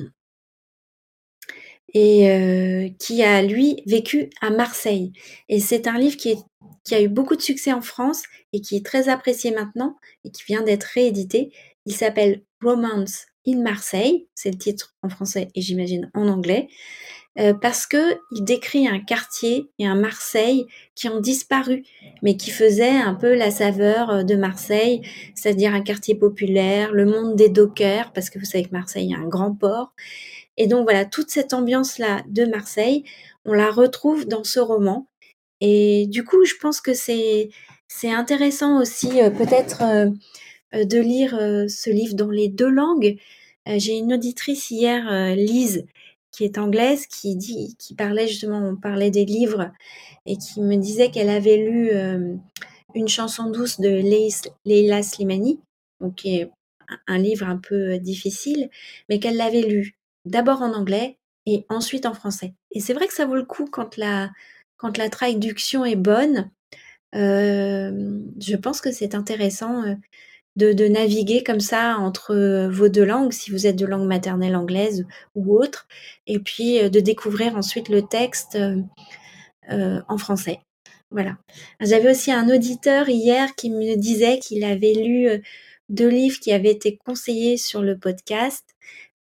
et 1.93 2.95
qui 2.99 3.23
a, 3.23 3.43
lui, 3.43 3.83
vécu 3.85 4.29
à 4.41 4.49
Marseille. 4.49 5.13
Et 5.47 5.59
c'est 5.59 5.87
un 5.87 5.99
livre 5.99 6.17
qui, 6.17 6.29
est, 6.29 6.39
qui 6.83 6.95
a 6.95 7.01
eu 7.01 7.09
beaucoup 7.09 7.35
de 7.35 7.41
succès 7.41 7.73
en 7.73 7.81
France 7.81 8.23
et 8.53 8.61
qui 8.61 8.75
est 8.75 8.85
très 8.85 9.09
apprécié 9.09 9.51
maintenant 9.51 9.97
et 10.23 10.31
qui 10.31 10.43
vient 10.47 10.63
d'être 10.63 10.83
réédité. 10.83 11.51
Il 11.85 11.93
s'appelle 11.93 12.41
Romance 12.61 13.27
in 13.47 13.61
Marseille, 13.61 14.27
c'est 14.35 14.51
le 14.51 14.57
titre 14.57 14.95
en 15.01 15.09
français 15.09 15.49
et 15.55 15.61
j'imagine 15.61 16.11
en 16.13 16.27
anglais. 16.27 16.67
Euh, 17.39 17.53
parce 17.53 17.87
que 17.87 18.17
il 18.31 18.43
décrit 18.43 18.87
un 18.87 18.99
quartier 18.99 19.69
et 19.79 19.87
un 19.87 19.95
Marseille 19.95 20.65
qui 20.95 21.07
ont 21.07 21.21
disparu, 21.21 21.83
mais 22.21 22.35
qui 22.35 22.51
faisaient 22.51 22.89
un 22.89 23.15
peu 23.15 23.33
la 23.33 23.49
saveur 23.49 24.09
euh, 24.09 24.23
de 24.23 24.35
Marseille, 24.35 25.01
c'est-à-dire 25.35 25.73
un 25.73 25.81
quartier 25.81 26.15
populaire, 26.15 26.91
le 26.91 27.05
monde 27.05 27.37
des 27.37 27.47
dockers, 27.47 28.11
parce 28.13 28.29
que 28.29 28.39
vous 28.39 28.45
savez 28.45 28.65
que 28.65 28.73
Marseille 28.73 29.13
a 29.13 29.19
un 29.19 29.27
grand 29.27 29.55
port. 29.55 29.93
Et 30.57 30.67
donc 30.67 30.83
voilà, 30.83 31.05
toute 31.05 31.29
cette 31.29 31.53
ambiance-là 31.53 32.23
de 32.27 32.43
Marseille, 32.45 33.05
on 33.45 33.53
la 33.53 33.71
retrouve 33.71 34.27
dans 34.27 34.43
ce 34.43 34.59
roman. 34.59 35.07
Et 35.61 36.07
du 36.07 36.25
coup, 36.25 36.43
je 36.43 36.55
pense 36.61 36.81
que 36.81 36.93
c'est 36.93 37.49
c'est 37.87 38.11
intéressant 38.11 38.81
aussi 38.81 39.21
euh, 39.21 39.29
peut-être 39.29 39.81
de 40.73 40.99
lire 40.99 41.31
ce 41.67 41.89
livre 41.89 42.15
dans 42.15 42.29
les 42.29 42.49
deux 42.49 42.69
langues. 42.69 43.17
J'ai 43.65 43.97
une 43.97 44.13
auditrice 44.13 44.69
hier, 44.69 45.35
Lise, 45.35 45.85
qui 46.31 46.45
est 46.45 46.57
anglaise, 46.57 47.07
qui 47.07 47.35
dit, 47.35 47.75
qui 47.79 47.95
parlait 47.95 48.27
justement, 48.27 48.75
parlait 48.75 49.11
des 49.11 49.25
livres 49.25 49.71
et 50.25 50.37
qui 50.37 50.61
me 50.61 50.75
disait 50.75 51.11
qu'elle 51.11 51.29
avait 51.29 51.57
lu 51.57 51.89
euh, 51.91 52.35
une 52.95 53.07
chanson 53.07 53.49
douce 53.49 53.79
de 53.79 53.89
Leila 54.65 55.03
Slimani, 55.03 55.59
qui 56.15 56.37
est 56.37 56.51
un 57.07 57.17
livre 57.17 57.45
un 57.47 57.57
peu 57.57 57.97
difficile, 57.99 58.69
mais 59.09 59.19
qu'elle 59.19 59.37
l'avait 59.37 59.61
lu 59.61 59.95
d'abord 60.25 60.61
en 60.61 60.73
anglais 60.73 61.17
et 61.45 61.65
ensuite 61.69 62.05
en 62.05 62.13
français. 62.13 62.53
Et 62.71 62.79
c'est 62.79 62.93
vrai 62.93 63.07
que 63.07 63.13
ça 63.13 63.25
vaut 63.25 63.35
le 63.35 63.45
coup 63.45 63.65
quand 63.65 63.97
la, 63.97 64.31
quand 64.77 64.97
la 64.97 65.09
traduction 65.09 65.85
est 65.85 65.95
bonne. 65.95 66.49
Euh, 67.15 68.21
je 68.39 68.55
pense 68.55 68.81
que 68.81 68.91
c'est 68.91 69.15
intéressant 69.15 69.83
euh, 69.83 69.95
de, 70.55 70.87
naviguer 70.87 71.43
comme 71.43 71.59
ça 71.59 71.97
entre 71.97 72.67
vos 72.69 72.89
deux 72.89 73.05
langues, 73.05 73.31
si 73.31 73.51
vous 73.51 73.65
êtes 73.65 73.77
de 73.77 73.85
langue 73.85 74.07
maternelle 74.07 74.55
anglaise 74.55 75.05
ou 75.35 75.57
autre, 75.57 75.87
et 76.27 76.39
puis 76.39 76.89
de 76.89 76.99
découvrir 76.99 77.55
ensuite 77.55 77.89
le 77.89 78.01
texte 78.01 78.57
euh, 79.71 80.01
en 80.07 80.17
français. 80.17 80.59
Voilà. 81.11 81.37
J'avais 81.79 82.11
aussi 82.11 82.31
un 82.31 82.49
auditeur 82.49 83.09
hier 83.09 83.55
qui 83.55 83.69
me 83.71 83.95
disait 83.95 84.39
qu'il 84.39 84.63
avait 84.63 84.93
lu 84.93 85.41
deux 85.89 86.07
livres 86.07 86.39
qui 86.39 86.51
avaient 86.51 86.71
été 86.71 86.97
conseillés 86.97 87.57
sur 87.57 87.81
le 87.81 87.97
podcast. 87.97 88.65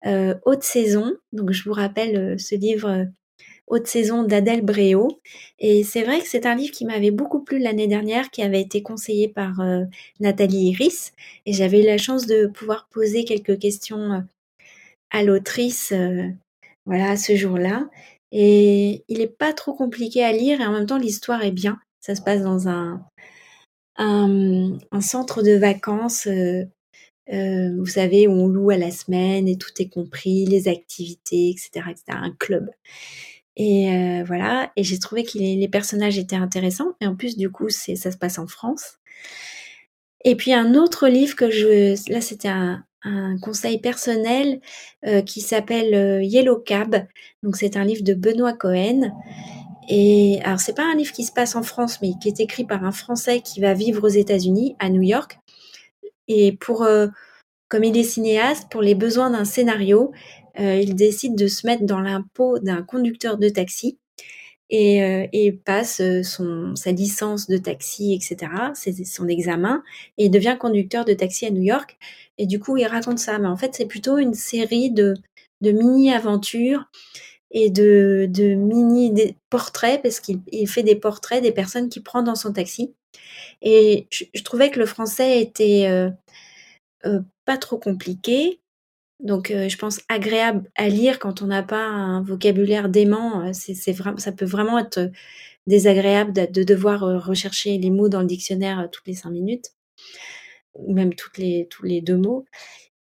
Euh, 0.07 0.35
Haute 0.45 0.63
saison, 0.63 1.13
donc 1.33 1.51
je 1.51 1.65
vous 1.65 1.73
rappelle 1.73 2.17
euh, 2.17 2.39
ce 2.39 2.55
livre 2.55 2.89
euh, 2.89 3.05
Haute 3.69 3.87
saison 3.87 4.23
d'Adèle 4.23 4.63
Bréau. 4.63 5.21
Et 5.59 5.85
c'est 5.85 6.03
vrai 6.03 6.21
que 6.21 6.29
c'est 6.29 6.47
un 6.47 6.55
livre 6.55 6.73
qui 6.73 6.85
m'avait 6.85 7.11
beaucoup 7.11 7.43
plu 7.43 7.59
l'année 7.59 7.87
dernière, 7.87 8.31
qui 8.31 8.43
avait 8.43 8.61
été 8.61 8.83
conseillé 8.83 9.29
par 9.29 9.61
Nathalie 10.21 10.71
Iris. 10.71 11.13
Et 11.47 11.53
j'avais 11.53 11.83
eu 11.83 11.87
la 11.87 11.99
chance 11.99 12.27
de 12.27 12.47
pouvoir 12.47 12.89
poser 12.91 13.25
quelques 13.25 13.59
questions 13.59 14.25
à 15.11 15.23
l'autrice 15.23 15.93
voilà, 16.89 17.17
ce 17.19 17.37
jour-là. 17.37 17.89
Et 18.33 19.05
il 19.09 19.19
n'est 19.19 19.27
pas 19.27 19.53
trop 19.53 19.75
compliqué 19.75 20.25
à 20.25 20.33
lire 20.33 20.61
et 20.61 20.67
en 20.67 20.73
même 20.73 20.87
temps 20.87 20.99
l'histoire 20.99 21.43
est 21.45 21.53
bien. 21.53 21.79
Ça 22.01 22.15
se 22.15 22.23
passe 22.23 22.43
dans 22.43 22.69
un, 22.69 23.05
centre 25.01 25.43
de 25.43 25.53
vacances, 25.53 26.27
euh, 26.27 26.65
euh, 27.33 27.77
vous 27.77 27.87
savez, 27.87 28.27
où 28.27 28.33
on 28.33 28.49
loue 28.49 28.71
à 28.71 28.79
la 28.79 28.91
semaine 28.91 29.49
et 29.49 29.59
tout 29.59 29.71
est 29.79 29.89
compris, 29.89 30.47
les 30.47 30.69
activités, 30.69 31.51
etc., 31.51 31.91
etc., 31.91 32.03
un 32.09 32.33
club. 32.39 32.71
Et 33.59 33.93
euh, 33.93 34.25
voilà, 34.25 34.73
et 34.77 34.85
j'ai 34.85 34.99
trouvé 34.99 35.25
que 35.25 35.37
les, 35.37 35.69
personnages 35.69 36.17
étaient 36.17 36.37
intéressants. 36.37 36.93
Et 37.01 37.07
en 37.07 37.15
plus, 37.17 37.37
du 37.37 37.51
coup, 37.51 37.69
c'est 37.69 37.97
ça 37.97 38.11
se 38.11 38.17
passe 38.17 38.39
en 38.39 38.47
France. 38.47 38.99
Et 40.25 40.37
puis 40.37 40.53
un 40.55 40.75
autre 40.75 41.09
livre 41.09 41.37
que 41.37 41.51
je, 41.51 42.11
là, 42.11 42.21
c'était 42.21 42.49
un, 42.49 42.85
conseil 43.41 43.81
personnel 43.81 44.61
qui 45.25 45.41
s'appelle 45.41 46.23
Yellow 46.23 46.59
Cab. 46.59 47.07
Donc 47.43 47.57
c'est 47.57 47.77
un 47.77 47.85
livre 47.85 48.03
de 48.03 48.13
Benoît 48.13 48.53
Cohen 48.53 49.13
et 49.89 50.41
alors, 50.45 50.61
c'est 50.61 50.75
pas 50.75 50.85
un 50.85 50.95
livre 50.95 51.13
qui 51.13 51.25
se 51.25 51.33
passe 51.33 51.57
en 51.57 51.63
France, 51.63 51.99
mais 52.03 52.13
qui 52.21 52.29
est 52.29 52.41
écrit 52.41 52.65
par 52.65 52.85
un 52.85 52.93
Français 52.93 53.41
qui 53.41 53.61
va 53.61 53.73
vivre 53.73 54.05
aux 54.05 54.09
États-Unis, 54.11 54.77
à 54.79 54.91
New 54.91 55.01
York. 55.01 55.39
Et 56.29 56.53
pour, 56.53 56.83
euh, 56.83 57.09
comme 57.69 57.85
il 57.85 57.97
est 57.97 58.03
cinéaste, 58.03 58.69
pour 58.71 58.83
les 58.83 58.95
besoins 58.95 59.31
d'un 59.31 59.45
scénario, 59.45 60.13
euh, 60.59 60.77
il 60.77 60.95
décide 60.95 61.37
de 61.37 61.47
se 61.47 61.67
mettre 61.67 61.85
dans 61.85 62.01
l'impôt 62.01 62.59
d'un 62.59 62.83
conducteur 62.83 63.39
de 63.39 63.49
taxi 63.49 63.99
et, 64.71 65.03
euh, 65.03 65.53
passe 65.65 66.03
son, 66.23 66.75
sa 66.77 66.93
licence 66.93 67.47
de 67.49 67.57
taxi, 67.59 68.15
etc. 68.15 68.51
Son 69.05 69.29
examen 69.29 69.83
et 70.19 70.27
il 70.27 70.31
devient 70.31 70.57
conducteur 70.59 71.05
de 71.05 71.15
taxi 71.15 71.47
à 71.47 71.51
New 71.51 71.63
York. 71.63 71.97
Et 72.39 72.47
du 72.47 72.61
coup, 72.61 72.77
il 72.77 72.87
raconte 72.87 73.19
ça. 73.19 73.39
Mais 73.39 73.49
en 73.49 73.57
fait, 73.57 73.75
c'est 73.75 73.87
plutôt 73.87 74.19
une 74.19 74.35
série 74.35 74.91
de, 74.91 75.15
de 75.61 75.73
mini-aventures 75.73 76.85
et 77.51 77.71
de, 77.71 78.27
de 78.31 78.55
mini 78.55 79.11
des 79.11 79.37
portraits 79.51 80.03
parce 80.03 80.21
qu'il 80.21 80.69
fait 80.69 80.83
des 80.83 80.97
portraits 80.97 81.43
des 81.43 81.53
personnes 81.53 81.89
qu'il 81.89 82.03
prend 82.03 82.23
dans 82.23 82.35
son 82.35 82.53
taxi. 82.53 82.95
Et 83.63 84.07
je, 84.11 84.43
trouvais 84.43 84.71
que 84.71 84.79
le 84.79 84.87
français 84.87 85.41
était 85.41 85.87
euh, 85.89 86.11
euh, 87.07 87.21
pas 87.49 87.57
trop 87.57 87.79
compliqué, 87.79 88.61
donc 89.21 89.51
euh, 89.51 89.71
je 89.71 89.79
pense 89.79 90.01
agréable 90.11 90.71
à 90.77 90.89
lire 90.89 91.19
quand 91.19 91.41
on 91.41 91.47
n'a 91.47 91.63
pas 91.63 91.83
un 91.83 92.23
vocabulaire 92.23 92.91
dément. 92.91 93.51
C'est 93.55 93.93
vraiment, 93.93 94.19
ça 94.19 94.33
peut 94.33 94.45
vraiment 94.45 94.79
être 94.79 95.11
désagréable 95.67 96.35
de, 96.35 96.45
de, 96.47 96.63
devoir 96.63 97.01
rechercher 97.25 97.79
les 97.79 97.91
mots 97.91 98.11
dans 98.11 98.21
le 98.21 98.27
dictionnaire 98.27 98.89
toutes 98.93 99.07
les 99.07 99.15
cinq 99.15 99.31
minutes, 99.31 99.73
ou 100.75 100.93
même 100.93 101.15
toutes 101.15 101.39
les, 101.39 101.67
tous 101.71 101.85
les 101.87 102.03
deux 102.03 102.19
mots. 102.19 102.45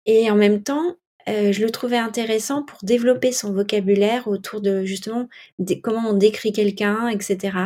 Et 0.06 0.30
en 0.30 0.36
même 0.36 0.62
temps, 0.62 0.96
euh, 1.28 1.52
je 1.52 1.64
le 1.64 1.72
trouvais 1.72 1.98
intéressant 1.98 2.64
pour 2.64 2.78
développer 2.84 3.32
son 3.32 3.52
vocabulaire 3.52 4.28
autour 4.28 4.62
de 4.62 4.86
justement 4.86 5.28
comment 5.82 6.10
on 6.10 6.14
décrit 6.14 6.54
quelqu'un, 6.54 7.08
etc. 7.08 7.58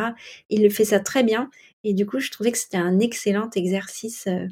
Il 0.49 0.63
le 0.63 0.69
fait 0.69 0.86
ça 0.86 1.01
très 1.01 1.23
bien 1.23 1.49
et 1.84 1.93
du 1.93 2.05
coup, 2.05 2.19
je 2.19 2.32
trouvais 2.32 2.51
que 2.53 2.57
c'était 2.57 2.77
un 2.77 2.99
excellent 2.99 3.49
exercice 3.55 4.27
euh, 4.27 4.47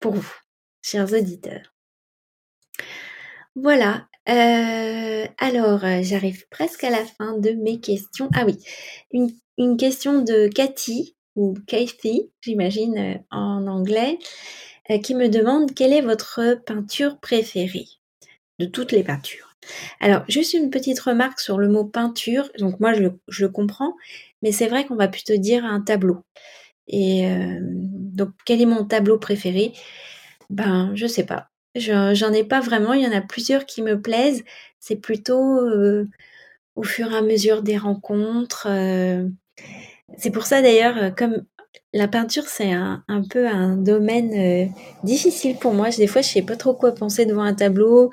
pour 0.00 0.14
vous, 0.14 0.32
chers 0.84 1.12
auditeurs. 1.12 1.74
Voilà. 3.56 4.06
Euh, 4.28 5.26
alors, 5.38 5.80
j'arrive 6.02 6.46
presque 6.48 6.84
à 6.84 6.90
la 6.90 7.04
fin 7.04 7.38
de 7.38 7.50
mes 7.50 7.80
questions. 7.80 8.28
Ah 8.34 8.44
oui, 8.46 8.58
une, 9.12 9.76
question 9.76 10.22
de 10.22 10.48
Cathy 10.48 11.16
ou 11.36 11.54
Kathy, 11.66 12.30
j'imagine 12.40 13.22
en 13.30 13.66
anglais, 13.66 14.18
qui 15.02 15.14
me 15.14 15.28
demande 15.28 15.74
quelle 15.74 15.92
est 15.92 16.00
votre 16.00 16.60
peinture 16.66 17.18
préférée? 17.18 17.86
De 18.58 18.66
toutes 18.66 18.92
les 18.92 19.02
peintures. 19.02 19.54
Alors, 20.00 20.22
juste 20.28 20.54
une 20.54 20.70
petite 20.70 21.00
remarque 21.00 21.40
sur 21.40 21.58
le 21.58 21.68
mot 21.68 21.84
peinture. 21.84 22.50
Donc, 22.58 22.80
moi, 22.80 22.92
je, 22.94 23.02
le 23.42 23.48
comprends, 23.48 23.94
mais 24.42 24.52
c'est 24.52 24.68
vrai 24.68 24.84
qu'on 24.84 24.96
va 24.96 25.08
plutôt 25.08 25.36
dire 25.36 25.64
un 25.64 25.80
tableau. 25.80 26.18
Et 26.86 27.26
euh, 27.26 27.58
donc, 27.62 28.30
quel 28.44 28.60
est 28.60 28.66
mon 28.66 28.84
tableau 28.84 29.18
préféré? 29.18 29.72
Ben, 30.50 30.92
je 30.94 31.06
sais 31.06 31.24
pas. 31.24 31.48
J'en 31.74 32.32
ai 32.32 32.44
pas 32.44 32.60
vraiment. 32.60 32.92
Il 32.92 33.02
y 33.02 33.06
en 33.06 33.16
a 33.16 33.20
plusieurs 33.20 33.66
qui 33.66 33.82
me 33.82 34.00
plaisent. 34.00 34.44
C'est 34.78 34.96
plutôt 34.96 35.58
euh, 35.60 36.08
au 36.76 36.82
fur 36.82 37.12
et 37.12 37.16
à 37.16 37.22
mesure 37.22 37.62
des 37.62 37.78
rencontres. 37.78 38.66
Euh. 38.68 39.28
c'est 40.18 40.30
pour 40.30 40.46
ça 40.46 40.62
d'ailleurs, 40.62 41.14
comme 41.16 41.44
la 41.92 42.08
peinture, 42.08 42.44
c'est 42.46 42.72
un, 42.72 43.02
peu 43.30 43.48
un 43.48 43.76
domaine 43.76 44.72
difficile 45.04 45.56
pour 45.56 45.74
moi. 45.74 45.90
Des 45.90 46.06
fois, 46.06 46.22
je 46.22 46.28
sais 46.28 46.42
pas 46.42 46.56
trop 46.56 46.74
quoi 46.74 46.92
penser 46.92 47.26
devant 47.26 47.42
un 47.42 47.54
tableau 47.54 48.10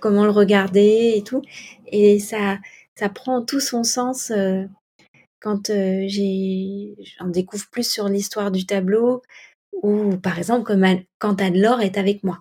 comment 0.00 0.24
le 0.24 0.30
regarder 0.30 1.14
et 1.16 1.22
tout. 1.22 1.42
Et 1.86 2.18
ça, 2.18 2.58
ça 2.96 3.08
prend 3.08 3.44
tout 3.44 3.60
son 3.60 3.84
sens 3.84 4.32
euh, 4.32 4.64
quand 5.40 5.70
euh, 5.70 6.06
j'en 6.08 7.28
découvre 7.28 7.66
plus 7.70 7.88
sur 7.88 8.08
l'histoire 8.08 8.50
du 8.50 8.66
tableau 8.66 9.22
ou 9.82 10.16
par 10.16 10.38
exemple 10.38 10.76
quand 11.18 11.40
Anne-Laure 11.40 11.80
est 11.80 11.98
avec 11.98 12.24
moi. 12.24 12.40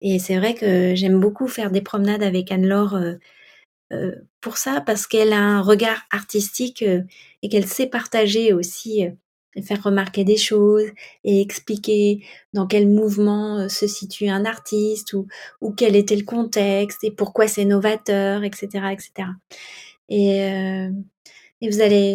Et 0.00 0.18
c'est 0.18 0.38
vrai 0.38 0.54
que 0.54 0.94
j'aime 0.94 1.20
beaucoup 1.20 1.48
faire 1.48 1.70
des 1.70 1.80
promenades 1.80 2.22
avec 2.22 2.52
Anne-Laure 2.52 2.98
euh, 3.92 4.14
pour 4.40 4.58
ça 4.58 4.82
parce 4.86 5.06
qu'elle 5.06 5.32
a 5.32 5.40
un 5.40 5.62
regard 5.62 6.00
artistique 6.10 6.82
et 6.82 7.48
qu'elle 7.48 7.66
sait 7.66 7.86
partager 7.86 8.52
aussi 8.52 9.08
faire 9.62 9.82
remarquer 9.82 10.24
des 10.24 10.36
choses 10.36 10.86
et 11.24 11.40
expliquer 11.40 12.24
dans 12.52 12.66
quel 12.66 12.88
mouvement 12.88 13.58
euh, 13.58 13.68
se 13.68 13.86
situe 13.86 14.28
un 14.28 14.44
artiste 14.44 15.14
ou, 15.14 15.26
quel 15.76 15.96
était 15.96 16.16
le 16.16 16.24
contexte 16.24 17.04
et 17.04 17.10
pourquoi 17.10 17.48
c'est 17.48 17.64
novateur, 17.64 18.44
etc., 18.44 18.66
etc. 18.92 19.28
Et, 20.08 20.42
euh, 20.42 20.90
et 21.60 21.70
vous 21.70 21.80
allez 21.80 22.14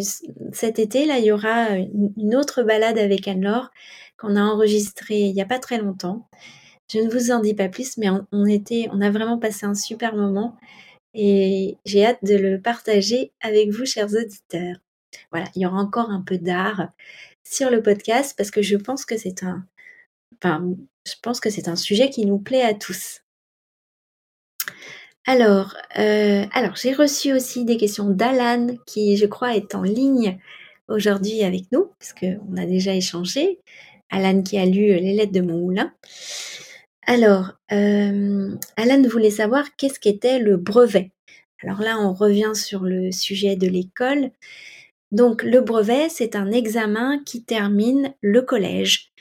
cet 0.52 0.78
été 0.78 1.06
là, 1.06 1.18
il 1.18 1.26
y 1.26 1.32
aura 1.32 1.76
une 1.76 2.34
autre 2.34 2.62
balade 2.62 2.98
avec 2.98 3.28
Anne-Laure 3.28 3.70
qu'on 4.18 4.36
a 4.36 4.42
enregistrée 4.42 5.20
il 5.20 5.34
n'y 5.34 5.42
a 5.42 5.46
pas 5.46 5.58
très 5.58 5.78
longtemps. 5.78 6.28
Je 6.90 6.98
ne 6.98 7.10
vous 7.10 7.30
en 7.30 7.40
dis 7.40 7.54
pas 7.54 7.68
plus, 7.68 7.96
mais 7.96 8.08
on, 8.10 8.46
était, 8.46 8.88
on 8.92 9.00
a 9.00 9.10
vraiment 9.10 9.38
passé 9.38 9.66
un 9.66 9.74
super 9.74 10.14
moment 10.14 10.56
et 11.14 11.78
j'ai 11.84 12.04
hâte 12.04 12.22
de 12.22 12.36
le 12.36 12.60
partager 12.60 13.32
avec 13.40 13.70
vous, 13.70 13.86
chers 13.86 14.12
auditeurs. 14.12 14.76
Voilà, 15.30 15.46
il 15.54 15.62
y 15.62 15.66
aura 15.66 15.78
encore 15.78 16.10
un 16.10 16.22
peu 16.22 16.38
d'art 16.38 16.88
sur 17.44 17.70
le 17.70 17.82
podcast 17.82 18.34
parce 18.36 18.50
que 18.50 18.62
je 18.62 18.76
pense 18.76 19.04
que 19.04 19.16
c'est 19.16 19.42
un, 19.42 19.64
enfin, 20.36 20.74
je 21.06 21.14
pense 21.22 21.40
que 21.40 21.50
c'est 21.50 21.68
un 21.68 21.76
sujet 21.76 22.10
qui 22.10 22.26
nous 22.26 22.38
plaît 22.38 22.62
à 22.62 22.74
tous. 22.74 23.20
Alors, 25.26 25.74
euh, 25.98 26.44
alors 26.52 26.76
j'ai 26.76 26.92
reçu 26.92 27.32
aussi 27.32 27.64
des 27.64 27.76
questions 27.76 28.10
d'Alan 28.10 28.76
qui, 28.86 29.16
je 29.16 29.26
crois, 29.26 29.56
est 29.56 29.74
en 29.74 29.82
ligne 29.82 30.38
aujourd'hui 30.88 31.42
avec 31.44 31.72
nous 31.72 31.90
parce 31.98 32.12
qu'on 32.12 32.56
a 32.56 32.66
déjà 32.66 32.94
échangé. 32.94 33.60
Alan 34.14 34.42
qui 34.42 34.58
a 34.58 34.66
lu 34.66 34.86
les 34.86 35.14
lettres 35.14 35.32
de 35.32 35.40
mon 35.40 35.58
moulin. 35.58 35.92
Alors, 37.06 37.52
euh, 37.72 38.54
Alan 38.76 39.02
voulait 39.08 39.30
savoir 39.30 39.76
qu'est-ce 39.76 40.00
qu'était 40.00 40.38
le 40.38 40.56
brevet. 40.56 41.12
Alors 41.62 41.80
là, 41.80 41.98
on 42.00 42.12
revient 42.12 42.52
sur 42.54 42.82
le 42.82 43.12
sujet 43.12 43.56
de 43.56 43.68
l'école. 43.68 44.30
Donc 45.12 45.42
le 45.42 45.60
brevet, 45.60 46.08
c'est 46.08 46.36
un 46.36 46.50
examen 46.50 47.22
qui 47.24 47.44
termine 47.44 48.14
le 48.20 48.42
collège. 48.42 49.12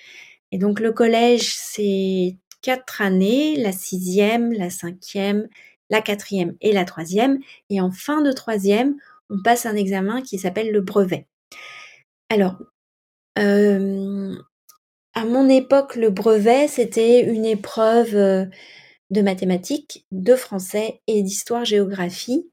Et 0.51 0.57
donc 0.57 0.79
le 0.79 0.91
collège, 0.91 1.53
c'est 1.55 2.37
quatre 2.61 3.01
années, 3.01 3.57
la 3.57 3.71
sixième, 3.71 4.53
la 4.53 4.69
cinquième 4.69 5.47
la 5.93 6.01
quatrième 6.01 6.55
et 6.59 6.73
la 6.73 6.85
troisième. 6.85 7.39
Et 7.69 7.79
en 7.79 7.91
fin 7.91 8.21
de 8.21 8.31
troisième, 8.31 8.95
on 9.29 9.41
passe 9.41 9.65
un 9.65 9.75
examen 9.75 10.21
qui 10.21 10.39
s'appelle 10.39 10.71
le 10.71 10.81
brevet. 10.81 11.27
Alors, 12.29 12.57
euh, 13.37 14.35
à 15.13 15.25
mon 15.25 15.47
époque, 15.47 15.95
le 15.95 16.09
brevet, 16.09 16.67
c'était 16.67 17.21
une 17.21 17.45
épreuve 17.45 18.15
euh, 18.15 18.45
de 19.11 19.21
mathématiques, 19.21 20.05
de 20.11 20.35
français 20.35 21.01
et 21.07 21.21
d'histoire-géographie. 21.21 22.49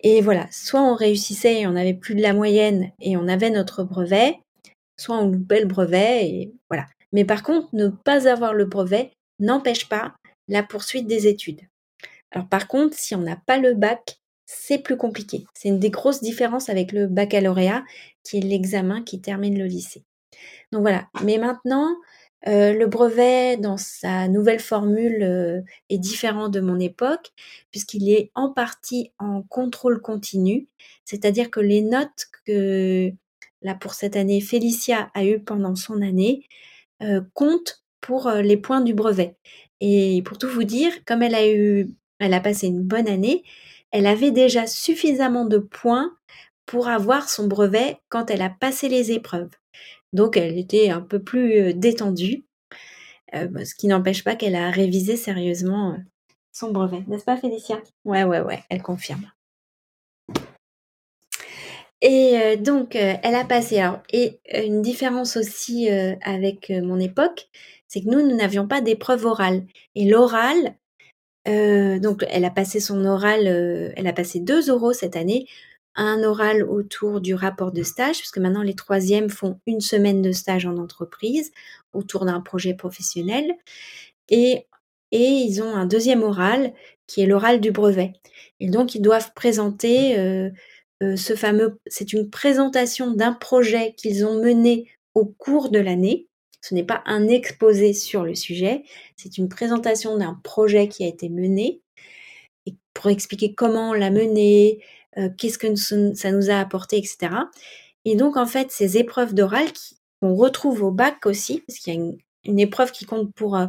Et 0.00 0.20
voilà, 0.20 0.46
soit 0.50 0.82
on 0.82 0.94
réussissait 0.94 1.60
et 1.60 1.66
on 1.66 1.76
avait 1.76 1.94
plus 1.94 2.14
de 2.14 2.22
la 2.22 2.32
moyenne 2.32 2.90
et 3.00 3.16
on 3.16 3.28
avait 3.28 3.50
notre 3.50 3.84
brevet, 3.84 4.38
soit 4.98 5.18
on 5.18 5.28
loupait 5.28 5.60
le 5.60 5.66
brevet 5.66 6.26
et 6.26 6.52
voilà. 6.70 6.86
Mais 7.12 7.24
par 7.24 7.42
contre, 7.42 7.68
ne 7.72 7.88
pas 7.88 8.28
avoir 8.28 8.54
le 8.54 8.64
brevet 8.64 9.12
n'empêche 9.38 9.88
pas 9.88 10.14
la 10.48 10.62
poursuite 10.62 11.06
des 11.06 11.26
études. 11.26 11.60
Alors 12.32 12.48
par 12.48 12.66
contre, 12.66 12.96
si 12.98 13.14
on 13.14 13.20
n'a 13.20 13.36
pas 13.46 13.58
le 13.58 13.74
bac, 13.74 14.18
c'est 14.46 14.78
plus 14.78 14.96
compliqué. 14.96 15.44
C'est 15.54 15.68
une 15.68 15.78
des 15.80 15.90
grosses 15.90 16.22
différences 16.22 16.68
avec 16.68 16.92
le 16.92 17.06
baccalauréat, 17.06 17.84
qui 18.24 18.38
est 18.38 18.42
l'examen 18.42 19.02
qui 19.02 19.20
termine 19.20 19.58
le 19.58 19.66
lycée. 19.66 20.04
Donc 20.72 20.82
voilà. 20.82 21.08
Mais 21.22 21.38
maintenant, 21.38 21.96
euh, 22.46 22.74
le 22.74 22.86
brevet, 22.86 23.56
dans 23.56 23.76
sa 23.78 24.28
nouvelle 24.28 24.60
formule, 24.60 25.22
euh, 25.22 25.62
est 25.88 25.98
différent 25.98 26.48
de 26.48 26.60
mon 26.60 26.78
époque, 26.78 27.32
puisqu'il 27.70 28.10
est 28.10 28.30
en 28.34 28.50
partie 28.50 29.12
en 29.18 29.42
contrôle 29.42 30.00
continu, 30.02 30.68
c'est-à-dire 31.04 31.50
que 31.50 31.60
les 31.60 31.80
notes 31.80 32.26
que, 32.46 33.10
là 33.62 33.74
pour 33.74 33.94
cette 33.94 34.16
année, 34.16 34.40
Félicia 34.40 35.10
a 35.14 35.24
eues 35.24 35.40
pendant 35.40 35.74
son 35.74 36.02
année, 36.02 36.46
euh, 37.02 37.22
comptent 37.34 37.82
pour 38.00 38.30
les 38.30 38.58
points 38.58 38.82
du 38.82 38.92
brevet. 38.94 39.36
Et 39.80 40.22
pour 40.26 40.36
tout 40.38 40.48
vous 40.48 40.64
dire, 40.64 40.92
comme 41.06 41.22
elle 41.22 41.34
a 41.34 41.48
eu, 41.48 41.88
elle 42.18 42.34
a 42.34 42.40
passé 42.40 42.66
une 42.66 42.82
bonne 42.82 43.08
année, 43.08 43.44
elle 43.90 44.06
avait 44.06 44.30
déjà 44.32 44.66
suffisamment 44.66 45.46
de 45.46 45.58
points 45.58 46.14
pour 46.66 46.88
avoir 46.88 47.28
son 47.30 47.46
brevet 47.46 47.98
quand 48.10 48.30
elle 48.30 48.42
a 48.42 48.50
passé 48.50 48.88
les 48.88 49.12
épreuves. 49.12 49.50
Donc 50.14 50.36
elle 50.36 50.56
était 50.56 50.90
un 50.90 51.00
peu 51.00 51.18
plus 51.18 51.60
euh, 51.60 51.72
détendue, 51.74 52.44
euh, 53.34 53.48
bah, 53.48 53.64
ce 53.64 53.74
qui 53.74 53.88
n'empêche 53.88 54.22
pas 54.22 54.36
qu'elle 54.36 54.54
a 54.54 54.70
révisé 54.70 55.16
sérieusement 55.16 55.90
euh, 55.90 55.96
son 56.52 56.70
brevet. 56.70 57.02
N'est-ce 57.08 57.24
pas 57.24 57.36
Félicia 57.36 57.82
Ouais, 58.04 58.22
ouais, 58.22 58.40
ouais, 58.40 58.62
elle 58.70 58.80
confirme. 58.80 59.30
Et 62.00 62.58
donc, 62.58 62.96
elle 62.96 63.34
a 63.34 63.44
passé. 63.44 63.82
Et 64.12 64.38
une 64.52 64.82
différence 64.82 65.38
aussi 65.38 65.88
avec 65.88 66.68
mon 66.68 67.00
époque, 67.00 67.48
c'est 67.88 68.02
que 68.02 68.10
nous, 68.10 68.20
nous 68.20 68.36
n'avions 68.36 68.68
pas 68.68 68.82
d'épreuve 68.82 69.24
orale. 69.24 69.64
Et 69.94 70.04
l'oral, 70.04 70.74
donc, 71.46 72.26
elle 72.28 72.44
a 72.44 72.50
passé 72.50 72.78
son 72.78 73.06
oral, 73.06 73.46
elle 73.96 74.06
a 74.06 74.12
passé 74.12 74.40
deux 74.40 74.68
oraux 74.68 74.92
cette 74.92 75.16
année 75.16 75.46
un 75.96 76.22
oral 76.22 76.62
autour 76.62 77.20
du 77.20 77.34
rapport 77.34 77.72
de 77.72 77.82
stage, 77.82 78.18
puisque 78.18 78.38
maintenant 78.38 78.62
les 78.62 78.74
troisièmes 78.74 79.30
font 79.30 79.60
une 79.66 79.80
semaine 79.80 80.22
de 80.22 80.32
stage 80.32 80.66
en 80.66 80.76
entreprise 80.76 81.52
autour 81.92 82.24
d'un 82.24 82.40
projet 82.40 82.74
professionnel. 82.74 83.54
Et, 84.28 84.66
et 85.12 85.24
ils 85.24 85.62
ont 85.62 85.74
un 85.74 85.86
deuxième 85.86 86.22
oral 86.22 86.72
qui 87.06 87.20
est 87.20 87.26
l'oral 87.26 87.60
du 87.60 87.70
brevet. 87.70 88.12
Et 88.60 88.68
donc 88.68 88.94
ils 88.94 89.02
doivent 89.02 89.32
présenter 89.34 90.18
euh, 90.18 90.50
euh, 91.02 91.16
ce 91.16 91.34
fameux, 91.34 91.78
c'est 91.86 92.12
une 92.12 92.30
présentation 92.30 93.12
d'un 93.12 93.32
projet 93.32 93.94
qu'ils 93.96 94.24
ont 94.24 94.42
mené 94.42 94.88
au 95.14 95.26
cours 95.26 95.70
de 95.70 95.78
l'année. 95.78 96.28
Ce 96.60 96.74
n'est 96.74 96.84
pas 96.84 97.02
un 97.04 97.28
exposé 97.28 97.92
sur 97.92 98.24
le 98.24 98.34
sujet, 98.34 98.84
c'est 99.16 99.36
une 99.36 99.50
présentation 99.50 100.16
d'un 100.16 100.40
projet 100.42 100.88
qui 100.88 101.04
a 101.04 101.08
été 101.08 101.28
mené 101.28 101.82
et 102.66 102.74
pour 102.94 103.10
expliquer 103.10 103.54
comment 103.54 103.90
on 103.90 103.92
l'a 103.92 104.10
mené, 104.10 104.82
euh, 105.18 105.28
qu'est-ce 105.36 105.58
que 105.58 105.74
ça 105.74 106.32
nous 106.32 106.50
a 106.50 106.54
apporté, 106.54 106.98
etc. 106.98 107.30
Et 108.04 108.16
donc, 108.16 108.36
en 108.36 108.46
fait, 108.46 108.70
ces 108.70 108.98
épreuves 108.98 109.34
d'oral 109.34 109.66
qu'on 110.20 110.34
retrouve 110.34 110.82
au 110.82 110.90
bac 110.90 111.26
aussi, 111.26 111.62
parce 111.66 111.78
qu'il 111.78 111.94
y 111.94 111.96
a 111.96 112.00
une, 112.44 112.58
épreuve 112.58 112.92
qui 112.92 113.06
compte 113.06 113.32
pour 113.34 113.56
euh, 113.56 113.66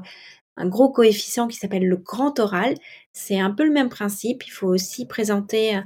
un 0.58 0.68
gros 0.68 0.90
coefficient 0.92 1.48
qui 1.48 1.58
s'appelle 1.58 1.88
le 1.88 1.98
grand 1.98 2.40
oral. 2.40 2.76
C'est 3.14 3.40
un 3.40 3.52
peu 3.52 3.64
le 3.64 3.72
même 3.72 3.90
principe. 3.90 4.46
Il 4.46 4.52
faut 4.52 4.68
aussi 4.68 5.06
présenter 5.08 5.80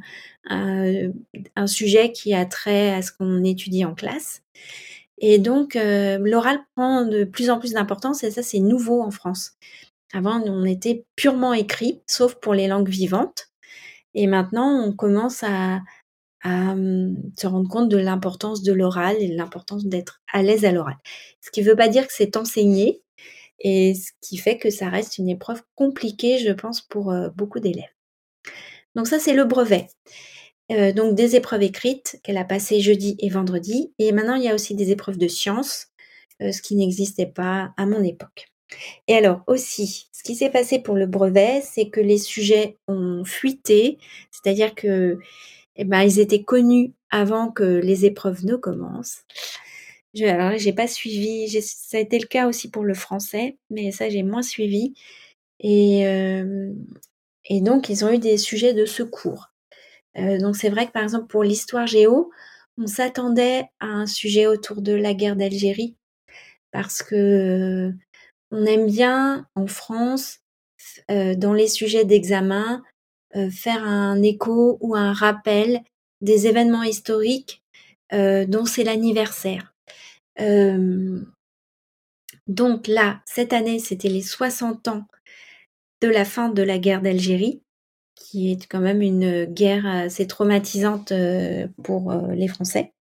un, 0.45 1.67
sujet 1.67 2.11
qui 2.11 2.33
a 2.33 2.45
trait 2.45 2.93
à 2.93 3.01
ce 3.01 3.11
qu'on 3.11 3.43
étudie 3.43 3.85
en 3.85 3.93
classe. 3.93 4.41
Et 5.19 5.37
donc, 5.37 5.75
euh, 5.75 6.17
l'oral 6.19 6.59
prend 6.75 7.05
de 7.05 7.23
plus 7.25 7.49
en 7.49 7.59
plus 7.59 7.73
d'importance 7.73 8.23
et 8.23 8.31
ça, 8.31 8.41
c'est 8.43 8.59
nouveau 8.59 9.01
en 9.01 9.11
France. 9.11 9.53
Avant, 10.13 10.41
on 10.45 10.65
était 10.65 11.05
purement 11.15 11.53
écrit, 11.53 12.01
sauf 12.07 12.35
pour 12.35 12.53
les 12.53 12.67
langues 12.67 12.89
vivantes. 12.89 13.48
Et 14.19 14.27
maintenant, 14.27 14.83
on 14.85 14.91
commence 14.91 15.43
à, 15.43 15.79
hum, 16.43 17.15
se 17.37 17.47
rendre 17.47 17.69
compte 17.69 17.87
de 17.87 17.95
l'importance 17.95 18.63
de 18.63 18.73
l'oral 18.73 19.15
et 19.21 19.29
de 19.29 19.37
l'importance 19.37 19.85
d'être 19.85 20.21
à 20.33 20.43
l'aise 20.43 20.65
à 20.65 20.73
l'oral. 20.73 20.97
Ce 21.39 21.49
qui 21.51 21.61
ne 21.61 21.67
veut 21.69 21.77
pas 21.77 21.87
dire 21.87 22.05
que 22.05 22.11
c'est 22.13 22.35
enseigné 22.35 23.01
et 23.61 23.93
ce 23.95 24.11
qui 24.19 24.35
fait 24.35 24.57
que 24.57 24.69
ça 24.69 24.89
reste 24.89 25.19
une 25.19 25.29
épreuve 25.29 25.61
compliquée, 25.75 26.37
je 26.37 26.51
pense, 26.51 26.81
pour 26.81 27.11
euh, 27.11 27.29
beaucoup 27.33 27.61
d'élèves. 27.61 27.93
Donc 28.93 29.07
ça, 29.07 29.19
c'est 29.19 29.33
le 29.33 29.45
brevet. 29.45 29.87
Euh, 30.73 30.91
donc 30.91 31.15
des 31.15 31.37
épreuves 31.37 31.63
écrites 31.63 32.19
qu'elle 32.21 32.37
a 32.37 32.43
passées 32.43 32.81
jeudi 32.81 33.15
et 33.19 33.29
vendredi. 33.29 33.93
Et 33.99 34.11
maintenant, 34.11 34.35
il 34.35 34.43
y 34.43 34.49
a 34.49 34.53
aussi 34.53 34.75
des 34.75 34.91
épreuves 34.91 35.17
de 35.17 35.29
sciences, 35.29 35.87
euh, 36.41 36.51
ce 36.51 36.61
qui 36.61 36.75
n'existait 36.75 37.25
pas 37.25 37.73
à 37.77 37.85
mon 37.85 38.03
époque. 38.03 38.51
Et 39.07 39.15
alors 39.15 39.41
aussi, 39.47 40.09
ce 40.11 40.23
qui 40.23 40.35
s'est 40.35 40.49
passé 40.49 40.79
pour 40.79 40.95
le 40.95 41.07
brevet, 41.07 41.61
c'est 41.63 41.89
que 41.89 41.99
les 41.99 42.17
sujets 42.17 42.77
ont 42.87 43.23
fuité, 43.25 43.97
c'est-à-dire 44.31 44.75
que 44.75 45.17
eh 45.75 45.85
ben, 45.85 46.01
ils 46.03 46.19
étaient 46.19 46.43
connus 46.43 46.93
avant 47.09 47.51
que 47.51 47.63
les 47.63 48.05
épreuves 48.05 48.45
ne 48.45 48.55
commencent. 48.55 49.23
Je, 50.15 50.25
alors 50.25 50.57
j'ai 50.57 50.73
pas 50.73 50.87
suivi, 50.87 51.47
ça 51.61 51.97
a 51.97 51.99
été 52.01 52.19
le 52.19 52.27
cas 52.27 52.47
aussi 52.47 52.69
pour 52.69 52.83
le 52.83 52.93
français, 52.95 53.57
mais 53.69 53.91
ça 53.91 54.09
j'ai 54.09 54.23
moins 54.23 54.41
suivi. 54.41 54.93
Et, 55.59 56.07
euh, 56.07 56.73
donc 57.51 57.89
ils 57.89 58.05
ont 58.05 58.11
eu 58.11 58.19
des 58.19 58.37
sujets 58.37 58.73
de 58.73 58.85
secours. 58.85 59.51
Euh, 60.17 60.39
donc 60.39 60.55
c'est 60.57 60.69
vrai 60.69 60.87
que 60.87 60.91
par 60.91 61.03
exemple 61.03 61.27
pour 61.27 61.43
l'histoire 61.43 61.87
géo, 61.87 62.31
on 62.77 62.87
s'attendait 62.87 63.65
à 63.79 63.87
un 63.87 64.07
sujet 64.07 64.47
autour 64.47 64.81
de 64.81 64.93
la 64.93 65.13
guerre 65.13 65.35
d'Algérie 65.35 65.95
parce 66.71 67.03
que 67.03 67.93
on 68.51 68.65
aime 68.65 68.87
bien 68.87 69.47
en 69.55 69.67
France, 69.67 70.39
euh, 71.11 71.35
dans 71.35 71.53
les 71.53 71.67
sujets 71.67 72.05
d'examen, 72.05 72.83
euh, 73.35 73.49
faire 73.49 73.83
un 73.83 74.21
écho 74.21 74.77
ou 74.81 74.95
un 74.95 75.13
rappel 75.13 75.81
des 76.21 76.47
événements 76.47 76.83
historiques 76.83 77.63
euh, 78.13 78.45
dont 78.45 78.65
c'est 78.65 78.83
l'anniversaire. 78.83 79.73
donc 82.47 82.87
là, 82.87 83.21
cette 83.25 83.53
année, 83.53 83.79
c'était 83.79 84.09
les 84.09 84.21
60 84.21 84.87
ans 84.87 85.05
de 86.01 86.07
la 86.07 86.25
fin 86.25 86.49
de 86.49 86.63
la 86.63 86.79
guerre 86.79 87.01
d'Algérie, 87.01 87.61
qui 88.15 88.51
est 88.51 88.65
quand 88.67 88.79
même 88.79 89.01
une 89.01 89.45
guerre 89.45 89.85
assez 89.85 90.27
traumatisante 90.27 91.13
pour 91.83 92.13
les 92.31 92.47
Français 92.47 92.93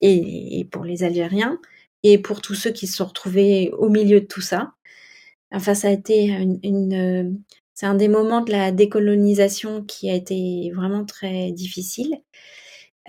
et, 0.00 0.66
pour 0.70 0.84
les 0.84 1.02
Algériens 1.02 1.60
et 2.04 2.18
pour 2.18 2.40
tous 2.40 2.54
ceux 2.54 2.70
qui 2.70 2.86
se 2.86 2.96
sont 2.96 3.06
retrouvés 3.06 3.72
au 3.78 3.88
milieu 3.88 4.20
de 4.20 4.26
tout 4.26 4.40
ça. 4.40 4.75
Enfin, 5.52 5.74
ça 5.74 5.88
a 5.88 5.92
été 5.92 6.26
une, 6.62 6.92
euh, 6.94 7.30
c'est 7.74 7.86
un 7.86 7.94
des 7.94 8.08
moments 8.08 8.40
de 8.40 8.52
la 8.52 8.72
décolonisation 8.72 9.84
qui 9.84 10.10
a 10.10 10.14
été 10.14 10.72
vraiment 10.74 11.04
très 11.04 11.52
difficile 11.52 12.16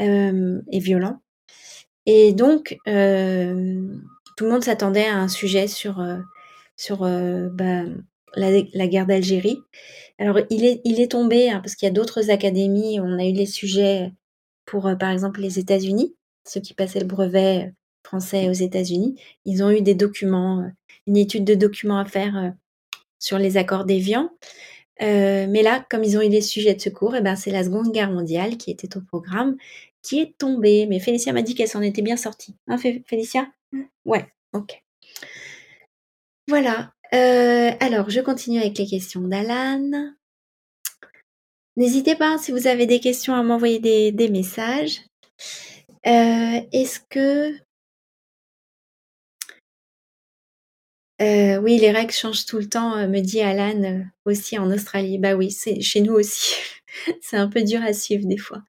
euh, 0.02 0.62
et 0.72 0.80
violent. 0.80 1.22
Et 2.06 2.34
donc, 2.34 2.78
euh, 2.88 3.82
tout 4.38 4.46
le 4.46 4.52
monde 4.52 4.64
s'attendait 4.64 5.08
à 5.08 5.18
un 5.18 5.28
sujet 5.28 5.68
sur, 5.68 6.06
sur 6.78 7.00
bah, 7.00 7.84
la, 8.36 8.88
guerre 8.88 9.08
d'Algérie. 9.08 9.58
Alors, 10.20 10.40
il 10.50 10.66
est, 10.66 10.82
il 10.86 11.02
est 11.02 11.12
tombé, 11.12 11.50
hein, 11.50 11.60
parce 11.62 11.76
qu'il 11.76 11.88
y 11.88 11.92
a 11.92 11.94
d'autres 11.94 12.30
académies, 12.30 13.00
on 13.00 13.20
a 13.20 13.26
eu 13.26 13.34
les 13.34 13.46
sujets 13.46 14.12
pour, 14.66 14.90
par 15.00 15.12
exemple, 15.12 15.42
les 15.42 15.60
États-Unis, 15.60 16.16
ceux 16.46 16.62
qui 16.62 16.74
passaient 16.74 17.00
le 17.00 17.06
brevet 17.08 17.74
français 18.04 18.50
aux 18.50 18.54
États-Unis. 18.54 19.20
Ils 19.46 19.64
ont 19.64 19.72
eu 19.72 19.82
des 19.82 19.96
documents 19.96 20.70
une 21.08 21.18
étude 21.18 21.45
de 21.45 21.55
documents 21.55 21.99
à 21.99 22.05
faire 22.05 22.38
euh, 22.38 22.49
sur 23.20 23.39
les 23.39 23.58
accords 23.58 23.86
d'Évian. 23.86 24.30
Euh, 25.01 25.47
mais 25.49 25.64
là, 25.64 25.86
comme 25.89 26.03
ils 26.03 26.18
ont 26.18 26.22
eu 26.22 26.30
des 26.30 26.41
sujets 26.41 26.76
de 26.76 26.82
secours, 26.82 27.16
et 27.16 27.20
eh 27.20 27.22
ben, 27.22 27.36
c'est 27.36 27.51
la 27.51 27.64
Seconde 27.64 27.91
Guerre 27.91 28.12
mondiale 28.12 28.58
qui 28.58 28.72
était 28.72 28.97
au 28.97 29.01
programme, 29.01 29.55
qui 30.01 30.20
est 30.20 30.38
tombée. 30.38 30.86
Mais 30.88 30.99
Félicia 30.99 31.34
m'a 31.34 31.41
dit 31.41 31.55
qu'elle 31.55 31.68
s'en 31.68 31.82
était 31.82 32.01
bien 32.01 32.18
sortie. 32.18 32.55
Hein, 32.68 32.78
Félicia? 32.78 33.47
Mmh. 33.72 33.82
Ouais, 34.05 34.26
ok. 34.53 34.82
Voilà. 36.47 36.91
Euh, 37.14 37.72
alors, 37.80 38.10
je 38.10 38.22
continue 38.22 38.60
avec 38.60 38.78
les 38.78 38.88
questions 38.88 39.22
d'Alan. 39.22 40.14
N'hésitez 41.76 42.16
pas, 42.16 42.38
si 42.39 42.51
vous 42.51 42.68
avez 42.68 42.88
des 42.88 42.99
questions, 42.99 43.36
à 43.36 43.43
m'envoyer 43.43 43.80
des, 43.80 44.12
des, 44.12 44.30
messages. 44.30 45.01
Est-ce 46.03 46.99
que 47.10 47.53
Euh, 51.22 51.57
oui, 51.57 51.80
les 51.80 51.91
règles 51.91 52.11
changent 52.13 52.45
tout 52.45 52.57
le 52.57 52.70
temps, 52.70 52.95
euh, 52.95 53.07
me 53.07 53.22
dit 53.22 53.41
Alan, 53.41 53.84
euh, 53.84 54.03
aussi 54.26 54.57
en 54.59 54.70
Australie. 54.72 55.18
Bah 55.18 55.36
oui, 55.36 55.51
c'est 55.51 55.82
chez 55.82 56.01
nous 56.01 56.13
aussi. 56.13 56.55
c'est 57.22 57.38
un 57.38 57.47
peu 57.47 57.63
dur 57.63 57.82
à 57.82 57.93
suivre 57.93 58.28
des 58.28 58.38
fois. 58.38 58.61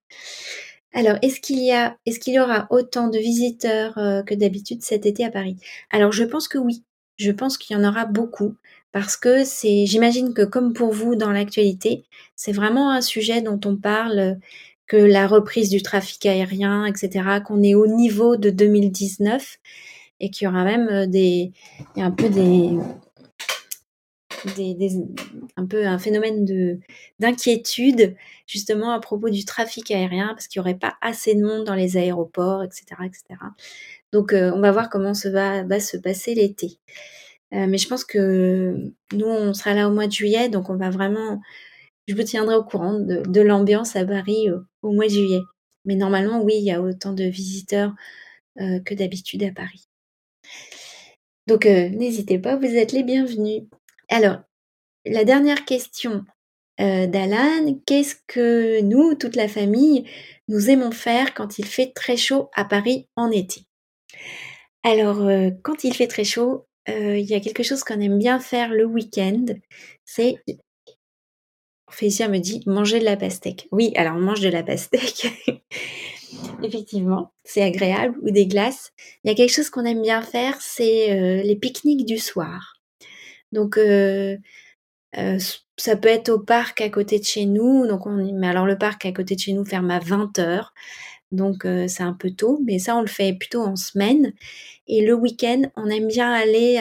Alors, 0.94 1.18
est-ce 1.22 1.40
qu'il 1.40 1.62
y 1.62 1.72
a, 1.72 1.96
est-ce 2.07 2.18
qu'il 2.18 2.34
y 2.34 2.40
aura 2.40 2.66
autant 2.70 3.09
de 3.09 3.18
visiteurs 3.18 3.94
que 4.26 4.34
d'habitude 4.34 4.82
cet 4.82 5.05
été 5.07 5.24
à 5.24 5.30
Paris? 5.30 5.57
Alors, 5.90 6.12
je 6.12 6.24
pense 6.24 6.49
que 6.49 6.59
oui. 6.59 6.84
Je 7.18 7.30
pense 7.32 7.59
qu'il 7.59 7.76
y 7.76 7.80
en 7.80 7.86
aura 7.86 8.07
beaucoup 8.07 8.57
parce 8.92 9.16
que 9.16 9.44
c'est, 9.44 9.86
j'imagine 9.86 10.32
que 10.34 10.42
comme 10.42 10.72
pour 10.72 10.92
vous 10.92 11.14
dans 11.16 11.30
l'actualité, 11.32 12.05
c'est 12.36 12.53
vraiment 12.53 12.90
un 12.90 13.01
sujet 13.03 13.42
dont 13.42 13.61
on 13.64 13.76
parle, 13.76 14.38
que 14.86 14.96
la 14.96 15.26
reprise 15.26 15.68
du 15.68 15.82
trafic 15.82 16.24
aérien, 16.26 16.86
etc., 16.86 17.40
qu'on 17.46 17.62
est 17.62 17.74
au 17.74 17.86
niveau 17.86 18.36
de 18.36 18.51
2019 18.51 19.59
et 20.21 20.31
qu'il 20.31 20.47
y 20.47 20.49
aura 20.49 20.64
même 20.64 21.07
des, 21.07 21.53
il 21.97 22.01
y 22.01 22.03
a 22.03 22.07
un 22.07 22.11
peu 22.11 22.29
des, 22.29 22.77
des, 24.57 24.91
un 25.57 25.66
peu 25.66 25.87
un 25.87 25.99
phénomène 25.99 26.45
de 26.45 26.79
d'inquiétude 27.19 28.16
justement 28.47 28.93
à 28.93 29.01
propos 29.01 29.31
du 29.31 29.45
trafic 29.45 29.91
aérien 29.91 30.29
parce 30.29 30.49
qu'il 30.49 30.61
n'y 30.61 30.69
aurait 30.69 30.79
pas 30.79 30.95
assez 31.01 31.35
de 31.35 31.45
monde 31.45 31.64
dans 31.64 31.75
les 31.75 31.97
aéroports, 31.97 32.62
etc., 32.62 32.85
etc. 33.05 33.41
Donc 34.12 34.33
on 34.33 34.61
va 34.61 34.73
voir 34.73 34.91
comment 34.91 35.14
ça 35.14 35.31
va, 35.31 35.64
va 35.64 35.81
se 35.81 35.97
passer 35.97 36.35
l'été. 36.35 36.79
Euh, 37.55 37.66
mais 37.66 37.79
je 37.79 37.89
pense 37.89 38.05
que 38.05 38.93
nous, 39.12 39.27
on 39.27 39.55
sera 39.55 39.75
là 39.75 39.89
au 39.89 39.93
mois 39.93 40.07
de 40.07 40.12
juillet, 40.12 40.49
donc 40.49 40.71
on 40.71 40.77
va 40.77 40.91
vraiment. 40.91 41.41
Je 42.09 42.14
vous 42.14 42.23
tiendrai 42.23 42.57
au 42.57 42.64
courant 42.64 42.99
de, 43.01 43.41
l'ambiance 43.43 43.97
à 43.97 44.05
Paris 44.07 44.49
au, 44.83 44.93
mois 44.93 45.07
de 45.07 45.11
juillet. 45.12 45.41
Mais 45.85 45.95
normalement, 45.97 46.43
oui, 46.43 46.55
il 46.59 46.64
y 46.64 46.73
a 46.73 46.83
autant 46.83 47.12
de 47.14 47.25
visiteurs 47.25 47.95
euh, 48.61 48.81
que 48.81 48.95
d'habitude 48.95 49.43
à 49.45 49.53
Paris. 49.53 49.88
Donc, 51.46 51.66
euh, 51.66 51.88
n'hésitez 51.88 52.38
pas, 52.38 52.57
vous 52.57 52.66
êtes 52.66 52.92
les 52.92 53.03
bienvenus. 53.03 53.62
Alors, 54.09 54.38
la 55.07 55.24
dernière 55.24 55.64
question 55.64 56.24
d'Alan, 56.78 57.80
qu'est-ce 57.86 58.14
que 58.28 58.80
nous, 58.82 59.16
toute 59.16 59.34
la 59.34 59.49
famille, 59.49 60.05
nous 60.46 60.70
aimons 60.70 60.92
faire 60.92 61.34
quand 61.34 61.59
il 61.59 61.64
fait 61.64 61.92
très 61.92 62.16
chaud 62.16 62.51
à 62.55 62.64
Paris 62.64 63.09
en 63.16 63.32
été? 63.32 63.62
Alors, 64.84 65.28
quand 65.64 65.82
il 65.82 65.92
fait 65.92 66.07
très 66.07 66.22
chaud, 66.22 66.68
il 66.86 67.24
y 67.24 67.34
a 67.34 67.40
quelque 67.40 67.64
chose 67.64 67.82
qu'on 67.82 68.01
aime 68.01 68.18
bien 68.18 68.38
faire 68.38 68.72
le 68.72 68.84
week-end, 68.84 69.46
c'est 70.05 70.36
Félicia 71.90 72.28
me 72.28 72.38
dit 72.38 72.62
manger 72.66 73.01
de 73.01 73.05
la 73.05 73.16
pastèque. 73.16 73.68
Oui, 73.72 73.92
alors 73.96 74.16
on 74.16 74.20
mange 74.20 74.40
de 74.40 74.49
la 74.49 74.62
pastèque. 74.62 75.26
Effectivement, 76.62 77.33
c'est 77.45 77.62
agréable 77.62 78.16
ou 78.22 78.31
des 78.31 78.47
glaces. 78.47 78.93
Il 79.24 79.29
y 79.29 79.31
a 79.33 79.35
quelque 79.35 79.53
chose 79.53 79.70
qu'on 79.70 79.85
aime 79.85 80.03
bien 80.03 80.22
faire, 80.22 80.61
c'est 80.61 81.43
les 81.43 81.57
pique-niques 81.57 82.07
du 82.07 82.18
soir. 82.18 82.74
Donc 83.53 83.79
ça 85.76 85.97
peut 85.97 86.09
être 86.09 86.29
au 86.29 86.41
parc 86.41 86.81
à 86.81 86.91
côté 86.91 87.18
de 87.18 87.24
chez 87.24 87.47
nous. 87.47 87.87
Donc 87.87 88.07
on, 88.07 88.16
mais 88.39 88.49
alors 88.49 88.66
le 88.66 88.76
parc 88.76 89.07
à 89.07 89.12
côté 89.12 89.37
de 89.37 89.41
chez 89.41 89.53
nous 89.53 89.64
ferme 89.64 89.91
à 89.91 90.01
20 90.01 90.39
heures. 90.39 90.74
Donc 91.31 91.64
c'est 91.64 92.03
un 92.03 92.14
peu 92.14 92.31
tôt, 92.31 92.61
mais 92.64 92.79
ça 92.79 92.97
on 92.97 93.01
le 93.01 93.07
fait 93.07 93.33
plutôt 93.33 93.62
en 93.62 93.76
semaine. 93.76 94.33
Et 94.87 95.05
le 95.05 95.14
week-end, 95.14 95.62
on 95.76 95.87
aime 95.87 96.09
bien 96.09 96.33
aller 96.33 96.81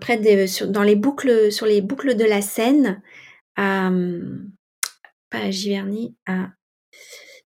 près 0.00 0.46
sur, 0.46 0.68
dans 0.68 0.82
les 0.82 0.96
boucles, 0.96 1.50
sur 1.50 1.66
les 1.66 1.80
boucles 1.80 2.14
de 2.16 2.24
la 2.24 2.42
Seine, 2.42 3.02
à, 3.56 3.90
pas 5.30 5.38
à 5.38 5.50
Giverny, 5.50 6.14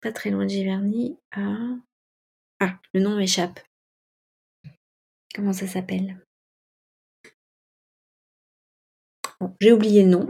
pas 0.00 0.12
très 0.12 0.30
loin 0.30 0.44
de 0.44 0.50
Giverny, 0.50 1.16
ah, 1.32 2.78
le 2.94 3.00
nom 3.00 3.16
m'échappe. 3.16 3.60
Comment 5.34 5.52
ça 5.52 5.66
s'appelle? 5.66 6.18
J'ai 9.60 9.72
oublié 9.72 10.02
le 10.02 10.08
nom. 10.08 10.26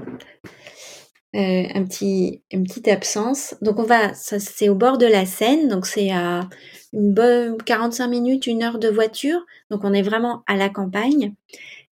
Euh, 1.36 1.62
un 1.74 1.84
petit, 1.84 2.42
une 2.50 2.64
petite 2.64 2.88
absence. 2.88 3.54
Donc 3.62 3.78
on 3.78 3.84
va, 3.84 4.14
c'est 4.14 4.68
au 4.68 4.74
bord 4.74 4.98
de 4.98 5.06
la 5.06 5.26
Seine, 5.26 5.68
donc 5.68 5.86
c'est 5.86 6.10
à 6.10 6.48
une 6.92 7.14
bonne 7.14 7.56
45 7.62 8.08
minutes, 8.08 8.46
une 8.48 8.64
heure 8.64 8.78
de 8.80 8.88
voiture. 8.88 9.40
Donc 9.70 9.84
on 9.84 9.92
est 9.92 10.02
vraiment 10.02 10.42
à 10.48 10.56
la 10.56 10.68
campagne 10.68 11.34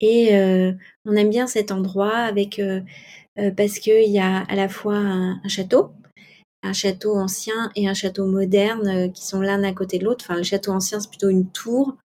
et 0.00 0.34
euh, 0.36 0.72
on 1.04 1.14
aime 1.14 1.30
bien 1.30 1.46
cet 1.46 1.70
endroit 1.70 2.32
euh, 2.32 3.50
parce 3.56 3.78
qu'il 3.78 4.10
y 4.10 4.18
a 4.18 4.38
à 4.38 4.54
la 4.56 4.68
fois 4.68 4.96
un, 4.96 5.40
château, 5.48 5.92
un 6.62 6.72
château 6.72 7.16
ancien 7.16 7.70
et 7.76 7.88
un 7.88 7.94
château 7.94 8.26
moderne 8.26 9.12
qui 9.12 9.24
sont 9.24 9.40
l'un 9.40 9.62
à 9.64 9.72
côté 9.72 9.98
de 9.98 10.04
l'autre. 10.04 10.24
Enfin 10.26 10.36
le 10.36 10.42
château 10.42 10.72
ancien 10.72 11.00
c'est 11.00 11.08
plutôt 11.08 11.30
une 11.30 11.50
tour. 11.50 11.96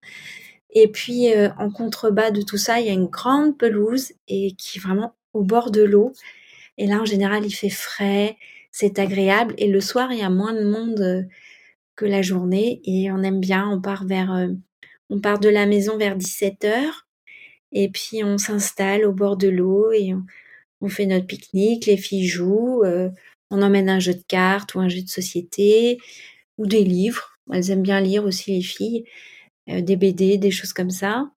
Et 0.72 0.88
puis 0.90 1.28
en 1.58 1.70
contrebas 1.70 2.32
de 2.32 2.42
tout 2.42 2.58
ça, 2.58 2.80
il 2.80 2.88
y 2.88 2.90
a 2.90 2.94
une 2.94 3.08
grande 3.08 3.58
pelouse 3.58 4.12
et 4.28 4.54
qui 4.58 4.78
est 4.78 4.82
vraiment 4.82 5.16
au 5.34 5.44
bord 5.44 5.72
de 5.72 5.82
l'eau 5.82 6.14
et 6.78 6.88
là, 6.88 7.02
en 7.02 7.06
général, 7.06 7.46
il 7.46 7.54
fait 7.54 7.70
frais, 7.70 8.38
c'est 8.72 9.00
agréable. 9.00 9.54
Et 9.58 9.68
le 9.68 9.82
soir, 9.82 10.12
il 10.12 10.20
y 10.20 10.24
a 10.24 10.30
moins 10.30 10.54
de 10.54 10.66
monde 10.66 11.00
euh, 11.02 11.24
que 11.96 12.06
la 12.06 12.22
journée. 12.22 12.82
Et 12.86 13.12
on 13.12 13.24
aime 13.24 13.40
bien, 13.40 13.70
on 13.70 13.82
part 13.82 14.06
vers, 14.06 14.34
euh, 14.34 14.50
on 15.10 15.22
part 15.22 15.40
de 15.40 15.50
la 15.50 15.66
maison 15.66 15.98
vers 15.98 16.16
17 16.16 16.66
heures. 16.66 17.08
Et 17.72 17.90
puis, 17.90 18.24
on 18.24 18.38
s'installe 18.38 19.06
au 19.06 19.14
bord 19.14 19.38
de 19.38 19.50
l'eau 19.50 19.92
et 19.92 20.14
on, 20.82 20.90
fait 20.90 21.06
notre 21.06 21.26
pique-nique. 21.28 21.88
Les 21.88 21.98
filles 21.98 22.28
jouent. 22.28 22.84
Euh, 22.84 23.10
on 23.56 23.62
emmène 23.62 23.90
un 23.90 24.00
jeu 24.00 24.14
de 24.14 24.24
cartes 24.28 24.76
ou 24.76 24.80
un 24.80 24.90
jeu 24.90 25.02
de 25.02 25.10
société 25.10 26.00
ou 26.58 26.68
des 26.68 26.84
livres. 26.84 27.38
Elles 27.54 27.72
aiment 27.72 27.84
bien 27.84 28.02
lire 28.02 28.26
aussi, 28.26 28.54
les 28.54 28.62
filles. 28.62 29.06
des 29.68 29.96
BD, 29.96 30.38
des 30.38 30.52
choses 30.52 30.74
comme 30.74 30.92
ça. 30.92 31.30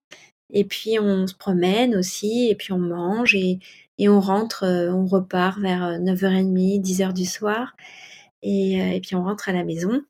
Et 0.50 0.64
puis 0.64 0.98
on 0.98 1.26
se 1.26 1.34
promène 1.34 1.94
aussi, 1.96 2.48
et 2.48 2.54
puis 2.54 2.72
on 2.72 2.78
mange, 2.78 3.34
et, 3.34 3.58
et 3.98 4.08
on 4.08 4.20
rentre, 4.20 4.64
euh, 4.64 4.90
on 4.92 5.06
repart 5.06 5.58
vers 5.60 5.98
9h30, 6.00 6.78
euh, 6.78 6.82
10h 6.82 7.12
du 7.12 7.26
soir, 7.26 7.76
et, 8.42 8.80
euh, 8.82 8.92
et, 8.92 9.00
puis 9.00 9.16
on 9.16 9.24
rentre 9.24 9.48
à 9.48 9.52
la 9.52 9.64
maison. 9.64 10.02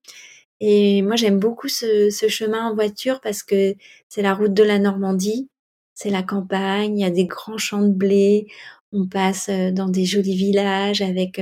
Et 0.61 1.03
moi 1.03 1.17
j'aime 1.17 1.39
beaucoup 1.39 1.69
ce, 1.69 2.11
chemin 2.29 2.67
en 2.71 2.75
voiture 2.75 3.21
parce 3.21 3.43
que 3.43 3.75
c'est 4.09 4.23
la 4.23 4.35
route 4.35 4.55
de 4.55 4.63
la 4.65 4.79
Normandie, 4.79 5.51
c'est 5.95 6.11
la 6.11 6.23
campagne, 6.23 6.99
il 6.99 7.03
y 7.03 7.07
a 7.07 7.11
des 7.11 7.27
grands 7.27 7.59
champs 7.59 7.83
de 7.83 7.93
blé, 7.93 8.49
on 8.93 9.07
passe 9.07 9.51
dans 9.51 9.89
des 9.89 10.05
jolis 10.05 10.37
villages 10.37 11.03
avec 11.03 11.41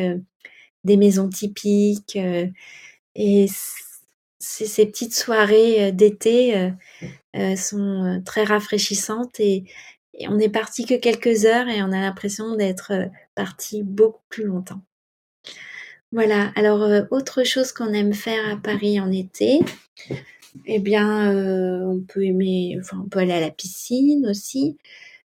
des 0.86 0.96
maisons 0.96 1.28
typiques, 1.28 2.18
et 3.14 3.46
ces 4.38 4.86
petites 4.86 5.14
soirées 5.14 5.92
d'été 5.92 6.72
sont 7.56 8.22
très 8.24 8.44
rafraîchissantes 8.44 9.38
et, 9.40 9.64
on 10.28 10.38
est 10.38 10.48
parti 10.48 10.86
que 10.86 10.94
quelques 10.94 11.44
heures 11.44 11.68
et 11.68 11.82
on 11.82 11.92
a 11.92 12.00
l'impression 12.00 12.56
d'être 12.56 12.92
parti 13.34 13.82
beaucoup 13.82 14.22
plus 14.30 14.44
longtemps. 14.44 14.80
Voilà, 16.10 16.52
alors 16.56 16.88
autre 17.10 17.44
chose 17.44 17.70
qu'on 17.72 17.92
aime 17.92 18.14
faire 18.14 18.48
à 18.50 18.56
Paris 18.56 18.98
en 18.98 19.12
été, 19.12 19.60
eh 20.64 20.78
bien, 20.78 21.30
on 21.86 22.00
peut 22.00 22.24
aimer, 22.24 22.78
enfin, 22.80 23.02
on 23.04 23.08
peut 23.10 23.18
aller 23.18 23.34
à 23.34 23.40
la 23.40 23.50
piscine 23.50 24.26
aussi. 24.26 24.78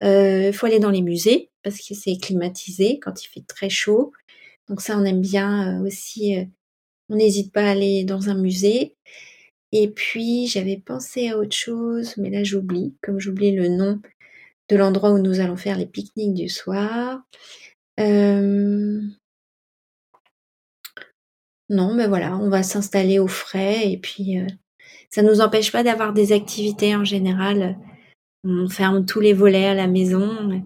Il 0.00 0.52
faut 0.54 0.64
aller 0.64 0.78
dans 0.78 0.90
les 0.90 1.02
musées 1.02 1.50
parce 1.62 1.86
que 1.86 1.94
c'est 1.94 2.16
climatisé 2.16 2.98
quand 3.00 3.22
il 3.22 3.28
fait 3.28 3.44
très 3.46 3.68
chaud. 3.68 4.12
Donc 4.70 4.80
ça, 4.80 4.96
on 4.96 5.04
aime 5.04 5.20
bien 5.20 5.82
aussi. 5.82 6.36
on 7.10 7.16
n'hésite 7.16 7.52
pas 7.52 7.64
à 7.64 7.70
aller 7.72 8.04
dans 8.04 8.30
un 8.30 8.34
musée. 8.34 8.96
Et 9.72 9.90
puis, 9.90 10.46
j'avais 10.46 10.78
pensé 10.78 11.28
à 11.28 11.38
autre 11.38 11.54
chose, 11.54 12.16
mais 12.16 12.30
là 12.30 12.42
j'oublie, 12.44 12.94
comme 13.02 13.20
j'oublie 13.20 13.52
le 13.52 13.68
nom 13.68 14.00
de 14.70 14.76
l'endroit 14.76 15.12
où 15.12 15.18
nous 15.18 15.40
allons 15.40 15.56
faire 15.56 15.76
les 15.76 15.86
pique-niques 15.86 16.34
du 16.34 16.48
soir. 16.48 17.20
Euh, 18.00 19.00
non, 21.68 21.94
mais 21.94 22.08
voilà, 22.08 22.36
on 22.36 22.48
va 22.48 22.62
s'installer 22.62 23.18
au 23.18 23.28
frais 23.28 23.90
et 23.92 23.98
puis 23.98 24.38
euh, 24.38 24.46
ça 25.10 25.22
ne 25.22 25.28
nous 25.30 25.40
empêche 25.40 25.72
pas 25.72 25.82
d'avoir 25.82 26.12
des 26.12 26.32
activités 26.32 26.96
en 26.96 27.04
général. 27.04 27.76
On 28.44 28.68
ferme 28.68 29.04
tous 29.06 29.20
les 29.20 29.34
volets 29.34 29.66
à 29.66 29.74
la 29.74 29.86
maison, 29.86 30.62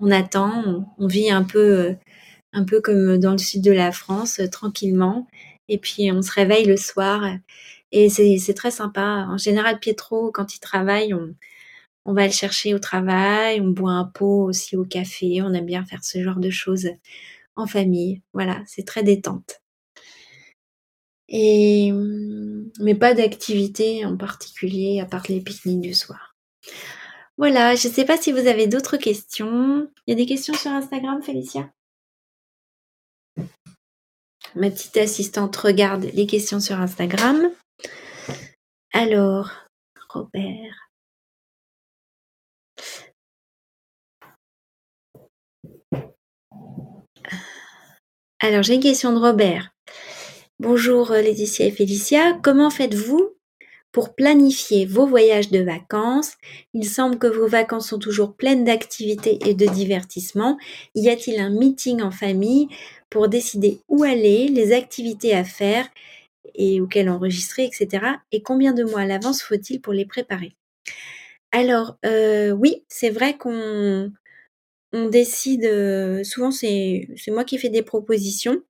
on 0.00 0.10
attend, 0.10 0.86
on, 0.98 1.06
vit 1.06 1.30
un 1.30 1.42
peu, 1.44 1.78
euh, 1.78 1.94
un 2.54 2.64
peu 2.64 2.80
comme 2.80 3.18
dans 3.18 3.32
le 3.32 3.38
sud 3.38 3.62
de 3.62 3.72
la 3.72 3.92
France, 3.92 4.40
tranquillement. 4.50 5.26
Et 5.68 5.78
puis 5.78 6.10
on 6.12 6.22
se 6.22 6.32
réveille 6.32 6.64
le 6.66 6.76
soir 6.76 7.22
et 7.92 8.08
c'est 8.10 8.54
très 8.54 8.70
sympa. 8.70 9.26
En 9.28 9.38
général, 9.38 9.78
Pietro, 9.78 10.30
quand 10.32 10.56
il 10.56 10.60
travaille, 10.60 11.14
on, 11.14 12.12
va 12.12 12.26
le 12.26 12.32
chercher 12.32 12.74
au 12.74 12.78
travail, 12.78 13.60
on 13.60 13.70
boit 13.70 13.92
un 13.92 14.04
pot 14.04 14.44
aussi 14.44 14.76
au 14.76 14.84
café, 14.84 15.42
on 15.42 15.54
aime 15.54 15.66
bien 15.66 15.84
faire 15.84 16.04
ce 16.04 16.22
genre 16.22 16.38
de 16.38 16.50
choses 16.50 16.88
en 17.56 17.66
famille. 17.66 18.22
Voilà, 18.32 18.62
c'est 18.66 18.84
très 18.86 19.02
détente. 19.04 19.62
Et 21.28 21.92
mais 22.80 22.94
pas 22.94 23.14
d'activité 23.14 24.04
en 24.04 24.16
particulier 24.16 25.00
à 25.00 25.06
part 25.06 25.24
les 25.28 25.40
pique-niques 25.40 25.80
du 25.80 25.94
soir. 25.94 26.36
Voilà, 27.38 27.74
je 27.74 27.88
ne 27.88 27.92
sais 27.92 28.04
pas 28.04 28.16
si 28.16 28.32
vous 28.32 28.46
avez 28.46 28.66
d'autres 28.66 28.96
questions. 28.96 29.88
Il 30.06 30.10
y 30.10 30.12
a 30.12 30.16
des 30.16 30.26
questions 30.26 30.54
sur 30.54 30.70
Instagram, 30.70 31.22
Félicia? 31.22 31.70
Ma 34.54 34.70
petite 34.70 34.96
assistante 34.96 35.56
regarde 35.56 36.04
les 36.14 36.26
questions 36.26 36.60
sur 36.60 36.80
Instagram. 36.80 37.50
Alors, 38.92 39.50
Robert. 40.08 40.90
Alors, 48.38 48.62
j'ai 48.62 48.74
une 48.74 48.82
question 48.82 49.12
de 49.12 49.18
Robert. 49.18 49.70
Bonjour 50.60 51.10
euh, 51.10 51.20
Laetitia 51.20 51.66
et 51.66 51.70
Félicia. 51.72 52.34
Comment 52.42 52.70
faites-vous 52.70 53.33
pour 53.94 54.16
planifier 54.16 54.86
vos 54.86 55.06
voyages 55.06 55.50
de 55.50 55.60
vacances 55.60 56.32
Il 56.74 56.84
semble 56.84 57.16
que 57.16 57.28
vos 57.28 57.46
vacances 57.46 57.88
sont 57.88 58.00
toujours 58.00 58.34
pleines 58.34 58.64
d'activités 58.64 59.38
et 59.46 59.54
de 59.54 59.66
divertissements. 59.66 60.58
Y 60.96 61.08
a-t-il 61.08 61.40
un 61.40 61.50
meeting 61.50 62.02
en 62.02 62.10
famille 62.10 62.68
pour 63.08 63.28
décider 63.28 63.78
où 63.88 64.02
aller, 64.02 64.48
les 64.48 64.72
activités 64.72 65.32
à 65.32 65.44
faire 65.44 65.88
et 66.56 66.80
auxquelles 66.80 67.08
enregistrer, 67.08 67.64
etc. 67.64 68.04
Et 68.32 68.42
combien 68.42 68.72
de 68.72 68.82
mois 68.82 69.02
à 69.02 69.06
l'avance 69.06 69.42
faut-il 69.42 69.80
pour 69.80 69.92
les 69.92 70.06
préparer? 70.06 70.56
Alors, 71.52 71.96
euh, 72.04 72.50
oui, 72.50 72.84
c'est 72.88 73.10
vrai 73.10 73.36
qu'on 73.36 74.12
on 74.92 75.08
décide, 75.08 75.64
euh, 75.64 76.24
souvent 76.24 76.50
c'est 76.50 77.06
moi 77.28 77.44
qui 77.44 77.58
fais 77.58 77.68
des 77.68 77.82
propositions 77.82 78.60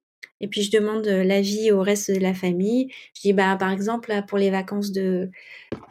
et 0.40 0.48
puis 0.48 0.62
je 0.62 0.70
demande 0.70 1.06
l'avis 1.06 1.72
au 1.72 1.80
reste 1.80 2.10
de 2.10 2.20
la 2.20 2.34
famille. 2.34 2.90
Je 3.14 3.22
dis 3.22 3.32
bah 3.32 3.56
par 3.58 3.70
exemple 3.70 4.10
là, 4.10 4.22
pour 4.22 4.38
les 4.38 4.50
vacances 4.50 4.92
de 4.92 5.30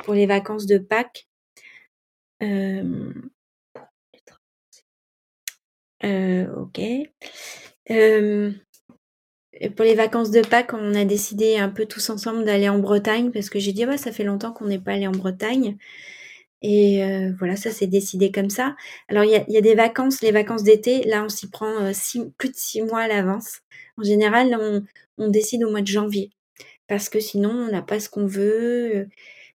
pour 0.03 0.13
les 0.13 0.25
vacances 0.25 0.65
de 0.65 0.77
Pâques. 0.77 1.27
Euh, 2.41 3.13
euh, 6.03 6.47
ok. 6.55 6.79
pour 9.75 9.85
les 9.85 9.95
vacances 9.95 10.31
de 10.31 10.41
Pâques, 10.41 10.73
on 10.73 10.93
a 10.93 11.05
décidé 11.05 11.57
un 11.57 11.69
peu 11.69 11.85
tous 11.85 12.09
ensemble 12.09 12.43
d'aller 12.43 12.69
en 12.69 12.79
Bretagne 12.79 13.31
parce 13.31 13.49
que 13.49 13.59
j'ai 13.59 13.73
dit 13.73 13.85
ouais 13.85 13.97
ça 13.97 14.11
fait 14.11 14.23
longtemps 14.23 14.51
qu'on 14.51 14.65
n'est 14.67 14.79
pas 14.79 14.93
allé 14.93 15.07
en 15.07 15.11
Bretagne. 15.11 15.77
Et 16.63 17.03
euh, 17.03 17.33
voilà, 17.37 17.57
ça 17.57 17.71
s'est 17.71 17.87
décidé 17.87 18.31
comme 18.31 18.49
ça. 18.49 18.75
Alors, 19.09 19.25
il 19.25 19.31
y 19.31 19.35
a, 19.35 19.43
y 19.49 19.57
a, 19.57 19.61
des 19.61 19.75
vacances, 19.75 20.21
les 20.21 20.31
vacances 20.31 20.63
d'été, 20.63 21.03
là, 21.03 21.23
on 21.25 21.29
s'y 21.29 21.49
prend 21.49 21.81
euh, 21.81 21.91
six, 21.93 22.23
plus 22.37 22.49
de 22.49 22.55
six 22.55 22.81
mois 22.81 23.01
à 23.01 23.07
l'avance. 23.07 23.59
En 23.97 24.03
général, 24.03 24.57
on, 24.59 24.83
on, 25.17 25.29
décide 25.29 25.63
au 25.65 25.69
mois 25.71 25.81
de 25.81 25.87
janvier. 25.87 26.31
Parce 26.87 27.09
que 27.09 27.19
sinon, 27.19 27.51
on 27.51 27.71
n'a 27.71 27.81
pas 27.81 27.99
ce 27.99 28.09
qu'on 28.09 28.25
veut. 28.25 29.07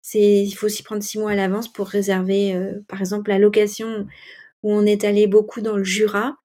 C'est, 0.02 0.44
il 0.44 0.52
faut 0.52 0.68
s'y 0.68 0.82
prendre 0.82 1.02
six 1.02 1.18
mois 1.18 1.32
à 1.32 1.34
l'avance 1.34 1.72
pour 1.72 1.88
réserver, 1.88 2.54
euh, 2.54 2.80
par 2.88 3.00
exemple, 3.00 3.30
la 3.30 3.38
location 3.38 4.06
où 4.62 4.72
on 4.72 4.84
est 4.86 5.04
allé 5.04 5.26
beaucoup 5.26 5.60
dans 5.60 5.76
le 5.76 5.84
Jura. 5.84 6.36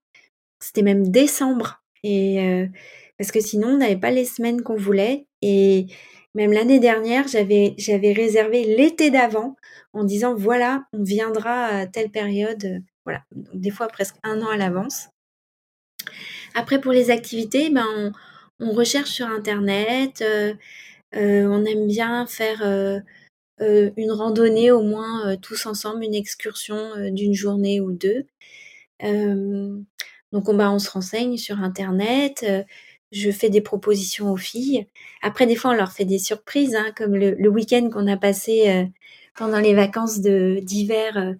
C'était 0.59 0.81
même 0.81 1.09
décembre. 1.09 1.83
Et 2.03 2.41
euh, 2.41 2.67
parce 3.17 3.31
que 3.31 3.41
sinon, 3.41 3.69
on 3.69 3.77
n'avait 3.77 3.97
pas 3.97 4.11
les 4.11 4.25
semaines 4.25 4.61
qu'on 4.61 4.75
voulait. 4.75 5.27
Et 5.41 5.87
même 6.35 6.51
l'année 6.51 6.79
dernière, 6.79 7.27
j'avais, 7.27 7.75
réservé 8.13 8.63
l'été 8.63 9.11
d'avant 9.11 9.55
en 9.93 10.03
disant 10.03 10.33
voilà, 10.35 10.85
on 10.91 11.03
viendra 11.03 11.65
à 11.65 11.87
telle 11.87 12.09
période. 12.09 12.81
Voilà, 13.05 13.23
des 13.31 13.69
fois 13.69 13.87
presque 13.87 14.15
un 14.23 14.41
an 14.41 14.47
à 14.47 14.57
l'avance. 14.57 15.09
Après, 16.55 16.79
pour 16.81 16.91
les 16.91 17.11
activités, 17.11 17.69
ben, 17.69 18.11
on, 18.59 18.71
recherche 18.71 19.09
sur 19.09 19.27
Internet. 19.27 20.21
Euh, 20.21 20.53
euh, 21.15 21.47
on 21.47 21.65
aime 21.65 21.87
bien 21.87 22.25
faire 22.25 22.63
euh, 22.63 22.99
une 23.59 24.11
randonnée 24.11 24.71
au 24.71 24.81
moins 24.81 25.37
tous 25.37 25.65
ensemble, 25.67 26.03
une 26.03 26.15
excursion 26.15 27.09
d'une 27.11 27.33
journée 27.33 27.79
ou 27.79 27.91
deux. 27.91 28.25
donc 30.31 30.49
on, 30.49 30.55
ben, 30.55 30.71
on 30.71 30.79
se 30.79 30.89
renseigne 30.89 31.37
sur 31.37 31.59
Internet 31.59 32.43
je 33.13 33.31
fais 33.31 33.49
des 33.49 33.61
propositions 33.61 34.31
aux 34.31 34.37
filles. 34.37 34.87
Après, 35.21 35.45
des 35.45 35.55
fois, 35.55 35.71
on 35.71 35.75
leur 35.75 35.91
fait 35.91 36.05
des 36.05 36.19
surprises, 36.19 36.75
hein, 36.75 36.91
comme 36.97 37.15
le, 37.15 37.47
week-end 37.47 37.89
qu'on 37.91 38.07
a 38.07 38.17
passé 38.17 38.69
euh, 38.69 38.85
pendant 39.35 39.59
les 39.59 39.75
vacances 39.75 40.19
d'hiver 40.19 41.17
euh, 41.17 41.33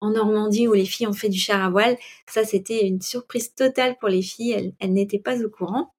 en 0.00 0.10
Normandie 0.10 0.68
où 0.68 0.74
les 0.74 0.84
filles 0.84 1.08
ont 1.08 1.12
fait 1.12 1.28
du 1.28 1.38
char 1.38 1.62
à 1.62 1.70
voile. 1.70 1.96
Ça, 2.28 2.44
c'était 2.44 2.86
une 2.86 3.00
surprise 3.02 3.52
totale 3.54 3.96
pour 3.98 4.08
les 4.08 4.22
filles. 4.22 4.74
Elles, 4.78 4.92
n'étaient 4.92 5.18
pas 5.18 5.42
au 5.44 5.50
courant. 5.50 5.92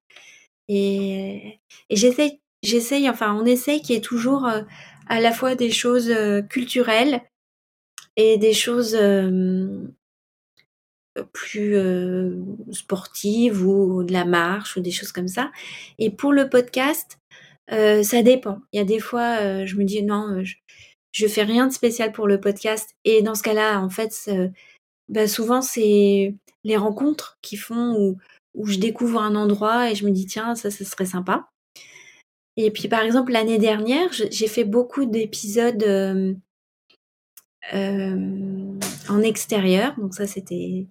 Et, 0.68 1.60
et 1.90 1.96
j'essaye, 1.96 3.10
enfin, 3.10 3.34
on 3.34 3.44
essaye 3.44 3.82
qu'il 3.82 3.94
y 3.94 3.98
ait 3.98 4.02
toujours 4.02 4.46
euh, 4.46 4.62
à 5.08 5.20
la 5.20 5.32
fois 5.32 5.54
des 5.54 5.70
choses 5.70 6.12
culturelles 6.48 7.20
et 8.16 8.38
des 8.38 8.54
choses 8.54 8.96
plus 11.32 11.76
euh, 11.76 12.36
sportive 12.72 13.66
ou 13.66 14.02
de 14.04 14.12
la 14.12 14.24
marche 14.24 14.76
ou 14.76 14.80
des 14.80 14.90
choses 14.90 15.12
comme 15.12 15.28
ça. 15.28 15.50
Et 15.98 16.10
pour 16.10 16.32
le 16.32 16.48
podcast, 16.48 17.18
euh, 17.72 18.02
ça 18.02 18.22
dépend. 18.22 18.60
Il 18.72 18.78
y 18.78 18.80
a 18.80 18.84
des 18.84 19.00
fois, 19.00 19.38
euh, 19.40 19.66
je 19.66 19.76
me 19.76 19.84
dis 19.84 20.02
non, 20.02 20.42
je, 20.44 20.56
je 21.12 21.26
fais 21.26 21.44
rien 21.44 21.66
de 21.66 21.72
spécial 21.72 22.12
pour 22.12 22.26
le 22.26 22.40
podcast. 22.40 22.90
Et 23.04 23.22
dans 23.22 23.34
ce 23.34 23.42
cas-là, 23.42 23.80
en 23.80 23.90
fait, 23.90 24.30
bah, 25.08 25.28
souvent 25.28 25.62
c'est 25.62 26.34
les 26.64 26.76
rencontres 26.76 27.38
qui 27.42 27.56
font 27.56 27.96
où, 27.98 28.18
où 28.54 28.66
je 28.66 28.78
découvre 28.78 29.20
un 29.20 29.34
endroit 29.34 29.90
et 29.90 29.94
je 29.94 30.04
me 30.04 30.10
dis 30.10 30.26
tiens, 30.26 30.54
ça, 30.54 30.70
ça 30.70 30.84
serait 30.84 31.06
sympa. 31.06 31.48
Et 32.56 32.70
puis 32.70 32.88
par 32.88 33.02
exemple 33.02 33.32
l'année 33.32 33.58
dernière, 33.58 34.12
j'ai 34.12 34.48
fait 34.48 34.64
beaucoup 34.64 35.06
d'épisodes 35.06 36.36
en 39.10 39.22
extérieur, 39.22 39.94
donc 39.98 40.14
ça 40.14 40.26
c'était 40.26 40.86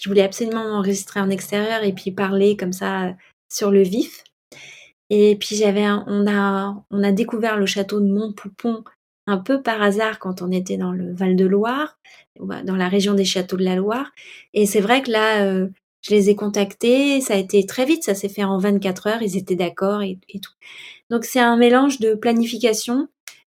je 0.00 0.08
voulais 0.08 0.22
absolument 0.22 0.68
m'enregistrer 0.68 1.20
en 1.20 1.30
extérieur 1.30 1.82
et 1.84 1.92
puis 1.92 2.10
parler 2.10 2.56
comme 2.56 2.72
ça 2.72 3.14
sur 3.52 3.70
le 3.70 3.82
vif. 3.82 4.24
Et 5.10 5.36
puis 5.36 5.56
j'avais, 5.56 5.86
on 5.88 6.26
a, 6.26 6.82
on 6.90 7.02
a 7.02 7.12
découvert 7.12 7.58
le 7.58 7.66
château 7.66 8.00
de 8.00 8.06
Montpoupon 8.06 8.84
un 9.26 9.38
peu 9.38 9.62
par 9.62 9.82
hasard 9.82 10.18
quand 10.18 10.42
on 10.42 10.50
était 10.50 10.76
dans 10.76 10.92
le 10.92 11.12
Val 11.12 11.36
de 11.36 11.44
Loire, 11.44 11.98
dans 12.38 12.76
la 12.76 12.88
région 12.88 13.14
des 13.14 13.24
châteaux 13.24 13.56
de 13.56 13.64
la 13.64 13.76
Loire. 13.76 14.10
Et 14.54 14.66
c'est 14.66 14.80
vrai 14.80 15.02
que 15.02 15.10
là, 15.10 15.44
euh, 15.44 15.68
je 16.02 16.10
les 16.14 16.30
ai 16.30 16.36
contactés, 16.36 17.20
ça 17.20 17.34
a 17.34 17.36
été 17.36 17.66
très 17.66 17.84
vite, 17.84 18.04
ça 18.04 18.14
s'est 18.14 18.28
fait 18.28 18.44
en 18.44 18.58
24 18.58 19.06
heures, 19.08 19.22
ils 19.22 19.36
étaient 19.36 19.56
d'accord 19.56 20.02
et, 20.02 20.18
et, 20.28 20.40
tout. 20.40 20.52
Donc 21.10 21.24
c'est 21.24 21.40
un 21.40 21.56
mélange 21.56 22.00
de 22.00 22.14
planification 22.14 23.08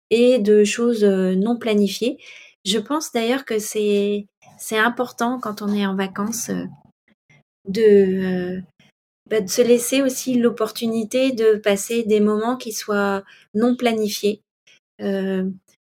et 0.09 0.39
de 0.39 0.63
choses 0.63 1.03
euh, 1.03 1.35
non 1.35 1.57
planifiées. 1.57 2.17
Je 2.65 2.79
pense 2.79 3.11
d'ailleurs 3.11 3.45
que 3.45 3.59
c'est 3.59 4.27
c'est 4.57 4.77
important 4.77 5.39
quand 5.39 5.61
on 5.61 5.73
est 5.73 5.85
en 5.85 5.95
vacances 5.95 6.49
euh, 6.49 6.65
de, 7.67 7.81
euh, 7.81 8.61
bah, 9.29 9.41
de 9.41 9.49
se 9.49 9.61
laisser 9.61 10.01
aussi 10.01 10.35
l'opportunité 10.35 11.31
de 11.31 11.55
passer 11.57 12.03
des 12.03 12.19
moments 12.19 12.57
qui 12.57 12.71
soient 12.71 13.23
non 13.53 13.75
planifiés. 13.75 14.41
Euh, 15.01 15.49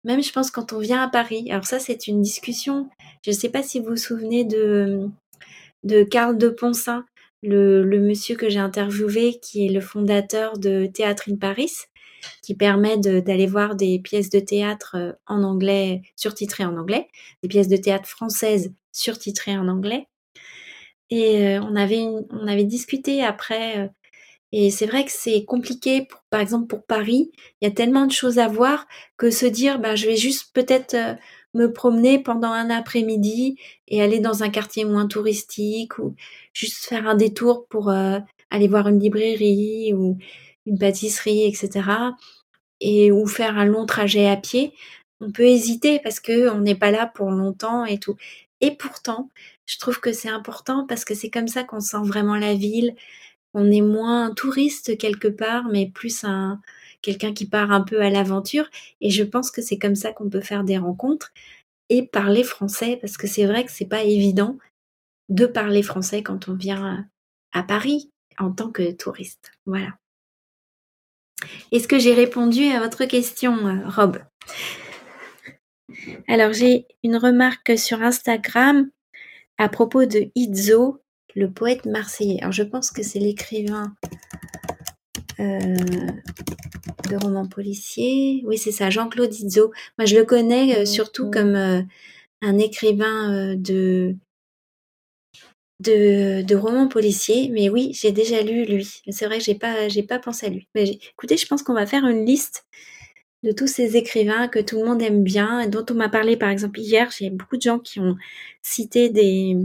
même 0.05 0.23
je 0.23 0.33
pense 0.33 0.51
quand 0.51 0.73
on 0.73 0.79
vient 0.79 1.03
à 1.03 1.09
Paris, 1.09 1.51
alors 1.51 1.67
ça 1.67 1.79
c'est 1.79 2.07
une 2.07 2.23
discussion, 2.23 2.89
je 3.25 3.31
ne 3.31 3.37
sais 3.37 3.49
pas 3.51 3.63
si 3.63 3.81
vous 3.81 3.91
vous 3.91 3.97
souvenez 3.97 4.45
de, 4.45 5.09
de 5.85 6.03
Karl 6.03 6.39
de 6.39 6.49
Ponsin, 6.49 7.05
le, 7.43 7.83
le 7.83 8.01
monsieur 8.01 8.37
que 8.37 8.49
j'ai 8.49 8.59
interviewé 8.59 9.39
qui 9.41 9.67
est 9.67 9.71
le 9.71 9.81
fondateur 9.81 10.59
de 10.59 10.87
Théâtre 10.87 11.25
in 11.31 11.37
Paris 11.37 11.73
qui 12.43 12.55
permet 12.55 12.99
d'aller 12.99 13.47
voir 13.47 13.75
des 13.77 13.99
pièces 13.99 14.31
de 14.31 14.41
théâtre 14.41 14.97
euh, 14.97 15.13
en 15.27 15.43
anglais, 15.43 16.03
surtitrées 16.17 16.65
en 16.65 16.77
anglais, 16.77 17.09
des 17.43 17.49
pièces 17.49 17.69
de 17.69 17.77
théâtre 17.77 18.09
françaises 18.09 18.73
surtitrées 18.93 19.57
en 19.57 19.69
anglais. 19.69 20.07
Et 21.11 21.57
euh, 21.57 21.61
on, 21.63 21.77
avait 21.77 22.07
on 22.31 22.47
avait 22.47 22.65
discuté 22.65 23.23
après, 23.25 23.79
euh, 23.79 23.89
et 24.53 24.71
c'est 24.71 24.87
vrai 24.87 25.05
que 25.05 25.13
c'est 25.13 25.45
compliqué, 25.45 26.07
pour, 26.07 26.21
par 26.31 26.41
exemple 26.41 26.67
pour 26.67 26.85
Paris, 26.85 27.31
il 27.61 27.69
y 27.69 27.71
a 27.71 27.75
tellement 27.75 28.07
de 28.07 28.13
choses 28.13 28.39
à 28.39 28.49
voir 28.49 28.87
que 29.17 29.31
se 29.31 29.47
dire, 29.47 29.79
bah, 29.79 29.97
je 29.97 30.07
vais 30.07 30.17
juste 30.17 30.53
peut-être 30.55 30.97
me 31.55 31.73
promener 31.73 32.21
pendant 32.21 32.53
un 32.53 32.71
après-midi 32.71 33.57
et 33.89 34.03
aller 34.03 34.21
dans 34.21 34.43
un 34.43 34.51
quartier 34.51 34.85
moins 34.85 35.07
touristique 35.07 35.99
ou 35.99 36.15
juste 36.53 36.85
faire 36.85 37.09
un 37.09 37.17
détour 37.17 37.67
pour 37.69 37.91
aller 38.51 38.69
voir 38.69 38.89
une 38.89 39.01
librairie 39.01 39.95
ou 39.95 40.19
une 40.67 40.79
pâtisserie, 40.79 41.45
etc. 41.45 42.15
Et 42.81 43.13
ou 43.13 43.27
faire 43.27 43.59
un 43.59 43.65
long 43.65 43.87
trajet 43.87 44.29
à 44.29 44.37
pied, 44.37 44.73
on 45.21 45.31
peut 45.33 45.45
hésiter 45.45 46.01
parce 46.03 46.21
que 46.21 46.49
on 46.51 46.61
n'est 46.61 46.75
pas 46.75 46.91
là 46.91 47.07
pour 47.07 47.31
longtemps 47.31 47.85
et 47.85 47.99
tout. 47.99 48.17
Et 48.61 48.73
pourtant, 48.77 49.31
je 49.67 49.79
trouve 49.79 50.01
que 50.01 50.13
c'est 50.13 50.29
important 50.29 50.87
parce 50.87 51.05
que 51.05 51.15
c'est 51.15 51.31
comme 51.31 51.49
ça 51.49 51.65
qu'on 51.65 51.81
sent 51.81 52.03
vraiment 52.03 52.37
la 52.37 52.55
ville. 52.55 52.95
On 53.55 53.71
est 53.71 53.81
moins 53.81 54.27
un 54.27 54.35
touriste 54.35 54.97
quelque 54.99 55.29
part, 55.29 55.65
mais 55.71 55.91
plus 55.91 56.25
un 56.25 56.61
quelqu'un 57.03 57.33
qui 57.33 57.47
part 57.47 57.71
un 57.73 57.83
peu 57.83 58.01
à 58.03 58.11
l'aventure. 58.11 58.69
Et 59.01 59.11
je 59.11 59.25
pense 59.25 59.51
que 59.51 59.63
c'est 59.63 59.79
comme 59.79 59.95
ça 59.95 60.13
qu'on 60.13 60.31
peut 60.31 60.41
faire 60.41 60.65
des 60.65 60.79
rencontres 60.79 61.33
et 61.89 62.07
parler 62.07 62.45
français 62.45 62.99
parce 63.01 63.17
que 63.17 63.27
c'est 63.27 63.47
vrai 63.47 63.65
que 63.65 63.73
c'est 63.73 63.87
pas 63.87 64.05
évident 64.05 64.59
de 65.29 65.47
parler 65.47 65.83
français 65.83 66.23
quand 66.23 66.49
on 66.49 66.55
vient 66.55 67.07
à 67.53 67.63
Paris 67.63 68.11
en 68.39 68.53
tant 68.53 68.71
que 68.71 68.93
touriste. 68.93 69.53
Voilà. 69.67 69.97
Est-ce 71.73 71.89
que 71.89 71.99
j'ai 71.99 72.15
répondu 72.15 72.65
à 72.67 72.81
votre 72.81 73.05
question, 73.05 73.83
Rob? 73.87 74.19
Alors, 76.29 76.53
j'ai 76.53 76.87
une 77.03 77.17
remarque 77.17 77.79
sur 77.79 78.03
Instagram 78.03 78.89
à 79.59 79.69
propos 79.69 80.07
de 80.07 80.31
Izzo, 80.35 81.03
le 81.35 81.51
poète 81.51 81.85
marseillais. 81.87 82.41
Alors, 82.41 82.53
je 82.53 82.63
pense 82.63 82.91
que 82.91 83.03
c'est 83.03 83.19
l'écrivain 83.19 83.95
euh, 85.39 85.75
de 87.11 87.17
romans 87.17 87.47
policiers. 87.47 88.43
Oui, 88.47 88.59
c'est 88.59 88.73
ça, 88.73 88.91
Jean-Claude 88.91 89.35
Izzo. 89.35 89.73
Moi, 89.99 90.07
je 90.07 90.17
le 90.17 90.25
connais 90.25 90.79
euh, 90.79 90.85
surtout 90.85 91.31
comme 91.31 91.57
euh, 91.57 91.83
un 92.43 92.59
écrivain 92.59 93.55
de 93.57 94.17
de, 95.81 96.55
romans 96.55 96.89
policiers. 96.89 97.49
Mais 97.53 97.69
oui, 97.69 97.93
j'ai 97.95 98.13
déjà 98.13 98.43
lu 98.43 98.65
lui. 98.65 99.03
C'est 99.09 99.27
vrai 99.27 99.39
que 99.39 99.45
j'ai 99.45 99.55
pas, 99.55 99.89
j'ai 99.89 100.03
pas 100.03 100.19
pensé 100.19 100.47
à 100.47 100.49
lui. 100.51 100.69
Mais 100.75 100.99
écoutez, 101.13 101.37
je 101.37 101.47
pense 101.47 101.63
qu'on 101.63 101.75
va 101.75 101.87
faire 101.87 102.07
une 102.07 102.25
liste 102.25 102.67
de 103.43 103.53
tous 103.53 103.67
ces 103.67 103.97
écrivains 103.97 104.49
que 104.49 104.59
tout 104.59 104.79
le 104.79 104.87
monde 104.87 105.03
aime 105.03 105.23
bien, 105.23 105.67
dont 105.67 105.85
on 105.91 105.95
m'a 105.95 106.09
parlé 106.09 106.37
par 106.37 106.51
exemple 106.51 106.79
hier. 106.81 107.11
J'ai 107.17 107.31
beaucoup 107.31 107.57
de 107.57 107.63
gens 107.63 107.79
qui 107.79 108.01
ont 108.01 108.17
cité 108.63 109.09
des, 109.09 109.57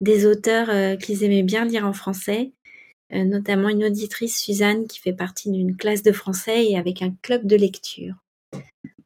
des 0.00 0.26
auteurs 0.26 0.68
euh, 0.70 0.96
qu'ils 0.96 1.24
aimaient 1.24 1.42
bien 1.42 1.64
lire 1.64 1.86
en 1.86 1.92
français, 1.92 2.52
euh, 3.12 3.24
notamment 3.24 3.68
une 3.68 3.84
auditrice, 3.84 4.38
Suzanne, 4.38 4.86
qui 4.86 4.98
fait 4.98 5.14
partie 5.14 5.50
d'une 5.50 5.76
classe 5.76 6.02
de 6.02 6.12
français 6.12 6.66
et 6.66 6.76
avec 6.76 7.02
un 7.02 7.14
club 7.22 7.46
de 7.46 7.56
lecture. 7.56 8.14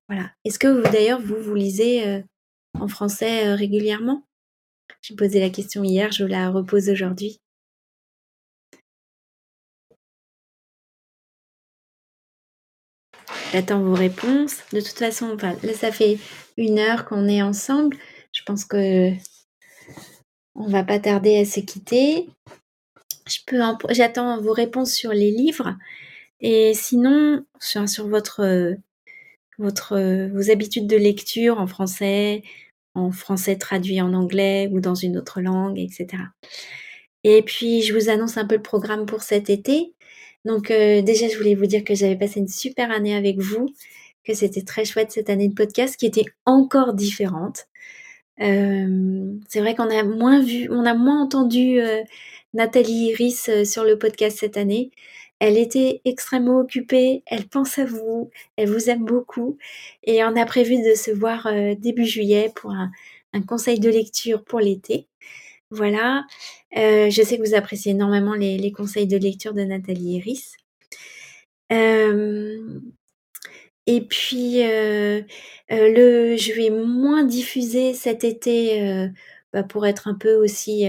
Voilà. 0.08 0.30
Est-ce 0.44 0.58
que 0.58 0.68
vous 0.68 0.82
d'ailleurs 0.82 1.20
vous 1.20 1.40
vous 1.40 1.54
lisez 1.54 2.06
euh, 2.06 2.20
en 2.78 2.88
français 2.88 3.54
régulièrement? 3.54 4.24
J'ai 5.06 5.14
posé 5.16 5.38
la 5.38 5.50
question 5.50 5.84
hier, 5.84 6.12
je 6.12 6.24
la 6.24 6.48
repose 6.50 6.88
aujourd'hui. 6.88 7.38
J'attends 13.52 13.82
vos 13.82 13.92
réponses. 13.92 14.62
De 14.72 14.80
toute 14.80 14.98
façon, 14.98 15.36
là, 15.36 15.74
ça 15.74 15.92
fait 15.92 16.18
une 16.56 16.78
heure 16.78 17.04
qu'on 17.04 17.28
est 17.28 17.42
ensemble. 17.42 17.98
Je 18.32 18.44
pense 18.44 18.64
que 18.64 19.10
on 20.54 20.68
va 20.68 20.82
pas 20.82 20.98
tarder 20.98 21.36
à 21.36 21.44
se 21.44 21.60
quitter. 21.60 22.30
J'attends 23.90 24.40
vos 24.40 24.54
réponses 24.54 24.94
sur 24.94 25.10
les 25.10 25.30
livres. 25.30 25.76
Et 26.40 26.72
sinon, 26.72 27.44
sur, 27.60 28.08
votre, 28.08 28.74
votre, 29.58 30.28
vos 30.32 30.50
habitudes 30.50 30.86
de 30.86 30.96
lecture 30.96 31.60
en 31.60 31.66
français, 31.66 32.42
en 32.94 33.10
français 33.10 33.56
traduit 33.56 34.00
en 34.00 34.12
anglais 34.14 34.68
ou 34.72 34.80
dans 34.80 34.94
une 34.94 35.16
autre 35.16 35.40
langue, 35.40 35.78
etc. 35.78 36.06
Et 37.24 37.42
puis, 37.42 37.82
je 37.82 37.94
vous 37.94 38.10
annonce 38.10 38.36
un 38.36 38.46
peu 38.46 38.56
le 38.56 38.62
programme 38.62 39.06
pour 39.06 39.22
cet 39.22 39.50
été. 39.50 39.94
Donc, 40.44 40.70
euh, 40.70 41.02
déjà, 41.02 41.28
je 41.28 41.36
voulais 41.38 41.54
vous 41.54 41.66
dire 41.66 41.84
que 41.84 41.94
j'avais 41.94 42.16
passé 42.16 42.40
une 42.40 42.48
super 42.48 42.90
année 42.90 43.16
avec 43.16 43.38
vous, 43.40 43.66
que 44.24 44.34
c'était 44.34 44.62
très 44.62 44.84
chouette 44.84 45.10
cette 45.12 45.30
année 45.30 45.48
de 45.48 45.54
podcast 45.54 45.96
qui 45.96 46.06
était 46.06 46.26
encore 46.44 46.94
différente. 46.94 47.66
Euh, 48.40 49.32
c'est 49.48 49.60
vrai 49.60 49.74
qu'on 49.74 49.90
a 49.90 50.02
moins 50.02 50.42
vu, 50.42 50.68
on 50.70 50.84
a 50.84 50.94
moins 50.94 51.22
entendu 51.22 51.80
euh, 51.80 52.02
Nathalie 52.54 53.10
Iris 53.10 53.48
euh, 53.48 53.64
sur 53.64 53.84
le 53.84 53.98
podcast 53.98 54.38
cette 54.38 54.56
année. 54.56 54.92
Elle 55.40 55.58
était 55.58 56.00
extrêmement 56.04 56.60
occupée, 56.60 57.24
elle 57.26 57.48
pense 57.48 57.78
à 57.78 57.84
vous, 57.84 58.30
elle 58.56 58.70
vous 58.70 58.88
aime 58.88 59.04
beaucoup 59.04 59.58
et 60.04 60.24
on 60.24 60.36
a 60.36 60.46
prévu 60.46 60.76
de 60.76 60.94
se 60.94 61.10
voir 61.10 61.46
euh, 61.48 61.74
début 61.74 62.06
juillet 62.06 62.52
pour 62.54 62.70
un, 62.70 62.90
conseil 63.48 63.80
de 63.80 63.90
lecture 63.90 64.44
pour 64.44 64.60
l'été. 64.60 65.08
Voilà, 65.70 66.24
euh, 66.76 67.10
je 67.10 67.22
sais 67.22 67.36
que 67.36 67.42
vous 67.42 67.56
appréciez 67.56 67.90
énormément 67.90 68.34
les, 68.34 68.70
conseils 68.70 69.08
de 69.08 69.16
lecture 69.16 69.54
de 69.54 69.62
Nathalie 69.62 70.18
Iris. 70.18 70.56
Et 73.86 74.00
puis, 74.00 74.62
le, 74.62 75.26
je 75.68 76.52
vais 76.52 76.70
moins 76.70 77.24
diffuser 77.24 77.92
cet 77.92 78.22
été 78.22 79.10
bah, 79.54 79.62
pour 79.62 79.86
être 79.86 80.08
un 80.08 80.14
peu 80.14 80.34
aussi 80.34 80.86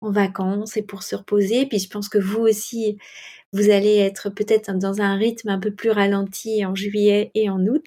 en 0.00 0.10
vacances 0.10 0.78
et 0.78 0.82
pour 0.82 1.02
se 1.02 1.16
reposer. 1.16 1.66
Puis 1.66 1.80
je 1.80 1.90
pense 1.90 2.08
que 2.08 2.18
vous 2.18 2.40
aussi, 2.40 2.96
vous 3.52 3.70
allez 3.70 3.96
être 3.96 4.30
peut-être 4.30 4.72
dans 4.78 5.00
un 5.02 5.16
rythme 5.16 5.48
un 5.50 5.58
peu 5.58 5.72
plus 5.72 5.90
ralenti 5.90 6.64
en 6.64 6.74
juillet 6.74 7.30
et 7.34 7.50
en 7.50 7.60
août. 7.66 7.84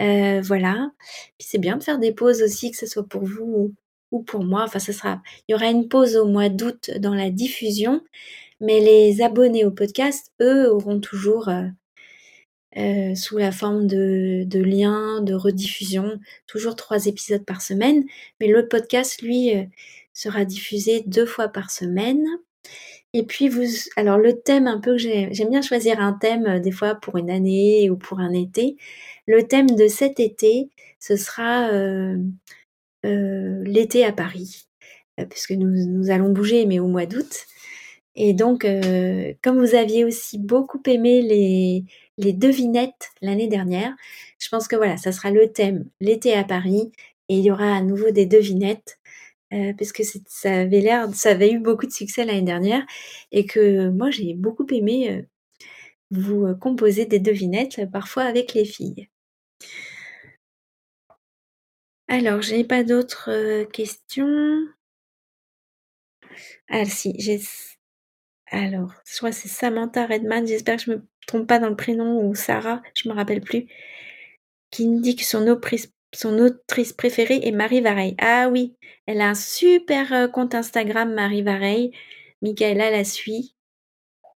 Euh, 0.00 0.40
voilà. 0.42 0.90
Puis 1.38 1.48
c'est 1.50 1.58
bien 1.58 1.76
de 1.76 1.82
faire 1.82 1.98
des 1.98 2.12
pauses 2.12 2.42
aussi, 2.42 2.70
que 2.70 2.76
ce 2.76 2.86
soit 2.86 3.06
pour 3.06 3.24
vous 3.24 3.74
ou 4.12 4.22
pour 4.22 4.44
moi. 4.44 4.64
Enfin, 4.64 4.78
ce 4.78 4.92
sera, 4.92 5.22
il 5.48 5.52
y 5.52 5.54
aura 5.54 5.66
une 5.66 5.88
pause 5.88 6.16
au 6.16 6.26
mois 6.26 6.48
d'août 6.48 6.90
dans 6.98 7.14
la 7.14 7.30
diffusion, 7.30 8.02
mais 8.60 8.80
les 8.80 9.22
abonnés 9.22 9.64
au 9.64 9.70
podcast, 9.70 10.32
eux, 10.40 10.70
auront 10.72 11.00
toujours 11.00 11.48
euh, 11.48 11.64
euh, 12.76 13.14
sous 13.14 13.38
la 13.38 13.50
forme 13.50 13.86
de, 13.86 14.46
liens, 14.62 15.22
de 15.22 15.34
rediffusion, 15.34 16.20
toujours 16.46 16.76
trois 16.76 17.06
épisodes 17.06 17.44
par 17.44 17.62
semaine. 17.62 18.04
Mais 18.40 18.48
le 18.48 18.68
podcast, 18.68 19.22
lui, 19.22 19.56
euh, 19.56 19.64
sera 20.12 20.44
diffusé 20.44 21.02
deux 21.06 21.26
fois 21.26 21.48
par 21.48 21.70
semaine. 21.70 22.24
Et 23.14 23.24
puis 23.24 23.48
vous, 23.48 23.64
alors 23.96 24.18
le 24.18 24.34
thème 24.40 24.66
un 24.66 24.80
peu 24.80 24.92
que 24.92 24.98
j'aime 24.98 25.50
bien 25.50 25.62
choisir 25.62 25.98
un 26.00 26.12
thème 26.12 26.46
euh, 26.46 26.60
des 26.60 26.72
fois 26.72 26.94
pour 26.94 27.16
une 27.16 27.30
année 27.30 27.88
ou 27.90 27.96
pour 27.96 28.20
un 28.20 28.32
été. 28.32 28.76
Le 29.26 29.42
thème 29.44 29.70
de 29.70 29.88
cet 29.88 30.20
été, 30.20 30.68
ce 31.00 31.16
sera 31.16 31.70
l'été 33.04 34.04
à 34.04 34.12
Paris, 34.12 34.66
puisque 35.30 35.52
nous, 35.52 35.68
nous, 35.86 36.10
allons 36.10 36.30
bouger, 36.30 36.66
mais 36.66 36.78
au 36.78 36.86
mois 36.86 37.06
d'août. 37.06 37.46
Et 38.16 38.32
donc, 38.32 38.66
comme 39.42 39.58
vous 39.58 39.74
aviez 39.74 40.04
aussi 40.06 40.38
beaucoup 40.38 40.80
aimé 40.86 41.20
les, 41.20 41.84
les 42.18 42.32
devinettes 42.32 43.10
l'année 43.22 43.48
dernière, 43.48 43.94
je 44.38 44.48
pense 44.48 44.68
que 44.68 44.76
voilà, 44.76 44.96
ça 44.96 45.12
sera 45.12 45.30
le 45.30 45.52
thème 45.52 45.86
l'été 46.00 46.34
à 46.34 46.44
Paris, 46.44 46.92
et 47.28 47.38
il 47.38 47.44
y 47.44 47.50
aura 47.50 47.76
à 47.76 47.82
nouveau 47.82 48.10
des 48.10 48.26
devinettes 48.26 48.98
euh, 49.54 49.72
parce 49.78 49.92
que 49.92 50.02
ça 50.02 50.52
avait 50.52 50.86
avait 50.90 51.50
eu 51.52 51.58
beaucoup 51.58 51.86
de 51.86 51.92
succès 51.92 52.24
l'année 52.24 52.42
dernière 52.42 52.84
et 53.32 53.46
que 53.46 53.88
moi 53.88 54.10
j'ai 54.10 54.34
beaucoup 54.34 54.66
aimé 54.70 55.10
euh, 55.10 55.22
vous 56.10 56.44
euh, 56.44 56.54
composer 56.54 57.06
des 57.06 57.18
devinettes, 57.18 57.90
parfois 57.90 58.24
avec 58.24 58.54
les 58.54 58.64
filles. 58.64 59.08
Alors, 62.08 62.40
j'ai 62.42 62.64
pas 62.64 62.84
d'autres 62.84 63.64
questions. 63.64 64.66
Ah 66.70 66.84
si, 66.84 67.14
j'ai... 67.18 67.40
Alors, 68.50 68.94
je 69.04 69.30
c'est 69.32 69.48
Samantha 69.48 70.06
Redman, 70.06 70.46
j'espère 70.46 70.76
que 70.76 70.82
je 70.82 70.90
me 70.92 71.06
trompe 71.28 71.46
pas 71.46 71.60
dans 71.60 71.68
le 71.68 71.76
prénom, 71.76 72.26
ou 72.26 72.34
Sarah, 72.34 72.82
je 72.94 73.08
me 73.08 73.14
rappelle 73.14 73.42
plus, 73.42 73.66
qui 74.70 74.88
me 74.88 75.00
dit 75.00 75.14
que 75.14 75.24
son 75.24 75.46
autrice 75.46 76.92
préférée 76.92 77.40
est 77.44 77.52
Marie 77.52 77.80
Vareille. 77.80 78.16
Ah 78.18 78.48
oui, 78.50 78.76
elle 79.06 79.20
a 79.20 79.28
un 79.30 79.34
super 79.34 80.12
euh, 80.12 80.26
compte 80.26 80.54
Instagram, 80.54 81.14
Marie 81.14 81.42
Vareille. 81.42 81.92
Michaela 82.42 82.90
la 82.90 83.04
suit. 83.04 83.54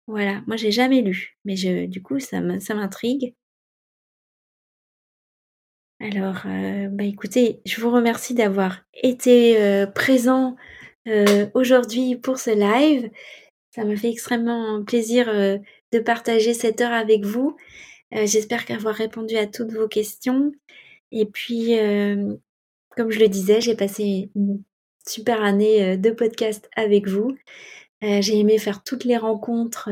Voilà, 0.07 0.41
moi 0.47 0.57
j'ai 0.57 0.71
jamais 0.71 1.01
lu, 1.01 1.37
mais 1.45 1.55
je, 1.55 1.85
du 1.85 2.01
coup 2.01 2.19
ça 2.19 2.41
m'intrigue. 2.41 3.35
Alors, 5.99 6.41
euh, 6.47 6.87
bah 6.89 7.03
écoutez, 7.03 7.61
je 7.65 7.79
vous 7.79 7.91
remercie 7.91 8.33
d'avoir 8.33 8.79
été 8.95 9.61
euh, 9.61 9.85
présent 9.85 10.55
aujourd'hui 11.53 12.15
pour 12.15 12.37
ce 12.37 12.51
live. 12.51 13.09
Ça 13.71 13.85
me 13.85 13.95
fait 13.95 14.09
extrêmement 14.09 14.83
plaisir 14.83 15.29
de 15.91 15.99
partager 15.99 16.53
cette 16.53 16.81
heure 16.81 16.93
avec 16.93 17.25
vous. 17.25 17.55
Euh, 18.13 18.25
j'espère 18.25 18.65
qu'avoir 18.65 18.95
répondu 18.95 19.37
à 19.37 19.47
toutes 19.47 19.71
vos 19.71 19.87
questions. 19.87 20.51
Et 21.11 21.25
puis, 21.25 21.79
euh, 21.79 22.35
comme 22.91 23.11
je 23.11 23.19
le 23.19 23.27
disais, 23.27 23.61
j'ai 23.61 23.75
passé 23.75 24.29
une 24.35 24.63
super 25.07 25.41
année 25.43 25.83
euh, 25.93 25.97
de 25.97 26.11
podcast 26.11 26.69
avec 26.75 27.07
vous. 27.07 27.35
J'ai 28.03 28.39
aimé 28.39 28.57
faire 28.57 28.83
toutes 28.83 29.03
les 29.03 29.17
rencontres 29.17 29.89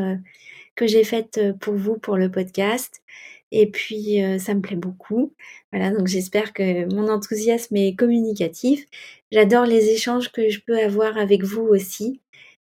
que 0.75 0.87
j'ai 0.87 1.03
faites 1.03 1.39
pour 1.59 1.75
vous 1.75 1.95
pour 1.99 2.17
le 2.17 2.31
podcast. 2.31 3.03
Et 3.51 3.69
puis, 3.69 4.17
ça 4.39 4.55
me 4.55 4.61
plaît 4.61 4.75
beaucoup. 4.75 5.35
Voilà, 5.71 5.91
donc 5.91 6.07
j'espère 6.07 6.53
que 6.53 6.91
mon 6.91 7.07
enthousiasme 7.07 7.75
est 7.75 7.95
communicatif. 7.95 8.83
J'adore 9.31 9.65
les 9.65 9.89
échanges 9.89 10.31
que 10.31 10.49
je 10.49 10.59
peux 10.59 10.79
avoir 10.79 11.19
avec 11.19 11.43
vous 11.43 11.61
aussi. 11.61 12.19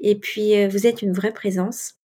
Et 0.01 0.15
puis, 0.15 0.67
vous 0.67 0.87
êtes 0.87 1.01
une 1.03 1.13
vraie 1.13 1.33
présence. 1.33 1.98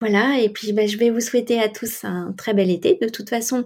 Voilà, 0.00 0.38
et 0.40 0.50
puis 0.50 0.72
bah, 0.72 0.86
je 0.86 0.98
vais 0.98 1.10
vous 1.10 1.20
souhaiter 1.20 1.60
à 1.60 1.68
tous 1.68 2.04
un 2.04 2.34
très 2.36 2.52
bel 2.52 2.70
été. 2.70 2.98
De 3.00 3.08
toute 3.08 3.30
façon, 3.30 3.64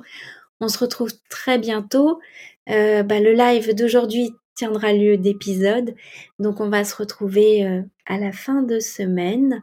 on 0.61 0.69
se 0.69 0.79
retrouve 0.79 1.11
très 1.29 1.59
bientôt. 1.59 2.21
Euh, 2.69 3.03
bah, 3.03 3.21
le 3.21 3.33
live 3.33 3.75
d'aujourd'hui 3.75 4.31
tiendra 4.55 4.93
lieu 4.93 5.17
d'épisode. 5.17 5.95
Donc 6.39 6.61
on 6.61 6.69
va 6.69 6.85
se 6.85 6.95
retrouver 6.95 7.67
euh, 7.67 7.83
à 8.07 8.19
la 8.19 8.33
fin 8.33 8.63
de 8.63 8.79
semaine 8.79 9.63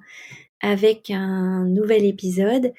avec 0.62 1.10
un 1.12 1.66
nouvel 1.66 2.04
épisode. 2.06 2.74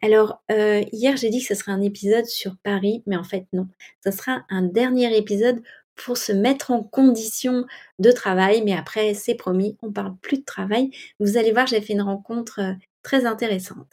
Alors, 0.00 0.40
euh, 0.52 0.82
hier, 0.92 1.16
j'ai 1.16 1.28
dit 1.30 1.40
que 1.40 1.46
ce 1.46 1.54
serait 1.54 1.72
un 1.72 1.82
épisode 1.82 2.26
sur 2.26 2.56
Paris, 2.62 3.02
mais 3.06 3.16
en 3.16 3.24
fait, 3.24 3.46
non. 3.52 3.66
Ce 4.04 4.12
sera 4.12 4.44
un 4.48 4.62
dernier 4.62 5.16
épisode 5.16 5.60
pour 5.96 6.16
se 6.16 6.32
mettre 6.32 6.70
en 6.70 6.84
condition 6.84 7.66
de 7.98 8.12
travail, 8.12 8.62
mais 8.64 8.74
après, 8.74 9.14
c'est 9.14 9.34
promis, 9.34 9.76
on 9.82 9.92
parle 9.92 10.16
plus 10.22 10.38
de 10.38 10.44
travail. 10.44 10.90
Vous 11.18 11.36
allez 11.36 11.50
voir, 11.50 11.66
j'ai 11.66 11.80
fait 11.80 11.94
une 11.94 12.02
rencontre 12.02 12.60
très 13.02 13.26
intéressante. 13.26 13.92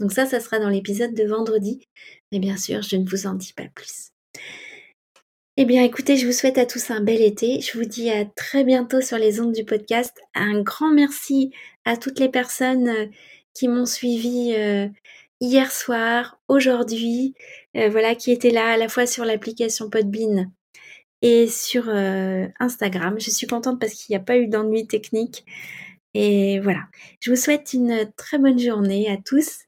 Donc 0.00 0.12
ça, 0.12 0.26
ça 0.26 0.40
sera 0.40 0.58
dans 0.58 0.68
l'épisode 0.68 1.14
de 1.14 1.24
vendredi. 1.24 1.86
Mais 2.32 2.38
bien 2.38 2.56
sûr, 2.56 2.82
je 2.82 2.96
ne 2.96 3.08
vous 3.08 3.26
en 3.26 3.34
dis 3.34 3.52
pas 3.52 3.68
plus. 3.74 4.10
Eh 5.56 5.66
bien, 5.66 5.84
écoutez, 5.84 6.16
je 6.16 6.26
vous 6.26 6.32
souhaite 6.32 6.58
à 6.58 6.66
tous 6.66 6.90
un 6.90 7.00
bel 7.00 7.22
été. 7.22 7.60
Je 7.60 7.78
vous 7.78 7.84
dis 7.84 8.10
à 8.10 8.24
très 8.24 8.64
bientôt 8.64 9.00
sur 9.00 9.18
les 9.18 9.40
ondes 9.40 9.52
du 9.52 9.64
podcast. 9.64 10.12
Un 10.34 10.62
grand 10.62 10.92
merci 10.92 11.52
à 11.84 11.96
toutes 11.96 12.18
les 12.18 12.28
personnes 12.28 12.88
euh, 12.88 13.06
qui 13.54 13.68
m'ont 13.68 13.86
suivi 13.86 14.52
euh, 14.56 14.88
hier 15.40 15.70
soir, 15.70 16.40
aujourd'hui, 16.48 17.34
euh, 17.76 17.88
voilà, 17.88 18.16
qui 18.16 18.32
étaient 18.32 18.50
là 18.50 18.72
à 18.72 18.76
la 18.76 18.88
fois 18.88 19.06
sur 19.06 19.24
l'application 19.24 19.90
Podbean 19.90 20.50
et 21.22 21.46
sur 21.46 21.88
Instagram. 21.88 23.18
Je 23.18 23.30
suis 23.30 23.46
contente 23.46 23.80
parce 23.80 23.94
qu'il 23.94 24.12
n'y 24.12 24.20
a 24.20 24.24
pas 24.24 24.36
eu 24.36 24.48
d'ennui 24.48 24.86
technique. 24.86 25.46
Et 26.14 26.60
voilà, 26.60 26.82
je 27.20 27.30
vous 27.30 27.36
souhaite 27.36 27.72
une 27.72 28.10
très 28.16 28.38
bonne 28.38 28.58
journée 28.58 29.10
à 29.10 29.16
tous 29.16 29.58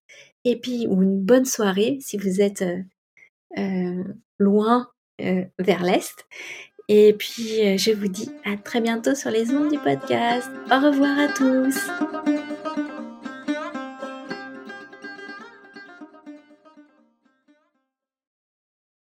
et 0.45 0.61
puis 0.61 0.87
ou 0.89 1.03
une 1.03 1.21
bonne 1.21 1.45
soirée 1.45 1.99
si 2.01 2.17
vous 2.17 2.41
êtes 2.41 2.65
loin 4.39 4.89
vers 5.19 5.83
l'est. 5.83 6.25
Et 6.89 7.15
puis 7.15 7.79
je 7.79 7.93
vous 7.93 8.09
dis 8.09 8.31
à 8.45 8.57
très 8.57 8.81
bientôt 8.81 9.17
sur 9.17 9.31
les 9.31 9.51
ondes 9.51 9.73
du 9.73 9.79
podcast. 9.79 10.49
Au 10.71 10.79
revoir 10.79 11.19
à 11.19 11.29
tous. 11.29 12.46